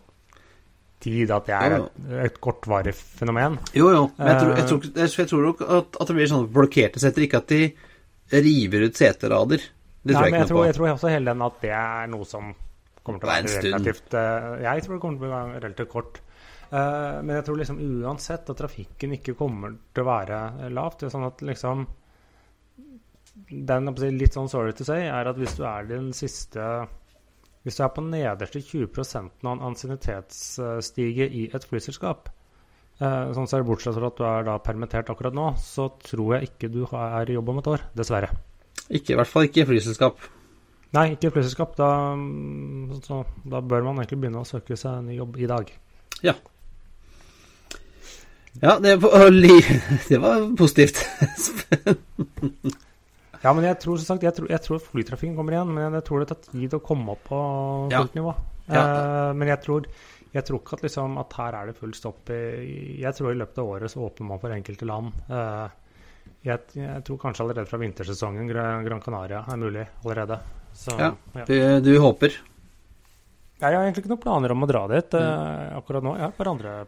tid, 1.02 1.32
at 1.34 1.48
det 1.48 1.56
er 1.56 1.74
et, 1.76 1.96
et 2.28 2.36
kortvarig 2.40 2.94
fenomen. 2.94 3.58
Jo, 3.76 3.88
jo, 3.92 4.04
men 4.16 4.30
jeg 4.30 4.38
tror, 4.38 4.52
jeg 4.54 4.68
tror, 4.70 5.18
jeg 5.18 5.30
tror 5.32 5.42
nok 5.48 5.64
at, 5.64 5.98
at, 5.98 6.06
det 6.06 6.16
blir 6.16 6.30
sånn 6.30 6.46
blokkerte 6.54 7.02
setter, 7.02 7.26
ikke 7.26 7.40
at 7.42 7.50
de 7.50 8.38
river 8.46 8.86
ut 8.86 9.02
seterader. 9.02 9.66
Det 10.04 10.14
tror 10.14 10.20
Nei, 10.22 10.30
jeg 10.30 10.36
ikke 10.36 10.54
noe 10.54 10.60
på. 10.60 10.68
Jeg 10.68 10.78
tror 10.78 10.92
også 10.92 11.12
hele 11.12 11.34
den 11.34 11.44
at 11.48 11.58
det 11.64 11.74
er 11.80 12.08
noe 12.14 12.28
som 12.28 12.54
kommer 13.04 13.20
til 13.20 13.28
å 13.28 13.32
være 13.34 13.58
relativt 13.66 14.14
uh, 14.16 14.54
Jeg 14.62 14.86
tror 14.86 14.94
det 14.94 15.02
kommer 15.02 15.18
til 15.18 15.28
å 15.28 15.34
være 15.34 15.64
relativt 15.66 15.92
kort. 15.92 16.22
men 16.70 17.36
jeg 17.36 17.44
tror 17.46 17.58
liksom 17.60 17.82
uansett 17.84 18.48
at 18.50 18.58
trafikken 18.58 19.18
ikke 19.18 19.34
kommer 19.38 19.74
til 19.94 20.06
å 20.06 20.08
være 20.08 20.40
lavt. 20.70 21.02
Det 21.02 21.10
er 21.10 21.16
sånn 21.18 21.26
at 21.28 21.44
liksom 21.50 21.84
den 23.34 23.90
litt 24.18 24.36
sånn 24.36 24.50
sorry 24.50 24.74
to 24.76 24.86
say 24.86 25.08
er 25.08 25.28
at 25.30 25.38
hvis 25.40 25.56
du 25.58 25.64
er 25.66 25.88
den 25.88 26.12
siste 26.16 26.62
Hvis 27.64 27.78
du 27.78 27.84
er 27.84 27.92
på 27.96 28.04
nederste 28.04 28.60
20% 28.60 29.44
av 29.44 29.52
en 29.54 29.62
ansiennitetsstige 29.70 31.26
i 31.32 31.46
et 31.48 31.64
flyselskap, 31.64 32.28
eh, 33.00 33.32
sånn 33.32 33.48
ser 33.48 33.62
det 33.62 33.68
bortsett 33.70 33.96
fra 33.96 34.10
at 34.10 34.18
du 34.18 34.24
er 34.28 34.44
da 34.44 34.58
permittert 34.60 35.08
akkurat 35.08 35.32
nå, 35.32 35.46
så 35.56 35.88
tror 36.04 36.34
jeg 36.36 36.50
ikke 36.50 36.68
du 36.68 36.82
er 36.84 37.24
i 37.32 37.38
jobb 37.38 37.54
om 37.54 37.62
et 37.62 37.70
år. 37.72 37.86
Dessverre. 37.96 38.28
Ikke, 38.90 39.14
I 39.14 39.16
hvert 39.16 39.32
fall 39.32 39.48
ikke 39.48 39.64
i 39.64 39.68
flyselskap. 39.72 40.20
Nei, 40.92 41.06
ikke 41.16 41.30
i 41.30 41.34
flyselskap. 41.38 41.72
Da, 41.80 41.88
så, 43.08 43.24
da 43.48 43.64
bør 43.64 43.88
man 43.88 44.02
egentlig 44.02 44.20
begynne 44.26 44.44
å 44.44 44.48
søke 44.52 44.76
seg 44.76 45.00
en 45.00 45.08
ny 45.08 45.16
jobb 45.16 45.40
i 45.40 45.48
dag. 45.48 45.72
Ja. 46.20 46.36
Ja, 48.60 48.76
det 48.76 48.98
var, 49.00 49.30
det 50.10 50.20
var 50.20 50.50
positivt. 50.60 51.00
Ja, 53.44 53.52
men 53.52 53.66
jeg 53.66 53.76
tror 53.82 54.00
sagt, 54.00 54.24
jeg 54.24 54.32
tror, 54.32 54.48
jeg 54.48 54.64
tror 54.64 54.80
flytrafikken 54.80 55.36
kommer 55.36 55.52
igjen, 55.52 55.72
men 55.76 55.98
jeg 55.98 56.06
tror 56.06 56.22
det 56.22 56.30
tar 56.30 56.40
tid 56.46 56.74
å 56.78 56.80
komme 56.84 57.12
opp 57.12 57.26
på 57.28 57.40
fullt 57.92 58.16
nivå. 58.16 58.32
Ja. 58.72 58.80
Uh, 58.80 59.30
men 59.36 59.50
jeg 59.50 59.60
tror, 59.60 59.88
jeg 60.32 60.46
tror 60.48 60.62
ikke 60.62 60.78
at, 60.78 60.84
liksom, 60.86 61.18
at, 61.20 61.36
her 61.36 61.58
er 61.58 61.68
det 61.68 61.76
full 61.76 61.92
stopp. 61.96 62.32
Jeg 62.32 63.12
tror 63.18 63.34
i 63.34 63.38
løpet 63.42 63.60
av 63.60 63.72
året 63.74 63.92
så 63.92 64.00
åpner 64.06 64.30
man 64.30 64.40
for 64.40 64.56
enkelte 64.56 64.88
land. 64.88 65.12
Uh, 65.28 65.68
jeg, 66.44 66.64
jeg, 66.78 67.04
tror 67.04 67.20
kanskje 67.20 67.44
allerede 67.44 67.68
fra 67.68 67.80
vintersesongen 67.80 68.48
Gran 68.48 69.04
Canaria 69.04 69.44
er 69.44 69.60
mulig 69.60 69.84
allerede. 70.02 70.40
Så, 70.72 70.96
ja, 70.98 71.12
ja. 71.36 71.44
Du, 71.44 71.56
du, 71.84 71.92
håper? 72.00 72.40
Jeg 73.60 73.64
har 73.64 73.82
egentlig 73.84 74.06
ikke 74.06 74.14
noen 74.14 74.24
planer 74.24 74.56
om 74.56 74.64
å 74.64 74.68
dra 74.72 74.86
dit 74.96 75.20
uh, 75.20 75.76
akkurat 75.76 76.04
nå. 76.04 76.16
Jeg 76.16 76.26
har 76.26 76.32
et 76.32 76.40
par 76.40 76.54
andre 76.56 76.78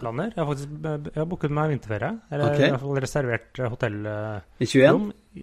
planer. 0.00 0.32
Jeg 0.34 0.40
har 0.40 0.48
faktisk 0.48 0.86
jeg 0.86 1.18
har 1.20 1.26
booket 1.30 1.54
meg 1.54 1.72
vinterferie. 1.72 2.12
Eller 2.32 2.50
okay. 2.50 2.66
i 2.66 2.70
hvert 2.74 2.84
fall 2.84 3.00
reservert 3.04 3.60
eh, 3.60 3.72
hotellrom. 3.72 4.52
I 4.58 4.68
21? 4.68 5.08
I, 5.32 5.42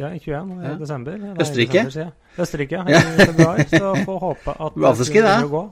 ja, 0.00 0.10
i 0.10 0.22
21 0.22 0.56
ja. 0.64 0.74
desember. 0.80 1.20
Nei, 1.20 1.36
Østerrike? 1.44 1.84
Desember, 1.90 2.40
Østerrike, 2.44 2.82
ja. 2.88 3.04
I 3.04 3.28
februar. 3.30 3.62
Så 3.70 3.94
får 4.08 4.20
håpe 4.26 4.56
at 4.66 4.78
det 4.80 5.24
det 5.24 5.38
gå. 5.52 5.64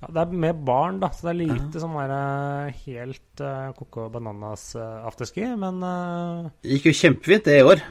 Ja, 0.00 0.08
det 0.16 0.20
er 0.22 0.38
med 0.46 0.62
barn, 0.64 1.00
da, 1.02 1.10
så 1.12 1.28
det 1.28 1.32
er 1.34 1.40
lite 1.42 1.76
ja. 1.76 1.80
sånn 1.82 1.96
der 1.98 2.12
eh, 2.16 2.78
helt 2.86 3.42
uh, 3.44 3.68
Coco 3.76 4.06
Bananas 4.08 4.70
uh, 4.78 5.04
afterski, 5.04 5.44
men 5.60 5.82
uh, 5.84 6.48
Det 6.64 6.78
gikk 6.78 6.88
jo 6.88 6.94
kjempefint 7.02 7.50
det 7.50 7.58
i 7.60 7.66
år. 7.68 7.84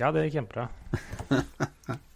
Ja, 0.00 0.08
det 0.14 0.24
gikk 0.30 0.38
kjempebra. 0.40 0.70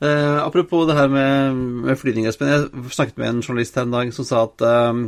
Uh, 0.00 0.40
apropos 0.46 0.86
det 0.88 0.96
her 0.96 1.10
med, 1.12 1.56
med 1.84 1.98
flyvning, 2.00 2.26
Espen. 2.28 2.48
Jeg 2.48 2.92
snakket 2.96 3.18
med 3.20 3.28
en 3.28 3.42
journalist 3.44 3.74
her 3.76 3.84
en 3.84 3.96
dag 3.98 4.12
som 4.16 4.24
sa 4.24 4.46
at 4.46 4.62
uh, 4.64 5.02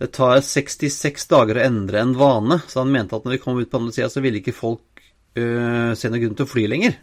det 0.00 0.10
tar 0.16 0.42
66 0.44 1.24
dager 1.30 1.56
å 1.56 1.64
endre 1.64 2.02
en 2.02 2.12
vane. 2.18 2.60
Så 2.68 2.82
han 2.82 2.92
mente 2.92 3.16
at 3.16 3.24
når 3.24 3.38
vi 3.38 3.40
kom 3.40 3.60
ut 3.60 3.70
på 3.70 3.80
andre 3.80 3.96
sida, 3.96 4.10
så 4.12 4.20
ville 4.24 4.42
ikke 4.42 4.56
folk 4.56 5.00
uh, 5.40 5.96
se 5.96 6.12
noen 6.12 6.26
grunn 6.26 6.36
til 6.36 6.48
å 6.48 6.52
fly 6.52 6.66
lenger. 6.68 6.98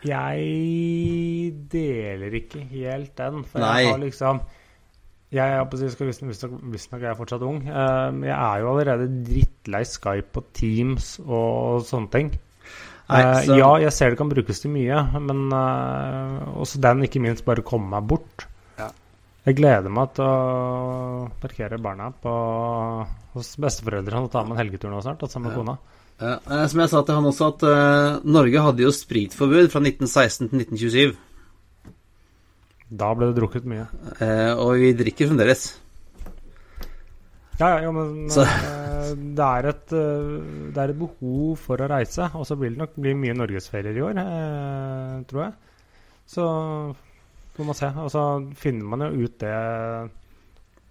Jeg 0.00 1.54
deler 1.70 2.36
ikke 2.40 2.64
helt 2.72 3.14
den. 3.20 3.44
For 3.46 3.62
Nei. 3.62 3.74
jeg 3.84 3.92
har 3.92 4.02
liksom 4.02 4.42
jeg 5.30 5.46
er, 5.46 5.62
Visstnok 6.72 7.04
er 7.04 7.12
jeg 7.12 7.18
fortsatt 7.20 7.42
ung. 7.46 7.60
Jeg 7.62 8.34
er 8.34 8.62
jo 8.64 8.70
allerede 8.72 9.06
drittlei 9.28 9.84
Skype 9.86 10.40
og 10.40 10.48
Teams 10.58 11.12
og 11.22 11.84
sånne 11.86 12.10
ting. 12.16 12.32
Nei, 13.10 13.20
eh, 13.26 13.44
så... 13.48 13.58
ja, 13.58 13.70
jeg 13.86 13.94
ser 13.96 14.12
det 14.12 14.20
kan 14.20 14.30
brukes 14.30 14.62
til 14.62 14.72
mye, 14.74 15.02
men 15.18 15.46
uh, 15.50 16.58
også 16.62 16.80
den, 16.82 17.04
ikke 17.06 17.22
minst, 17.22 17.44
bare 17.46 17.64
komme 17.66 17.90
meg 17.90 18.06
bort. 18.10 18.46
Ja. 18.78 18.90
Jeg 19.48 19.58
gleder 19.58 19.92
meg 19.92 20.12
til 20.16 20.26
å 20.26 21.30
parkere 21.42 21.80
barna 21.82 22.10
på, 22.14 22.34
hos 23.34 23.54
besteforeldrene 23.62 24.28
og 24.28 24.34
ta 24.34 24.44
med 24.44 24.56
en 24.56 24.62
helgetur 24.62 24.92
nå 24.92 25.02
snart, 25.04 25.26
sammen 25.30 25.50
med 25.50 25.56
ja. 25.56 25.64
kona. 25.64 25.98
Ja, 26.20 26.36
eh, 26.36 26.66
som 26.68 26.84
jeg 26.84 26.92
sa 26.92 27.02
til 27.02 27.18
han 27.18 27.28
også, 27.32 27.50
at 27.54 27.66
uh, 27.66 28.30
Norge 28.30 28.64
hadde 28.68 28.86
jo 28.86 28.94
spritforbud 28.94 29.72
fra 29.72 29.82
1916 29.82 30.50
til 30.52 30.64
1927. 30.66 31.18
Da 33.00 33.12
ble 33.14 33.30
det 33.30 33.38
drukket 33.38 33.68
mye. 33.70 33.86
Uh, 34.20 34.52
og 34.60 34.74
vi 34.82 34.94
drikker 34.98 35.30
fremdeles. 35.30 35.70
Ja, 37.60 37.74
ja, 37.84 37.90
men 37.92 38.30
så. 38.32 38.46
Eh, 38.48 38.70
det, 39.16 39.46
er 39.46 39.68
et, 39.70 39.92
eh, 39.96 40.30
det 40.72 40.80
er 40.80 40.92
et 40.92 41.00
behov 41.00 41.58
for 41.60 41.80
å 41.80 41.90
reise. 41.90 42.30
Og 42.38 42.46
så 42.48 42.56
blir 42.58 42.72
det 42.74 42.80
nok 42.80 42.96
bli 43.00 43.14
mye 43.18 43.36
norgesferier 43.36 43.96
i 43.96 44.04
år, 44.06 44.22
eh, 44.22 45.18
tror 45.30 45.44
jeg. 45.46 45.52
Så 46.30 46.46
får 47.56 47.68
man 47.68 47.78
se. 47.78 47.90
Og 48.04 48.10
så 48.14 48.24
finner 48.60 48.90
man 48.92 49.06
jo 49.06 49.26
ut 49.26 49.36
det 49.42 49.54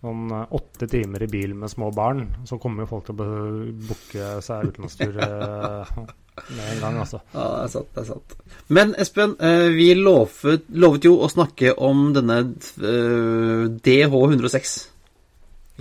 noen 0.05 0.35
eh, 0.35 0.53
åtte 0.59 0.87
timer 0.91 1.25
i 1.25 1.31
bil 1.31 1.55
med 1.59 1.71
små 1.71 1.89
barn, 1.95 2.27
så 2.47 2.59
kommer 2.61 2.85
jo 2.85 2.91
folk 2.93 3.09
til 3.09 3.17
å 3.19 3.29
booke 3.89 4.27
seg 4.45 4.69
utenlandstur 4.69 5.17
med 5.19 6.67
en 6.69 6.83
gang, 6.83 6.99
altså. 7.01 7.19
Ja, 7.33 7.47
det 7.57 7.63
er 7.65 7.73
sant. 7.73 7.89
det 7.95 8.03
er 8.03 8.11
sant. 8.13 8.37
Men 8.71 8.93
Espen, 9.01 9.33
vi 9.75 9.89
lovet, 9.97 10.69
lovet 10.71 11.09
jo 11.09 11.17
å 11.19 11.31
snakke 11.31 11.73
om 11.75 12.13
denne 12.15 12.39
eh, 12.45 13.65
DH106. 13.89 14.77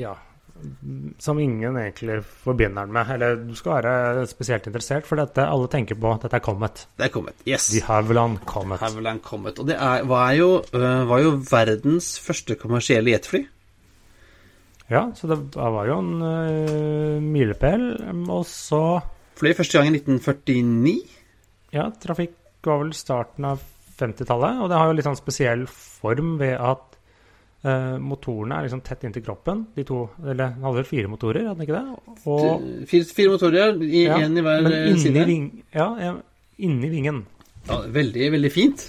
Ja. 0.02 0.16
Som 1.22 1.40
ingen 1.42 1.76
egentlig 1.80 2.20
forbinder 2.44 2.86
den 2.86 2.94
med. 2.96 3.12
Eller 3.14 3.36
du 3.42 3.54
skal 3.58 3.78
være 3.78 4.24
spesielt 4.30 4.66
interessert, 4.70 5.06
for 5.08 5.20
dette 5.20 5.44
alle 5.46 5.68
tenker 5.72 5.98
på 5.98 6.10
at 6.14 6.26
dette 6.26 6.40
er 6.40 6.44
Comet. 6.44 6.86
Det 6.98 7.08
er 7.08 7.12
kommet. 7.14 7.44
Yes. 7.48 7.68
De 7.74 7.82
Havilland 7.86 8.40
Comet. 8.48 8.82
Havilland 8.82 9.22
Comet. 9.26 9.60
Og 9.60 9.70
det 9.70 9.76
er, 9.76 10.02
var, 10.08 10.32
jo, 10.38 10.50
eh, 10.72 11.04
var 11.10 11.22
jo 11.24 11.36
verdens 11.50 12.16
første 12.22 12.58
kommersielle 12.60 13.14
jetfly. 13.14 13.44
Ja, 14.88 15.10
så 15.14 15.28
det 15.28 15.36
var 15.52 15.84
jo 15.84 15.98
en 16.00 16.12
uh, 16.24 17.20
milepæl. 17.20 17.90
Og 18.32 18.46
så 18.48 18.82
Fløy 19.38 19.52
første 19.54 19.78
gang 19.78 19.92
i 19.92 19.98
1949. 20.00 20.94
Ja, 21.76 21.90
trafikk 22.02 22.34
var 22.66 22.80
vel 22.80 22.94
starten 22.96 23.46
av 23.46 23.60
50-tallet, 23.98 24.62
og 24.62 24.70
det 24.70 24.78
har 24.78 24.88
jo 24.88 24.96
litt 24.96 25.06
sånn 25.06 25.18
spesiell 25.18 25.64
form 25.70 26.36
ved 26.40 26.56
at 26.56 26.87
eh, 27.64 27.96
motorene 28.02 28.58
er 28.58 28.68
liksom 28.68 28.82
tett 28.86 29.06
inntil 29.08 29.24
kroppen. 29.26 29.64
De 29.74 29.84
to, 29.86 30.04
eller 30.24 30.54
Han 30.56 30.68
hadde 30.68 30.82
vel 30.82 30.88
fire 30.88 31.10
motorer, 31.12 31.48
hadde 31.48 31.56
han 31.56 31.66
ikke 31.66 31.78
det? 31.78 32.20
Og, 32.26 32.68
Fire, 32.90 33.08
fire 33.20 33.34
motorer, 33.34 33.82
i, 33.82 34.04
ja, 34.06 34.20
i 34.20 34.44
hver 34.44 34.62
men 34.66 34.76
eh, 34.76 34.92
side. 35.02 35.26
ving, 35.28 35.50
ja, 35.74 35.88
ja, 36.02 36.14
inni 36.64 36.92
vingen. 36.92 37.24
Ja, 37.68 37.82
veldig, 37.98 38.30
veldig 38.36 38.52
fint. 38.52 38.86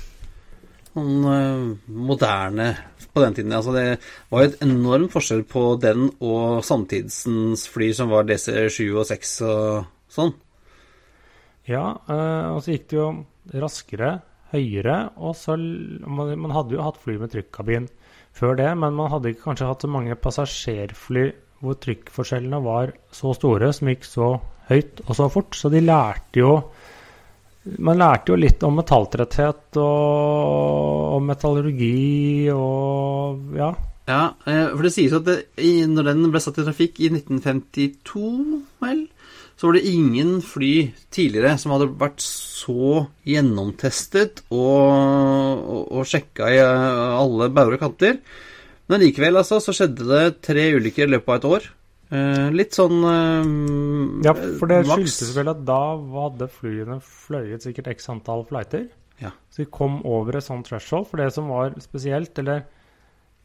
Sånn 0.90 1.26
uh, 1.26 1.92
moderne 1.94 2.72
på 3.14 3.24
den 3.24 3.36
tiden. 3.38 3.54
Altså, 3.56 3.74
det 3.76 4.00
var 4.32 4.44
jo 4.44 4.52
et 4.52 4.62
enorm 4.66 5.10
forskjell 5.12 5.44
på 5.50 5.64
den 5.82 6.10
og 6.20 6.64
samtidsens 6.66 7.68
fly 7.70 7.92
som 7.98 8.12
var 8.14 8.28
DC7 8.30 8.80
og 8.94 9.06
6 9.10 9.36
og 9.50 9.92
sånn. 10.14 10.34
Ja, 11.70 11.92
uh, 12.10 12.56
og 12.56 12.64
så 12.66 12.74
gikk 12.74 12.90
det 12.90 12.98
jo 12.98 13.10
raskere, 13.62 14.16
høyere, 14.50 14.98
og 15.22 15.36
så 15.38 15.54
man, 15.60 16.34
man 16.42 16.54
hadde 16.56 16.74
jo 16.74 16.82
hatt 16.82 16.98
fly 17.02 17.20
med 17.22 17.30
trykkabin 17.34 17.86
før 18.36 18.60
det, 18.60 18.70
men 18.80 18.96
man 18.96 19.12
hadde 19.14 19.34
ikke 19.34 19.50
kanskje 19.50 19.70
hatt 19.70 19.86
så 19.86 19.92
mange 19.92 20.18
passasjerfly 20.20 21.26
hvor 21.60 21.76
trykkforskjellene 21.84 22.62
var 22.64 22.94
så 23.12 23.34
store, 23.36 23.74
som 23.76 23.90
gikk 23.92 24.06
så 24.08 24.30
høyt 24.70 25.02
og 25.08 25.12
så 25.18 25.28
fort. 25.32 25.58
Så 25.58 25.72
de 25.74 25.84
lærte 25.84 26.44
jo 26.44 26.54
Man 27.70 28.00
lærte 28.00 28.32
jo 28.32 28.38
litt 28.40 28.64
om 28.64 28.78
metalltretthet 28.80 29.78
og 29.78 30.90
og 31.20 31.26
metallurgi 31.28 32.50
og 32.54 33.56
ja. 33.58 33.70
Ja, 34.10 34.22
eh, 34.50 34.72
for 34.74 34.88
det 34.88 34.94
sies 34.96 35.14
at 35.14 35.28
det, 35.28 35.38
når 35.92 36.08
den 36.08 36.32
ble 36.34 36.42
satt 36.42 36.58
i 36.58 36.66
trafikk 36.66 36.98
i 37.04 37.12
1952, 37.12 38.62
vel, 38.82 39.04
så 39.60 39.68
var 39.68 39.76
det 39.76 39.90
ingen 39.92 40.38
fly 40.40 40.74
tidligere 41.12 41.58
som 41.60 41.74
hadde 41.76 41.90
vært 42.00 42.22
så 42.24 43.10
gjennomtestet 43.28 44.46
og, 44.56 44.86
og, 44.88 45.82
og 46.00 46.08
sjekka 46.08 46.48
i 46.54 46.62
eh, 46.64 47.18
alle 47.20 47.50
bauger 47.52 47.76
og 47.76 47.84
kanter. 47.84 48.22
Men 48.90 49.04
likevel, 49.04 49.36
altså, 49.42 49.60
så 49.60 49.76
skjedde 49.76 50.08
det 50.08 50.40
tre 50.48 50.64
ulykker 50.78 51.10
i 51.10 51.12
løpet 51.12 51.34
av 51.34 51.42
et 51.42 51.50
år. 51.50 51.68
Eh, 52.10 52.48
litt 52.56 52.80
sånn 52.80 53.04
eh, 53.04 53.52
ja, 54.30 54.38
for 54.62 54.72
det 54.72 54.80
skyldtes 54.88 55.36
vel 55.36 55.52
at 55.52 55.68
da 55.68 55.84
hadde 56.16 56.48
flyene 56.56 57.02
fløyet 57.04 57.68
sikkert 57.68 57.92
x 57.98 58.10
antall 58.16 58.48
flighter. 58.48 58.88
Ja. 59.20 59.36
Så 59.52 59.66
vi 59.66 59.70
kom 59.76 60.00
over 60.08 60.40
et 60.40 60.48
sånt 60.48 60.72
threshold. 60.72 61.12
For 61.12 61.20
det 61.20 61.34
som 61.36 61.52
var 61.52 61.76
spesielt, 61.84 62.32
eller 62.40 62.64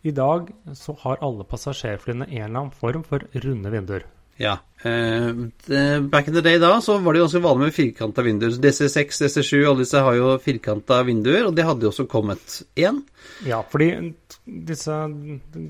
i 0.06 0.14
dag 0.14 0.54
så 0.78 0.94
har 1.02 1.18
alle 1.26 1.42
passasjerflyene 1.48 2.30
en 2.30 2.38
eller 2.38 2.60
annen 2.68 2.76
form 2.78 3.02
for 3.02 3.26
runde 3.34 3.74
vinduer. 3.74 4.06
Ja. 4.40 4.58
eh, 4.84 6.00
back 6.00 6.28
in 6.28 6.34
the 6.34 6.42
day 6.44 6.58
da, 6.58 6.80
så 6.82 6.98
var 6.98 7.14
det 7.14 7.22
jo 7.22 7.26
ganske 7.28 7.42
vanlig 7.44 7.68
med 7.68 7.76
firkanta 7.76 8.24
vinduer. 8.26 8.56
DC6, 8.60 9.22
DC7, 9.24 9.62
alle 9.62 9.84
disse 9.84 10.02
har 10.06 10.18
jo 10.18 10.34
firkanta 10.42 11.00
vinduer, 11.06 11.46
og 11.48 11.54
det 11.56 11.66
hadde 11.68 11.86
jo 11.86 11.92
også 11.92 12.08
kommet 12.10 12.58
én. 12.76 13.00
Ja, 13.48 13.62
fordi 13.70 14.12
disse 14.44 14.92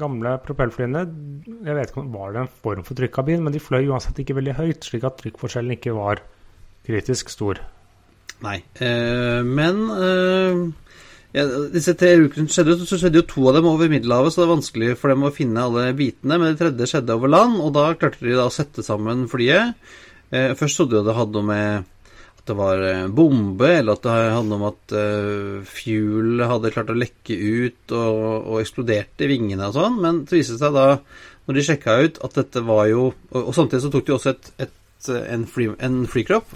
gamle 0.01 0.33
propellflyene 0.43 1.05
Jeg 1.47 1.77
vet 1.77 1.93
ikke 1.93 2.01
om 2.03 2.09
det 2.09 2.19
var 2.19 2.33
det 2.35 2.41
en 2.43 2.55
form 2.65 2.83
for 2.87 2.99
trykkabin, 2.99 3.45
men 3.45 3.55
de 3.55 3.63
fløy 3.63 3.87
uansett 3.87 4.19
ikke 4.19 4.39
veldig 4.41 4.57
høyt, 4.59 4.89
slik 4.89 5.07
at 5.07 5.21
trykkforskjellen 5.21 5.77
ikke 5.77 5.95
var 5.95 6.25
kritisk 6.85 7.31
stor. 7.33 7.63
Nei. 8.45 8.59
Eh, 8.83 9.41
men 9.47 9.85
eh, 9.95 10.65
ja, 11.35 11.45
disse 11.73 11.97
tre 11.99 12.13
ukene 12.23 12.47
skjedde, 12.53 12.77
så 12.87 12.99
skjedde 13.01 13.19
jo 13.19 13.27
to 13.27 13.49
av 13.51 13.57
dem 13.59 13.67
over 13.67 13.91
Middelhavet, 13.91 14.31
så 14.31 14.41
det 14.41 14.45
er 14.47 14.53
vanskelig 14.53 14.91
for 15.01 15.11
dem 15.11 15.25
å 15.27 15.33
finne 15.35 15.65
alle 15.67 15.89
bitene. 15.99 16.39
Men 16.39 16.53
det 16.53 16.61
tredje 16.61 16.93
skjedde 16.93 17.17
over 17.19 17.33
land, 17.33 17.57
og 17.59 17.73
da 17.75 17.89
klarte 17.99 18.23
de 18.23 18.37
da 18.39 18.47
å 18.47 18.55
sette 18.55 18.85
sammen 18.87 19.27
flyet. 19.31 19.75
Eh, 20.31 20.55
først 20.59 20.79
trodde 20.79 21.01
de 21.01 21.09
det 21.09 21.17
hadde 21.19 21.35
noe 21.35 21.49
med 21.49 21.91
at 22.39 22.47
det 22.51 22.57
var 22.59 22.85
eh, 22.87 23.03
bombe, 23.11 23.67
eller 23.81 23.99
at 23.99 24.07
det 24.07 24.15
hadde 24.15 24.47
noe 24.53 24.63
med 24.63 24.71
at 24.71 24.95
eh, 25.01 25.75
fuel 25.75 26.47
hadde 26.53 26.73
klart 26.77 26.95
å 26.95 26.99
lekke 27.03 27.39
ut 27.41 27.97
og, 27.99 28.23
og 28.55 28.63
eksploderte 28.63 29.27
i 29.27 29.31
vingene 29.35 29.73
og 29.73 29.79
sånn. 29.81 29.99
Men 30.07 30.23
så 30.29 30.39
viste 30.39 30.55
det 30.55 30.63
seg 30.63 30.79
da, 30.79 30.87
når 31.49 31.59
de 31.59 31.67
sjekka 31.67 31.99
ut, 32.05 32.23
at 32.25 32.39
dette 32.39 32.63
var 32.65 32.87
jo 32.89 33.09
Og, 33.11 33.41
og 33.43 33.53
samtidig 33.57 33.83
så 33.85 33.91
tok 33.93 34.07
de 34.07 34.15
også 34.15 34.31
et, 34.37 34.53
et, 34.69 35.11
en, 35.35 35.43
fly, 35.51 35.73
en 35.83 36.05
flykropp 36.09 36.55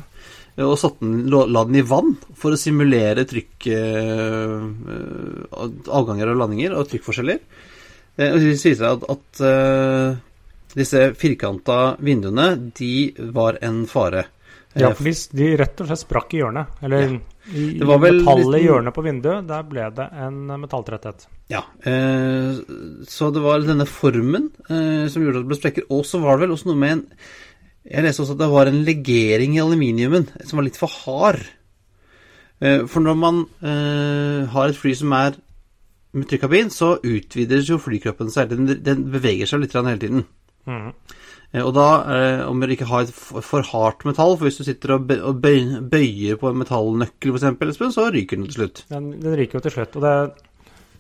og 0.66 0.78
satte 0.80 1.04
den, 1.06 1.28
la 1.30 1.64
den 1.68 1.76
i 1.78 1.84
vann 1.86 2.14
for 2.34 2.54
å 2.54 2.58
simulere 2.58 3.22
trykk 3.30 3.66
eh, 3.70 4.54
eh, 4.94 5.66
Avganger 5.94 6.32
og 6.32 6.40
landinger 6.42 6.74
og 6.78 6.88
trykkforskjeller. 6.90 7.38
Eh, 8.18 8.32
og 8.32 8.40
det 8.40 8.48
viser 8.54 8.74
seg 8.80 8.88
at, 8.96 9.06
at 9.14 9.44
eh, 9.46 10.16
disse 10.78 11.04
firkanta 11.18 11.96
vinduene, 12.04 12.50
de 12.78 12.92
var 13.34 13.60
en 13.64 13.84
fare. 13.90 14.26
Eh, 14.74 14.82
Ja, 14.82 14.90
for 14.94 15.08
de, 15.08 15.14
de 15.38 15.46
rett 15.58 15.80
og 15.80 15.88
slett 15.88 16.02
sprakk 16.04 16.34
i 16.36 16.42
hjørnet. 16.42 16.74
Eller 16.84 17.06
Ja. 17.06 17.18
i, 17.48 17.62
i 17.62 17.78
Det 17.80 17.86
var 17.88 18.02
metallet 18.02 18.58
i 18.60 18.66
hjørnet 18.66 18.94
på 18.94 19.02
vinduet, 19.06 19.46
der 19.48 19.62
ble 19.64 19.86
det 19.96 20.04
en 20.26 20.42
metalltretthet. 20.60 21.24
Ja. 21.48 21.62
Eh, 21.88 22.58
så 23.08 23.30
det 23.32 23.40
var 23.46 23.64
denne 23.64 23.86
formen 23.88 24.50
eh, 24.68 25.06
som 25.08 25.22
gjorde 25.24 25.40
at 25.40 25.46
det 25.46 25.52
ble 25.54 25.60
sprekker. 25.62 25.86
Og 25.94 26.04
så 26.04 26.20
var 26.20 26.36
det 26.36 26.44
vel 26.48 26.52
også 26.58 26.68
noe 26.68 26.82
med 26.82 26.92
en 26.98 27.04
Jeg 27.88 28.04
leste 28.04 28.22
også 28.24 28.34
at 28.36 28.42
det 28.42 28.50
var 28.52 28.68
en 28.68 28.82
legering 28.84 29.54
i 29.56 29.62
aluminiumen 29.62 30.26
som 30.44 30.60
var 30.60 30.66
litt 30.66 30.76
for 30.80 30.92
hard. 30.92 31.40
Eh, 32.60 32.84
for 32.90 33.04
når 33.04 33.16
man 33.16 33.44
eh, 33.62 34.48
har 34.52 34.68
et 34.68 34.76
fly 34.78 34.92
som 34.98 35.14
er 35.16 35.38
med 36.16 36.28
trykkabin, 36.28 36.72
så 36.72 36.96
utvides 37.04 37.68
jo 37.70 37.78
flykroppen 37.80 38.32
seg. 38.32 38.50
Den, 38.52 38.68
den 38.84 39.06
beveger 39.12 39.48
seg 39.48 39.62
litt 39.64 39.76
hele 39.78 39.96
tiden. 40.00 40.26
Mhm. 40.68 40.92
Eh, 41.54 41.64
Og 41.64 41.72
da, 41.72 41.86
om 42.44 42.60
du 42.60 42.68
ikke 42.68 42.90
har 42.90 43.06
et 43.06 43.14
for, 43.14 43.64
hardt 43.64 44.04
metall, 44.04 44.34
for 44.36 44.48
hvis 44.48 44.58
du 44.60 44.66
sitter 44.66 44.98
og, 44.98 45.06
bø 45.08 45.16
og 45.30 45.38
bøy 45.40 45.78
bøyer 45.88 46.36
på 46.36 46.50
en 46.50 46.60
metallnøkkel 46.60 47.32
f.eks., 47.38 47.78
så 47.94 48.10
ryker 48.12 48.36
den 48.36 48.50
til 48.50 48.58
slutt. 48.58 48.84
Den, 48.92 49.14
den 49.22 49.38
ryker 49.38 49.56
jo 49.56 49.64
til 49.64 49.78
slutt. 49.78 49.96
Og 49.96 50.04
det, 50.04 50.47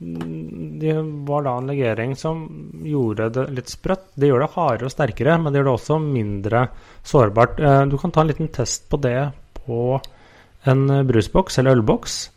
det 0.00 0.94
var 1.26 1.42
da 1.42 1.56
en 1.58 1.66
legering 1.72 2.12
som 2.16 2.44
gjorde 2.86 3.30
det 3.34 3.46
litt 3.56 3.72
sprøtt. 3.72 4.04
Det 4.14 4.28
gjør 4.30 4.44
det 4.44 4.50
hardere 4.54 4.86
og 4.88 4.94
sterkere, 4.94 5.38
men 5.42 5.52
det 5.52 5.58
gjør 5.60 5.68
det 5.70 5.74
også 5.74 5.98
mindre 6.04 6.64
sårbart. 7.06 7.58
Eh, 7.60 7.84
Du 7.90 7.96
kan 7.98 8.12
ta 8.14 8.20
en 8.22 8.28
liten 8.30 8.48
test 8.54 8.88
på 8.88 9.00
det 9.02 9.32
på 9.64 10.00
en 10.66 10.86
brusboks 11.06 11.58
eller 11.58 11.76
ølboks. 11.80 12.30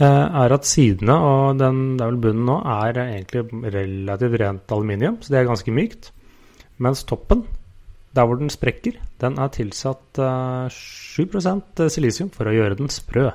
eh, 0.00 0.04
Er 0.44 0.52
at 0.52 0.64
sidene, 0.66 1.14
og 1.14 1.58
den, 1.58 1.96
det 1.96 2.04
er 2.04 2.10
vel 2.10 2.20
bunnen 2.20 2.44
nå, 2.46 2.58
er 2.66 2.92
egentlig 3.00 3.46
relativt 3.72 4.40
rent 4.40 4.72
aluminium, 4.72 5.16
så 5.22 5.30
det 5.32 5.38
er 5.40 5.48
ganske 5.48 5.72
mykt. 5.72 6.10
Mens 6.78 7.04
toppen, 7.04 7.44
der 8.14 8.26
hvor 8.26 8.36
den 8.38 8.50
sprekker, 8.50 8.98
den 9.20 9.38
er 9.38 9.48
tilsatt 9.48 10.18
eh, 10.18 10.68
7% 10.68 11.88
silisium 11.88 12.30
for 12.30 12.44
å 12.50 12.52
gjøre 12.52 12.76
den 12.76 12.88
sprø. 12.92 13.30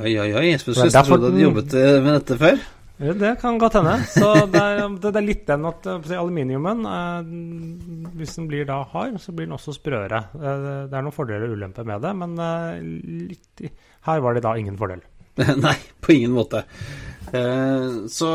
Oi, 0.00 0.16
oi, 0.18 0.32
oi. 0.34 0.46
Jeg 0.50 0.60
skulle 0.60 0.86
at 0.86 1.06
du 1.06 1.12
hadde 1.28 1.42
jobbet 1.44 1.74
eh, 1.74 2.00
med 2.02 2.12
dette 2.20 2.38
før. 2.40 2.58
Det 2.98 3.34
kan 3.42 3.58
godt 3.60 3.74
hende. 3.76 3.94
Så 4.08 4.28
det 4.48 4.60
er, 4.62 4.78
det 5.02 5.10
er 5.12 5.24
litt 5.24 5.42
den 5.48 5.66
at 5.68 5.84
eh, 5.92 6.12
aluminiumen 6.16 6.78
eh, 6.88 7.26
Hvis 8.16 8.38
den 8.38 8.46
blir 8.48 8.64
da 8.68 8.78
hard, 8.92 9.18
så 9.20 9.34
blir 9.36 9.44
den 9.50 9.56
også 9.58 9.74
sprøere. 9.76 10.22
Eh, 10.32 10.62
Det 10.88 10.96
er 10.96 11.04
noen 11.04 11.12
fordeler 11.14 11.44
og 11.50 11.58
ulemper 11.58 11.84
med 11.88 12.00
det, 12.06 12.14
men 12.16 12.36
litt, 13.28 13.66
her 14.08 14.24
var 14.24 14.36
det 14.38 14.44
da 14.46 14.54
ingen 14.56 14.78
fordel. 14.80 15.04
Nei, 15.66 15.76
på 16.00 16.14
ingen 16.16 16.32
måte. 16.32 16.62
Så 18.08 18.30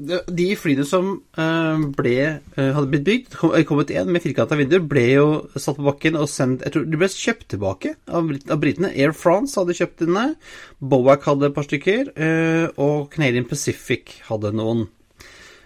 de- 0.00 0.56
flyene 0.56 0.84
som 0.86 1.22
eh, 1.38 1.82
ble, 1.96 2.14
eh, 2.56 2.70
hadde 2.74 2.90
blitt 2.90 3.04
bygd, 3.06 3.36
kom, 3.36 3.52
eh, 3.54 3.64
kommet 3.68 3.90
igjen 3.92 4.10
med 4.10 4.22
firkanta 4.24 4.56
vinduer, 4.58 4.82
ble 4.88 5.04
jo 5.12 5.26
satt 5.56 5.76
på 5.76 5.86
bakken 5.86 6.16
og 6.16 6.28
sendt 6.28 6.62
Jeg 6.64 6.72
tror 6.74 6.86
de 6.90 7.00
ble 7.00 7.08
kjøpt 7.12 7.46
tilbake 7.54 7.94
av, 8.08 8.30
britene. 8.60 8.90
Air 8.96 9.12
France 9.12 9.56
hadde 9.60 9.76
kjøpt 9.78 10.04
denne. 10.04 10.34
Bowack 10.80 11.22
hadde 11.28 11.46
et 11.50 11.54
par 11.54 11.64
stykker. 11.68 12.12
og 12.78 13.10
Canadian 13.10 13.44
Pacific 13.48 14.20
hadde 14.28 14.52
noen. 14.52 14.88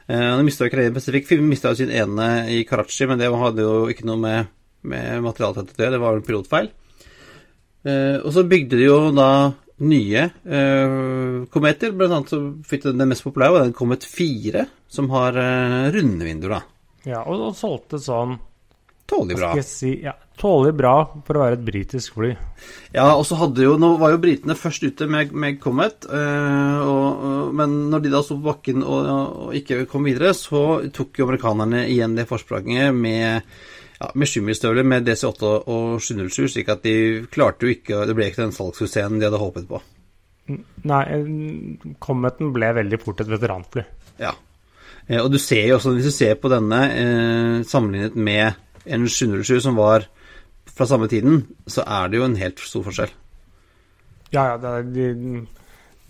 De 0.08 0.42
mista 0.44 0.64
jo 0.66 0.70
Canadian 0.70 0.94
Pacific. 0.94 1.30
Mista 1.40 1.70
jo 1.72 1.80
sin 1.80 1.90
ene 1.90 2.46
i 2.50 2.64
Karachi, 2.64 3.06
men 3.06 3.18
det 3.18 3.30
hadde 3.32 3.62
jo 3.64 3.86
ikke 3.88 4.04
noe 4.04 4.20
med, 4.20 4.46
med 4.82 5.22
materialtetthet 5.24 5.78
å 5.78 5.84
gjøre. 5.84 5.96
Det 5.96 6.00
var 6.04 6.12
jo 6.12 6.22
en 6.22 6.28
pilotfeil. 6.28 6.70
Og 8.24 8.30
så 8.32 8.44
bygde 8.48 8.78
de 8.80 8.86
jo 8.88 8.98
da 9.16 9.30
nye 9.82 10.24
uh, 10.30 11.44
kometer. 11.50 11.94
Blant 11.96 12.14
annet 12.14 12.32
så 12.32 12.40
fikk 12.68 12.86
den, 12.88 13.00
den 13.02 13.10
mest 13.10 13.26
populære, 13.26 13.56
og 13.56 13.66
den 13.66 13.76
Komet 13.76 14.06
4, 14.06 14.66
som 14.90 15.10
har 15.14 15.38
uh, 15.38 15.92
runde 15.94 16.26
vinduer, 16.28 16.58
da. 16.58 16.62
Ja, 17.04 17.22
og, 17.26 17.50
og 17.50 17.56
solgte 17.58 18.00
sånn 18.00 18.38
Tålelig 19.04 19.36
bra. 19.36 19.50
Si, 19.62 19.90
ja, 20.00 20.14
Tålelig 20.40 20.72
bra 20.78 20.94
for 21.26 21.36
å 21.36 21.42
være 21.42 21.58
et 21.58 21.64
britisk 21.66 22.16
fly. 22.16 22.30
Ja, 22.94 23.10
og 23.12 23.26
så 23.28 23.36
hadde 23.36 23.66
jo 23.66 23.74
Nå 23.80 23.90
var 24.00 24.14
jo 24.14 24.20
britene 24.22 24.56
først 24.56 24.86
ute 24.86 25.08
med, 25.10 25.34
med 25.36 25.60
Comet, 25.60 26.08
uh, 26.08 26.80
og, 26.80 27.04
uh, 27.20 27.52
men 27.52 27.76
når 27.92 28.06
de 28.06 28.14
da 28.14 28.22
sto 28.24 28.38
på 28.40 28.48
bakken 28.48 28.82
og, 28.82 29.10
og, 29.12 29.52
ikke 29.58 29.84
kom 29.90 30.08
videre, 30.08 30.32
så 30.38 30.84
tok 30.94 31.20
jo 31.20 31.28
amerikanerne 31.28 31.84
igjen 31.90 32.16
det 32.16 32.28
forspranget 32.30 32.96
med 32.96 33.44
ja, 34.04 34.10
med 34.14 34.28
skimmelsstøvler 34.28 34.86
med 34.86 35.08
DC8 35.08 35.50
og 35.72 35.98
707, 36.02 36.48
slik 36.56 36.70
at 36.72 36.84
de 36.84 37.24
klarte 37.32 37.66
jo 37.66 37.74
ikke 37.74 38.04
Det 38.08 38.16
ble 38.16 38.28
ikke 38.28 38.42
den 38.44 38.54
salgssuksessen 38.56 39.20
de 39.20 39.28
hadde 39.28 39.40
håpet 39.40 39.68
på. 39.70 39.80
Nei, 40.84 41.04
Cometen 42.04 42.52
ble 42.52 42.74
veldig 42.76 43.00
fort 43.00 43.22
et 43.24 43.30
veteranfly. 43.32 43.84
Ja. 44.20 44.34
Eh, 45.06 45.20
og 45.20 45.30
du 45.32 45.38
ser 45.40 45.64
jo 45.68 45.78
også, 45.78 45.94
hvis 45.96 46.10
du 46.10 46.14
ser 46.14 46.36
på 46.40 46.52
denne 46.52 46.80
eh, 46.92 47.56
sammenlignet 47.68 48.16
med 48.16 48.60
en 48.84 49.08
707 49.08 49.64
som 49.64 49.80
var 49.80 50.06
fra 50.74 50.86
samme 50.88 51.08
tiden, 51.08 51.44
så 51.70 51.84
er 51.86 52.10
det 52.10 52.20
jo 52.20 52.28
en 52.28 52.38
helt 52.40 52.60
stor 52.60 52.84
forskjell. 52.84 53.12
Ja, 54.34 54.50
ja. 54.52 54.56
Det 54.60 54.72
er 54.74 54.88
de, 54.92 55.44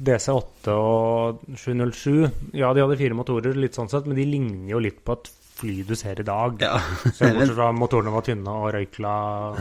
DC8 0.05 0.75
og 0.75 1.45
707 1.55 2.57
Ja, 2.57 2.73
de 2.75 2.83
hadde 2.83 2.99
fire 2.99 3.15
motorer, 3.15 3.55
litt 3.55 3.77
sånn 3.77 3.91
sett, 3.93 4.09
men 4.11 4.19
de 4.19 4.27
ligner 4.27 4.73
jo 4.73 4.83
litt 4.83 5.05
på 5.07 5.15
et 5.15 5.31
fly 5.59 5.83
du 5.87 5.95
ser 5.99 6.21
i 6.21 6.27
dag. 6.27 6.61
Ja. 6.63 6.79
Bortsett 7.05 7.55
fra 7.55 7.71
motorene 7.77 8.15
var 8.15 8.27
tynne 8.27 8.59
og 8.61 8.73
røykla 8.75 9.15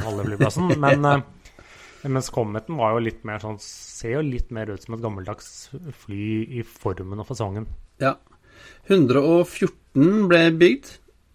halve 0.03 0.27
flyplassen. 0.27 0.73
Men 0.83 1.07
ja. 1.07 1.15
Eh, 2.03 2.09
mens 2.11 2.29
Cometen 2.33 2.79
var 2.79 2.95
jo 2.95 3.05
litt 3.05 3.21
mer 3.27 3.39
sånn 3.39 3.59
Ser 3.63 4.17
jo 4.17 4.23
litt 4.27 4.49
mer 4.51 4.73
ut 4.73 4.83
som 4.83 4.97
et 4.97 5.03
gammeldags 5.03 5.47
fly 6.03 6.25
i 6.59 6.65
formen 6.67 7.21
og 7.23 7.29
fasongen. 7.29 7.69
Ja. 8.03 8.17
114 8.91 10.27
ble 10.27 10.41
bygd 10.59 10.89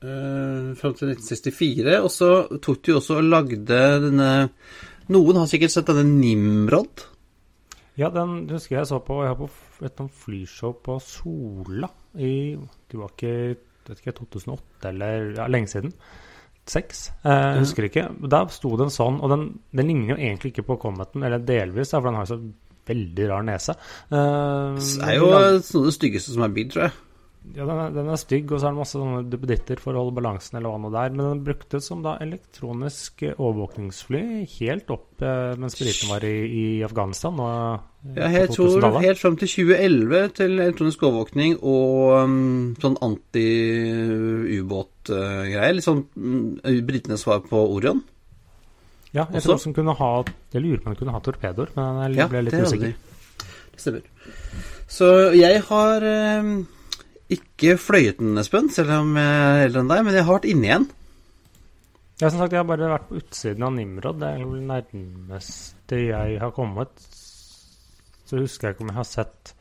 uh, 0.05 0.75
fram 0.77 0.95
til 0.97 1.15
1964, 1.15 1.95
og 2.03 2.11
så 2.13 2.31
tok 2.65 2.83
de 2.85 2.97
også 2.99 3.21
og 3.21 3.31
lagde 3.33 3.81
denne 4.05 4.33
Noen 5.09 5.39
har 5.41 5.49
sikkert 5.49 5.73
sett 5.73 5.89
denne 5.89 6.05
Nimrod? 6.05 7.07
Ja, 7.99 8.11
den 8.13 8.45
husker 8.53 8.77
jeg 8.77 8.91
så 8.91 9.01
på 9.03 9.23
Jeg 9.25 9.33
har 9.33 9.39
på 9.41 9.49
et 9.89 10.03
flyshow 10.21 10.77
på 10.85 10.99
Sola 11.03 11.89
i 12.21 12.55
Det 12.59 13.01
var 13.01 13.15
ikke 13.15 13.33
vet 13.91 14.03
ikke, 14.03 14.17
2008 14.21 14.91
eller 14.93 15.29
ja, 15.39 15.49
lenge 15.51 15.73
siden. 15.73 15.95
Seks. 16.69 17.07
Eh, 17.25 17.33
jeg 17.33 17.65
husker 17.65 17.89
ikke. 17.89 18.07
Da 18.29 18.43
sto 18.53 18.75
det 18.77 18.89
en 18.89 18.95
sånn, 18.95 19.21
og 19.25 19.33
den, 19.33 19.45
den 19.73 19.89
ligner 19.89 20.15
jo 20.15 20.21
egentlig 20.21 20.53
ikke 20.53 20.67
på 20.69 20.81
Cometen, 20.85 21.25
eller 21.25 21.41
delvis, 21.41 21.95
for 21.97 22.09
den 22.09 22.19
har 22.19 22.27
jo 22.29 22.37
så 22.37 22.41
veldig 22.89 23.29
rar 23.31 23.45
nese. 23.49 23.77
Eh, 24.13 24.79
det 24.79 25.09
er 25.09 25.19
jo 25.19 25.29
noe 25.29 25.43
av 25.43 25.61
det 25.61 25.95
styggeste 25.97 26.35
som 26.35 26.45
er 26.47 26.57
bygd, 26.57 26.75
tror 26.75 26.89
jeg. 26.89 26.97
Ja, 27.57 27.65
den 27.65 27.79
er, 27.81 27.89
den 27.95 28.09
er, 28.11 28.17
stygg, 28.21 28.51
og 28.53 28.61
så 28.61 28.67
er 28.69 28.73
det 28.75 28.81
masse 28.83 28.99
sånne 28.99 29.23
duppeditter 29.31 29.79
for 29.81 29.95
å 29.95 30.01
holde 30.03 30.17
balansen, 30.19 30.57
eller 30.59 30.71
hva 30.73 30.79
nå 30.83 30.89
det 30.93 31.01
er. 31.01 31.13
Men 31.15 31.31
den 31.31 31.47
bruktes 31.47 31.83
som 31.89 31.99
da 32.05 32.13
elektronisk 32.23 33.13
overvåkningsfly 33.31 34.23
helt 34.59 34.89
opp 34.93 35.23
eh, 35.25 35.55
mens 35.61 35.77
britene 35.79 36.13
var 36.13 36.23
i, 36.29 36.31
i, 36.45 36.83
Afghanistan. 36.87 37.35
Og, 37.41 37.49
ja, 38.19 38.27
jeg 38.35 38.47
tror 38.55 39.01
helt 39.01 39.23
fram 39.23 39.37
til 39.41 39.49
2011 39.55 40.29
til 40.39 40.51
elektronisk 40.59 41.01
overvåkning 41.09 41.53
og 41.63 41.93
um, 42.27 42.75
sånn 42.83 42.99
anti-ubåtgreier. 43.09 45.75
Uh, 45.79 45.83
sånn 45.85 46.01
um, 46.19 46.47
britenes 46.89 47.21
svar 47.25 47.39
på 47.49 47.59
Orion. 47.65 48.01
Ja, 49.15 49.25
jeg 49.33 49.41
Også? 49.41 49.49
tror 49.49 49.59
de 49.65 49.73
kunne 49.79 49.95
ha 49.97 50.11
Jeg 50.53 50.61
lurer 50.63 50.81
på 50.83 50.87
om 50.91 50.93
de 50.93 50.99
kunne 51.01 51.15
ha 51.15 51.21
torpedoer, 51.25 51.69
men 51.79 52.13
jeg 52.13 52.29
ble 52.29 52.41
litt 52.45 52.61
usikker. 52.61 52.93
Det 53.73 53.81
stemmer. 53.81 54.05
Så 54.89 55.33
jeg 55.37 55.61
har 55.69 56.01
um, 56.43 56.67
ikke 57.29 57.77
fløyet 57.81 58.23
den, 58.23 58.39
Espen, 58.41 58.71
selv 58.73 58.95
om 59.03 59.13
jeg 59.19 59.43
er 59.43 59.67
eldre 59.67 59.83
enn 59.85 59.93
deg, 59.93 60.07
men 60.07 60.17
jeg 60.17 60.25
har 60.25 60.39
vært 60.39 60.49
inne 60.49 60.69
igjen. 60.69 60.89
Ja, 62.19 62.31
som 62.31 62.41
sagt, 62.41 62.55
jeg 62.55 62.63
har 62.63 62.67
bare 62.67 62.89
vært 62.91 63.07
på 63.11 63.21
utsiden 63.21 63.67
av 63.67 63.75
Nimrod. 63.77 64.19
Det 64.19 64.33
er 64.33 64.41
vel 64.43 64.65
nærmeste 64.67 66.01
jeg 66.03 66.41
har 66.43 66.55
kommet. 66.57 67.05
Så 68.27 68.41
husker 68.41 68.69
jeg 68.69 68.77
ikke 68.77 68.87
om 68.87 68.91
jeg 68.91 68.99
har 68.99 69.07
sett 69.09 69.53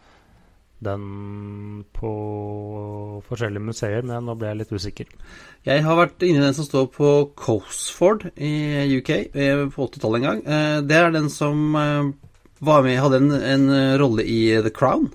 den 0.84 1.84
på 1.94 2.12
forskjellige 3.28 3.66
museer, 3.66 4.06
men 4.06 4.26
nå 4.26 4.36
ble 4.38 4.52
jeg 4.52 4.60
litt 4.62 4.74
usikker. 4.74 5.14
Jeg 5.66 5.86
har 5.86 6.00
vært 6.00 6.26
inne 6.26 6.42
i 6.42 6.46
den 6.48 6.58
som 6.58 6.68
står 6.68 6.90
på 6.94 7.12
Cosford 7.38 8.28
i 8.34 8.54
UK 9.00 9.14
eh, 9.14 9.64
på 9.74 9.88
80-tallet 9.90 10.20
en 10.20 10.28
gang. 10.28 10.44
Eh, 10.46 10.80
det 10.86 10.98
er 10.98 11.14
den 11.14 11.32
som 11.34 11.78
eh, 11.78 12.12
var 12.66 12.86
med, 12.86 13.00
hadde 13.02 13.22
en, 13.22 13.32
en 13.38 13.70
rolle 14.02 14.26
i 14.26 14.42
The 14.66 14.74
Crown. 14.74 15.10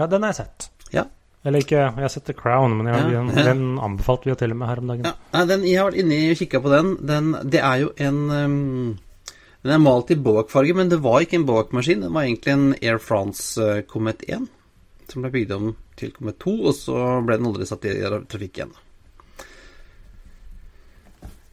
Ja, 0.00 0.08
den 0.08 0.24
har 0.24 0.32
jeg 0.32 0.40
sett. 0.42 0.70
Ja. 0.94 1.04
Eller 1.44 1.64
ikke, 1.64 1.78
jeg 1.78 2.04
har 2.04 2.12
sett 2.12 2.26
The 2.28 2.36
Crown, 2.36 2.74
men 2.76 2.88
har, 2.88 3.06
ja, 3.08 3.20
ja. 3.24 3.44
den 3.50 3.78
anbefalte 3.80 4.28
vi 4.28 4.34
jo 4.34 4.38
til 4.40 4.54
og 4.54 4.58
med 4.60 4.68
her 4.68 4.80
om 4.82 4.90
dagen. 4.92 5.08
Ja, 5.08 5.44
den, 5.48 5.64
jeg 5.68 5.78
har 5.80 5.88
vært 5.88 6.00
inne 6.02 6.18
og 6.32 6.40
kikka 6.40 6.60
på 6.64 6.72
den. 6.72 6.90
den. 7.08 7.30
Det 7.52 7.62
er 7.64 7.84
jo 7.84 7.94
en 7.96 8.18
um, 8.28 8.98
Den 9.60 9.74
er 9.76 9.80
malt 9.80 10.12
i 10.12 10.16
Boak-farge, 10.16 10.76
men 10.76 10.92
det 10.92 11.02
var 11.04 11.24
ikke 11.24 11.36
en 11.40 11.46
Boak-maskin. 11.48 12.04
Den 12.06 12.16
var 12.16 12.28
egentlig 12.28 12.52
en 12.52 12.68
Air 12.80 13.00
France 13.00 13.60
uh, 13.60 13.80
Comet 13.88 14.24
1, 14.28 14.48
som 15.12 15.24
ble 15.24 15.32
bygd 15.36 15.56
om 15.56 15.72
til 16.00 16.12
Comet 16.16 16.40
2, 16.40 16.54
og 16.60 16.76
så 16.76 17.00
ble 17.24 17.36
den 17.36 17.50
aldri 17.52 17.68
satt 17.68 17.88
i 17.88 17.96
trafikk 18.00 18.60
igjen. 18.60 18.76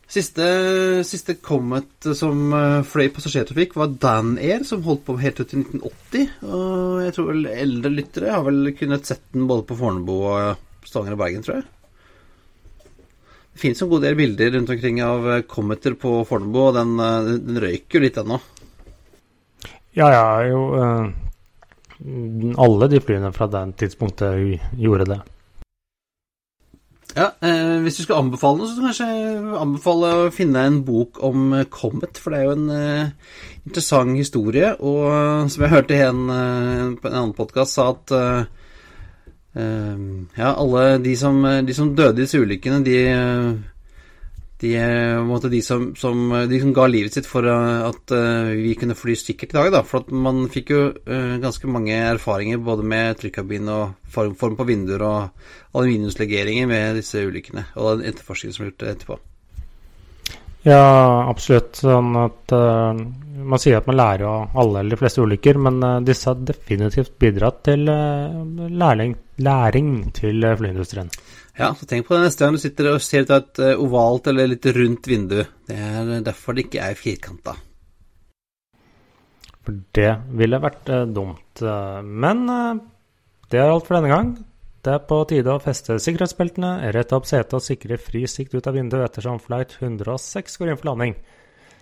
Siste, 0.07 0.43
siste 1.03 1.33
Comet 1.43 2.07
som 2.15 2.53
eh, 2.55 2.83
fløy 2.87 3.09
passasjertrafikk, 3.11 3.73
var 3.75 3.97
Dan 3.99 4.37
Air, 4.39 4.63
som 4.63 4.85
holdt 4.85 5.03
på 5.03 5.17
helt 5.19 5.41
ut 5.41 5.49
til 5.51 5.65
1980. 5.65 6.29
Og 6.47 7.01
jeg 7.03 7.15
tror 7.17 7.27
vel 7.33 7.49
eldre 7.51 7.91
lyttere 7.91 8.31
har 8.31 8.45
vel 8.47 8.71
kunnet 8.77 9.09
sett 9.09 9.25
den 9.35 9.49
både 9.49 9.65
på 9.67 9.75
Fornebu 9.75 10.13
og 10.15 10.87
Stavanger 10.87 11.17
og 11.17 11.21
Bergen, 11.25 11.43
tror 11.43 11.59
jeg. 11.59 11.67
Det 13.51 13.63
finnes 13.65 13.83
en 13.83 13.91
god 13.91 14.05
del 14.07 14.15
bilder 14.15 14.55
rundt 14.55 14.71
omkring 14.77 15.03
av 15.03 15.27
eh, 15.33 15.43
Cometer 15.43 15.99
på 15.99 16.21
Fornebu, 16.29 16.61
og 16.69 16.79
den, 16.79 16.95
eh, 17.03 17.31
den 17.49 17.63
røyker 17.65 17.99
jo 17.99 18.07
litt 18.07 18.23
ennå. 18.23 18.39
Ja, 19.97 20.07
ja, 20.13 20.25
jo 20.45 20.61
Alle 22.61 22.87
de 22.87 22.99
flyene 23.01 23.31
fra 23.35 23.47
den 23.49 23.73
tidspunktet 23.75 24.61
gjorde 24.77 25.07
det. 25.09 25.19
Ja, 27.17 27.31
eh, 27.41 27.79
Hvis 27.81 27.95
du 27.97 28.03
skal 28.03 28.19
anbefale 28.21 28.59
noe, 28.61 28.69
så 28.69 28.83
kanskje 28.83 29.07
jeg 29.09 29.55
anbefale 29.57 30.09
å 30.13 30.33
finne 30.33 30.67
en 30.69 30.83
bok 30.85 31.17
om 31.25 31.55
eh, 31.57 31.65
Comet. 31.73 32.19
For 32.21 32.33
det 32.33 32.39
er 32.39 32.45
jo 32.45 32.53
en 32.53 32.67
eh, 32.75 33.31
interessant 33.65 34.13
historie. 34.19 34.75
Og 34.77 35.01
eh, 35.09 35.47
som 35.49 35.65
jeg 35.65 35.73
hørte 35.73 35.97
en 36.05 36.21
eh, 36.29 36.83
på 37.01 37.09
en 37.09 37.17
annen 37.17 37.33
podkast 37.37 37.79
sa 37.79 37.87
at 37.95 38.13
eh, 38.19 38.43
ja, 39.57 40.51
alle 40.51 40.83
de 41.01 41.15
som, 41.17 41.41
de 41.41 41.73
som, 41.73 41.95
døde 41.97 42.21
i 42.21 42.27
disse 42.27 42.37
ulykkene, 42.37 42.83
de 42.85 42.97
de, 44.59 44.73
måte, 45.21 45.49
de, 45.49 45.61
som, 45.61 45.91
som, 45.95 46.31
de, 46.49 46.59
som, 46.61 46.73
ga 46.73 46.87
livet 46.89 47.13
sitt 47.13 47.27
for 47.29 47.45
at 47.45 48.13
uh, 48.13 48.49
vi 48.57 48.73
kunne 48.79 48.97
fly 48.97 49.13
sikkert 49.19 49.53
i 49.53 49.57
dag. 49.59 49.69
Da. 49.75 49.83
For 49.85 50.01
at 50.01 50.09
man 50.09 50.47
fikk 50.53 50.73
jo 50.73 50.81
uh, 50.95 51.35
ganske 51.43 51.69
mange 51.69 51.93
erfaringer 51.93 52.61
både 52.65 52.85
med 52.87 53.19
trykkabin 53.21 53.69
og 53.69 54.09
form, 54.09 54.33
form, 54.39 54.57
på 54.57 54.65
vinduer 54.65 55.05
og 55.05 55.77
aluminiumslegeringer 55.77 56.69
med 56.69 56.97
disse 56.97 57.21
ulykkene. 57.21 57.67
Og 57.77 57.99
den 57.99 58.09
etterforskningen 58.09 58.57
som 58.57 58.65
ble 58.65 58.73
gjort 58.73 58.87
etterpå. 58.95 59.19
Ja, 60.65 60.81
absolutt. 61.29 61.77
Sånn 61.77 62.17
at 62.17 62.57
uh, 62.57 62.97
Man 63.37 63.61
sier 63.61 63.77
at 63.77 63.85
man 63.87 63.99
lærer 63.99 64.25
av 64.25 64.57
alle 64.57 64.81
eller 64.81 64.97
de 64.97 65.03
fleste 65.03 65.21
ulykker, 65.21 65.61
men 65.61 65.77
disse 66.03 66.31
har 66.31 66.41
definitivt 66.41 67.13
bidratt 67.21 67.61
til 67.69 67.85
læring, 67.85 69.13
læring 69.45 69.91
til 70.17 70.41
flyindustrien. 70.57 71.13
Ja, 71.57 71.71
så 71.73 71.87
tenk 71.89 72.05
på 72.07 72.13
det 72.13 72.27
neste 72.27 72.45
gang 72.45 72.57
du 72.57 72.61
sitter 72.61 72.91
og 72.91 73.01
ser 73.01 73.25
ut 73.25 73.31
av 73.33 73.39
et 73.41 73.61
eh, 73.65 73.79
ovalt 73.81 74.29
eller 74.29 74.51
litt 74.51 74.67
rundt 74.77 75.09
vindu. 75.09 75.39
Det 75.67 75.77
er 75.77 76.11
derfor 76.25 76.53
det 76.53 76.67
ikke 76.67 76.83
er 76.85 76.99
firkanta. 76.99 77.55
For 79.65 79.79
det 79.97 80.11
ville 80.37 80.61
vært 80.63 80.91
uh, 80.93 81.01
dumt. 81.09 81.63
Men 82.05 82.45
det 83.51 83.59
er 83.59 83.71
alt 83.71 83.87
for 83.89 83.97
denne 83.97 84.13
gang. 84.13 84.29
Det 84.87 84.93
er 84.93 85.01
på 85.03 85.17
tide 85.27 85.51
å 85.51 85.59
feste 85.59 85.97
sikkerhetsbeltene, 85.99 86.91
rette 86.95 87.17
opp 87.17 87.25
setet 87.27 87.57
og 87.57 87.63
sikre 87.65 87.97
fri 87.99 88.21
sikt 88.31 88.53
ut 88.55 88.69
av 88.69 88.77
vinduet 88.77 89.03
ettersom 89.09 89.41
flight 89.43 89.73
106 89.81 90.61
går 90.61 90.71
inn 90.71 90.79
for 90.79 90.91
landing. 90.93 91.17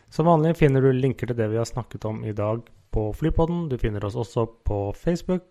Som 0.09 0.29
vanlig 0.29 0.55
finner 0.57 0.81
du 0.81 0.89
linker 0.89 1.29
til 1.29 1.37
det 1.37 1.51
vi 1.51 1.59
har 1.59 1.69
snakket 1.69 2.07
om 2.09 2.23
i 2.25 2.33
dag 2.33 2.63
på 2.95 3.03
Flypodden. 3.19 3.67
Du 3.69 3.77
finner 3.77 4.05
oss 4.07 4.17
også 4.17 4.47
på 4.65 4.79
Facebook, 4.97 5.45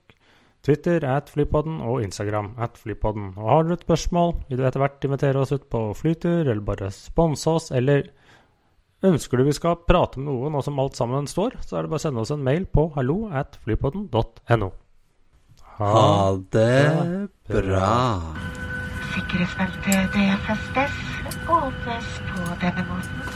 Twitter 0.65 1.05
at 1.05 1.29
Flypodden 1.33 1.81
og 1.85 2.03
Instagram 2.05 2.55
at 2.59 2.79
Flypodden. 2.81 3.35
Og 3.37 3.49
har 3.51 3.65
du 3.65 3.75
et 3.75 3.85
spørsmål, 3.85 4.35
vil 4.49 4.61
du 4.61 4.65
etter 4.65 4.81
hvert 4.81 5.05
invitere 5.05 5.43
oss 5.43 5.53
ut 5.53 5.67
på 5.71 5.87
flytur, 5.99 6.47
eller 6.47 6.65
bare 6.65 6.91
sponse 6.95 7.51
oss, 7.51 7.71
eller 7.75 8.09
ønsker 9.05 9.37
du 9.37 9.45
vi 9.45 9.57
skal 9.57 9.77
prate 9.85 10.21
med 10.21 10.31
noen 10.33 10.57
og 10.57 10.65
som 10.65 10.81
alt 10.81 10.97
sammen 10.97 11.29
står, 11.29 11.59
så 11.61 11.77
er 11.77 11.85
det 11.85 11.93
bare 11.93 12.01
å 12.01 12.07
sende 12.07 12.25
oss 12.25 12.33
en 12.33 12.45
mail 12.47 12.65
på 12.65 12.89
hallo 12.97 13.27
at 13.29 13.59
flypodden.no. 13.67 14.73
Ha 15.75 16.09
det 16.55 17.29
bra. 17.51 17.93
Sikkerhetsbeltet 19.15 20.15
det 20.17 20.29
festes 20.47 21.01
åpnes 21.51 22.13
på 22.31 22.45
denne 22.63 22.87
måten. 22.89 23.33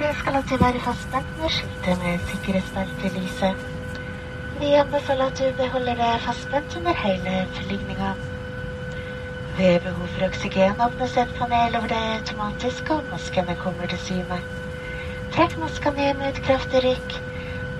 Det 0.00 0.14
skal 0.20 0.40
alltid 0.40 0.58
være 0.60 0.80
fastspent 0.84 1.36
med 1.40 1.54
skiltet 1.56 2.02
med 2.04 2.32
sikkerhetsbeltelyset. 2.32 3.79
Vi 4.60 4.74
anbefaler 4.76 5.30
at 5.30 5.38
du 5.40 5.54
beholder 5.56 5.96
deg 5.96 6.18
fastspent 6.20 6.74
under 6.76 6.96
hele 7.00 7.46
flygninga. 7.54 8.10
Ved 9.56 9.78
behov 9.86 10.08
for 10.12 10.26
oksygen 10.26 10.82
åpnes 10.84 11.14
et 11.22 11.30
panel 11.38 11.76
over 11.78 11.88
deg 11.88 12.08
automatisk, 12.18 12.90
og 12.92 13.06
maskene 13.08 13.54
kommer 13.56 13.88
til 13.88 14.02
syne. 14.02 14.36
Trekk 15.32 15.56
maska 15.62 15.92
ned 15.96 16.18
med 16.18 16.34
et 16.34 16.40
kraftig 16.44 16.82
rykk. 16.84 17.16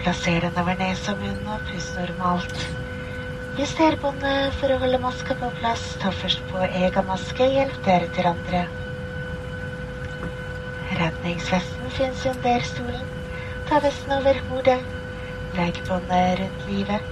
Plasser 0.00 0.40
den 0.46 0.56
over 0.62 0.78
nese 0.80 1.12
og 1.12 1.20
munn, 1.20 1.50
og 1.52 1.66
pust 1.68 1.98
normalt. 2.00 2.62
Juster 3.58 3.98
båndet 4.00 4.56
for 4.56 4.72
å 4.72 4.78
holde 4.80 5.00
maska 5.02 5.36
på 5.36 5.50
plass. 5.58 5.82
Ta 6.00 6.14
først 6.16 6.46
på 6.48 6.62
egen 6.64 7.06
maske, 7.10 7.44
hjelp 7.58 7.76
deretter 7.84 8.30
andre. 8.30 8.62
Redningsvesten 10.96 11.92
finnes 11.92 12.24
under 12.32 12.64
stolen. 12.70 13.04
Ta 13.68 13.82
vesten 13.84 14.16
over 14.16 14.40
hodet. 14.48 14.78
Legg 15.52 15.82
båndet 15.88 16.38
rundt 16.38 16.66
livet. 16.66 17.02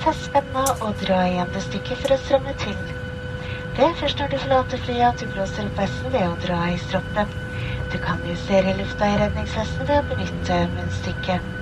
Fest 0.00 0.24
spenna 0.28 0.62
og 0.80 0.94
dra 1.02 1.18
igjen 1.28 1.50
det 1.52 1.60
stykket 1.66 2.00
for 2.00 2.14
å 2.14 2.16
stramme 2.20 2.54
til. 2.62 2.78
Det 3.76 3.84
er 3.84 3.98
først 3.98 4.22
når 4.22 4.30
du 4.32 4.36
forlater 4.40 4.80
flyet 4.80 5.04
at 5.08 5.20
du 5.20 5.28
blåser 5.34 5.68
opp 5.68 5.80
vesten 5.82 6.14
ved 6.14 6.24
å 6.30 6.38
dra 6.40 6.62
i 6.72 6.78
stroppen. 6.80 7.28
Du 7.92 7.98
kan 8.06 8.24
justere 8.24 8.72
lufta 8.78 9.10
i 9.12 9.18
redningsvesten 9.20 9.88
ved 9.90 10.00
å 10.00 10.06
benytte 10.14 10.58
munnstykket. 10.78 11.52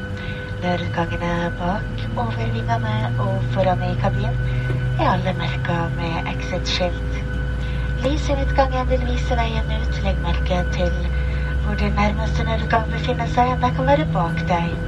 Nødutgangene 0.63 1.51
bak, 1.59 2.07
over 2.15 2.55
vingene 2.55 2.95
og 3.27 3.43
foran 3.53 3.83
i 3.91 3.93
kabinen 3.99 4.39
er 5.01 5.11
alle 5.11 5.35
merka 5.43 5.83
med 5.99 6.33
exit-skilt. 6.37 7.23
Lys 8.07 8.31
i 8.31 8.39
midtgangen 8.39 8.87
vil 8.95 9.03
vise 9.11 9.37
veien 9.43 9.75
ut. 9.75 10.03
Legg 10.07 10.23
merke 10.23 10.63
til 10.79 10.95
hvor 11.65 11.75
din 11.83 11.99
nærmeste 11.99 12.47
nødutgang 12.47 12.87
befinner 12.95 13.27
seg. 13.35 13.57
Det 13.59 13.75
kan 13.75 13.91
være 13.91 14.07
bak 14.15 14.47
deg. 14.49 14.86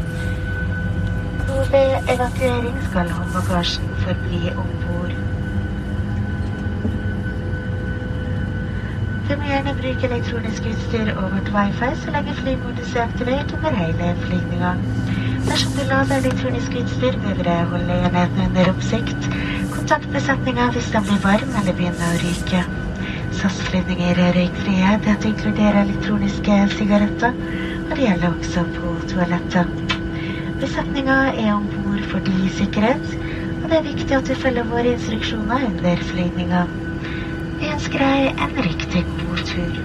Ved 1.73 1.91
evakuering 2.15 2.77
skal 2.91 3.11
håndbagasjen 3.11 3.89
forbli 4.03 4.53
om 4.57 4.69
bord. 4.85 5.11
Du 9.29 9.35
må 9.37 9.49
gjerne 9.51 9.75
bruke 9.81 10.09
elektronisk 10.09 10.69
utstyr 10.71 11.11
og 11.13 11.27
vårt 11.35 11.51
wifi 11.57 11.91
så 12.03 12.15
lenge 12.15 12.37
flymodus 12.39 12.95
er 12.97 13.03
aktivert 13.03 13.53
under 13.59 13.77
hele 13.81 14.15
flygninga. 14.23 14.71
Dersom 15.51 15.75
du 15.77 15.83
lader 15.91 16.17
elektronisk 16.23 16.79
utstyr, 16.83 17.19
bør 17.27 17.43
du 17.43 17.51
holde 17.75 17.99
enheten 18.09 18.41
under 18.47 18.73
oppsikt. 18.73 19.29
Kontakt 19.75 20.09
besetninga 20.17 20.71
hvis 20.73 20.89
den 20.97 21.05
blir 21.11 21.21
varm 21.27 21.53
eller 21.61 21.77
begynner 21.83 22.15
å 22.15 22.23
ryke. 22.25 22.65
SAS-flyvninger 23.43 24.25
er 24.25 24.33
røykfrie. 24.41 24.97
Dette 25.05 25.31
inkluderer 25.35 25.83
elektroniske 25.85 26.59
sigaretter, 26.79 27.37
og 27.85 27.95
det 27.95 28.09
gjelder 28.09 28.33
også 28.33 28.67
på 28.79 28.97
toalettet. 29.13 29.88
Besetninga 30.59 31.17
er 31.39 31.53
om 31.55 31.69
bord 31.71 32.03
fordi 32.11 32.49
sikkerhet, 32.51 33.13
og 33.63 33.71
det 33.71 33.77
er 33.79 33.85
viktig 33.87 34.17
at 34.17 34.27
du 34.27 34.35
følger 34.35 34.67
våre 34.67 34.97
instruksjoner 34.97 35.69
under 35.69 36.03
flygninga. 36.09 36.65
Vi 37.61 37.71
ønsker 37.75 38.03
deg 38.03 38.43
en 38.47 38.59
riktig 38.67 39.05
god 39.23 39.45
tur. 39.53 39.79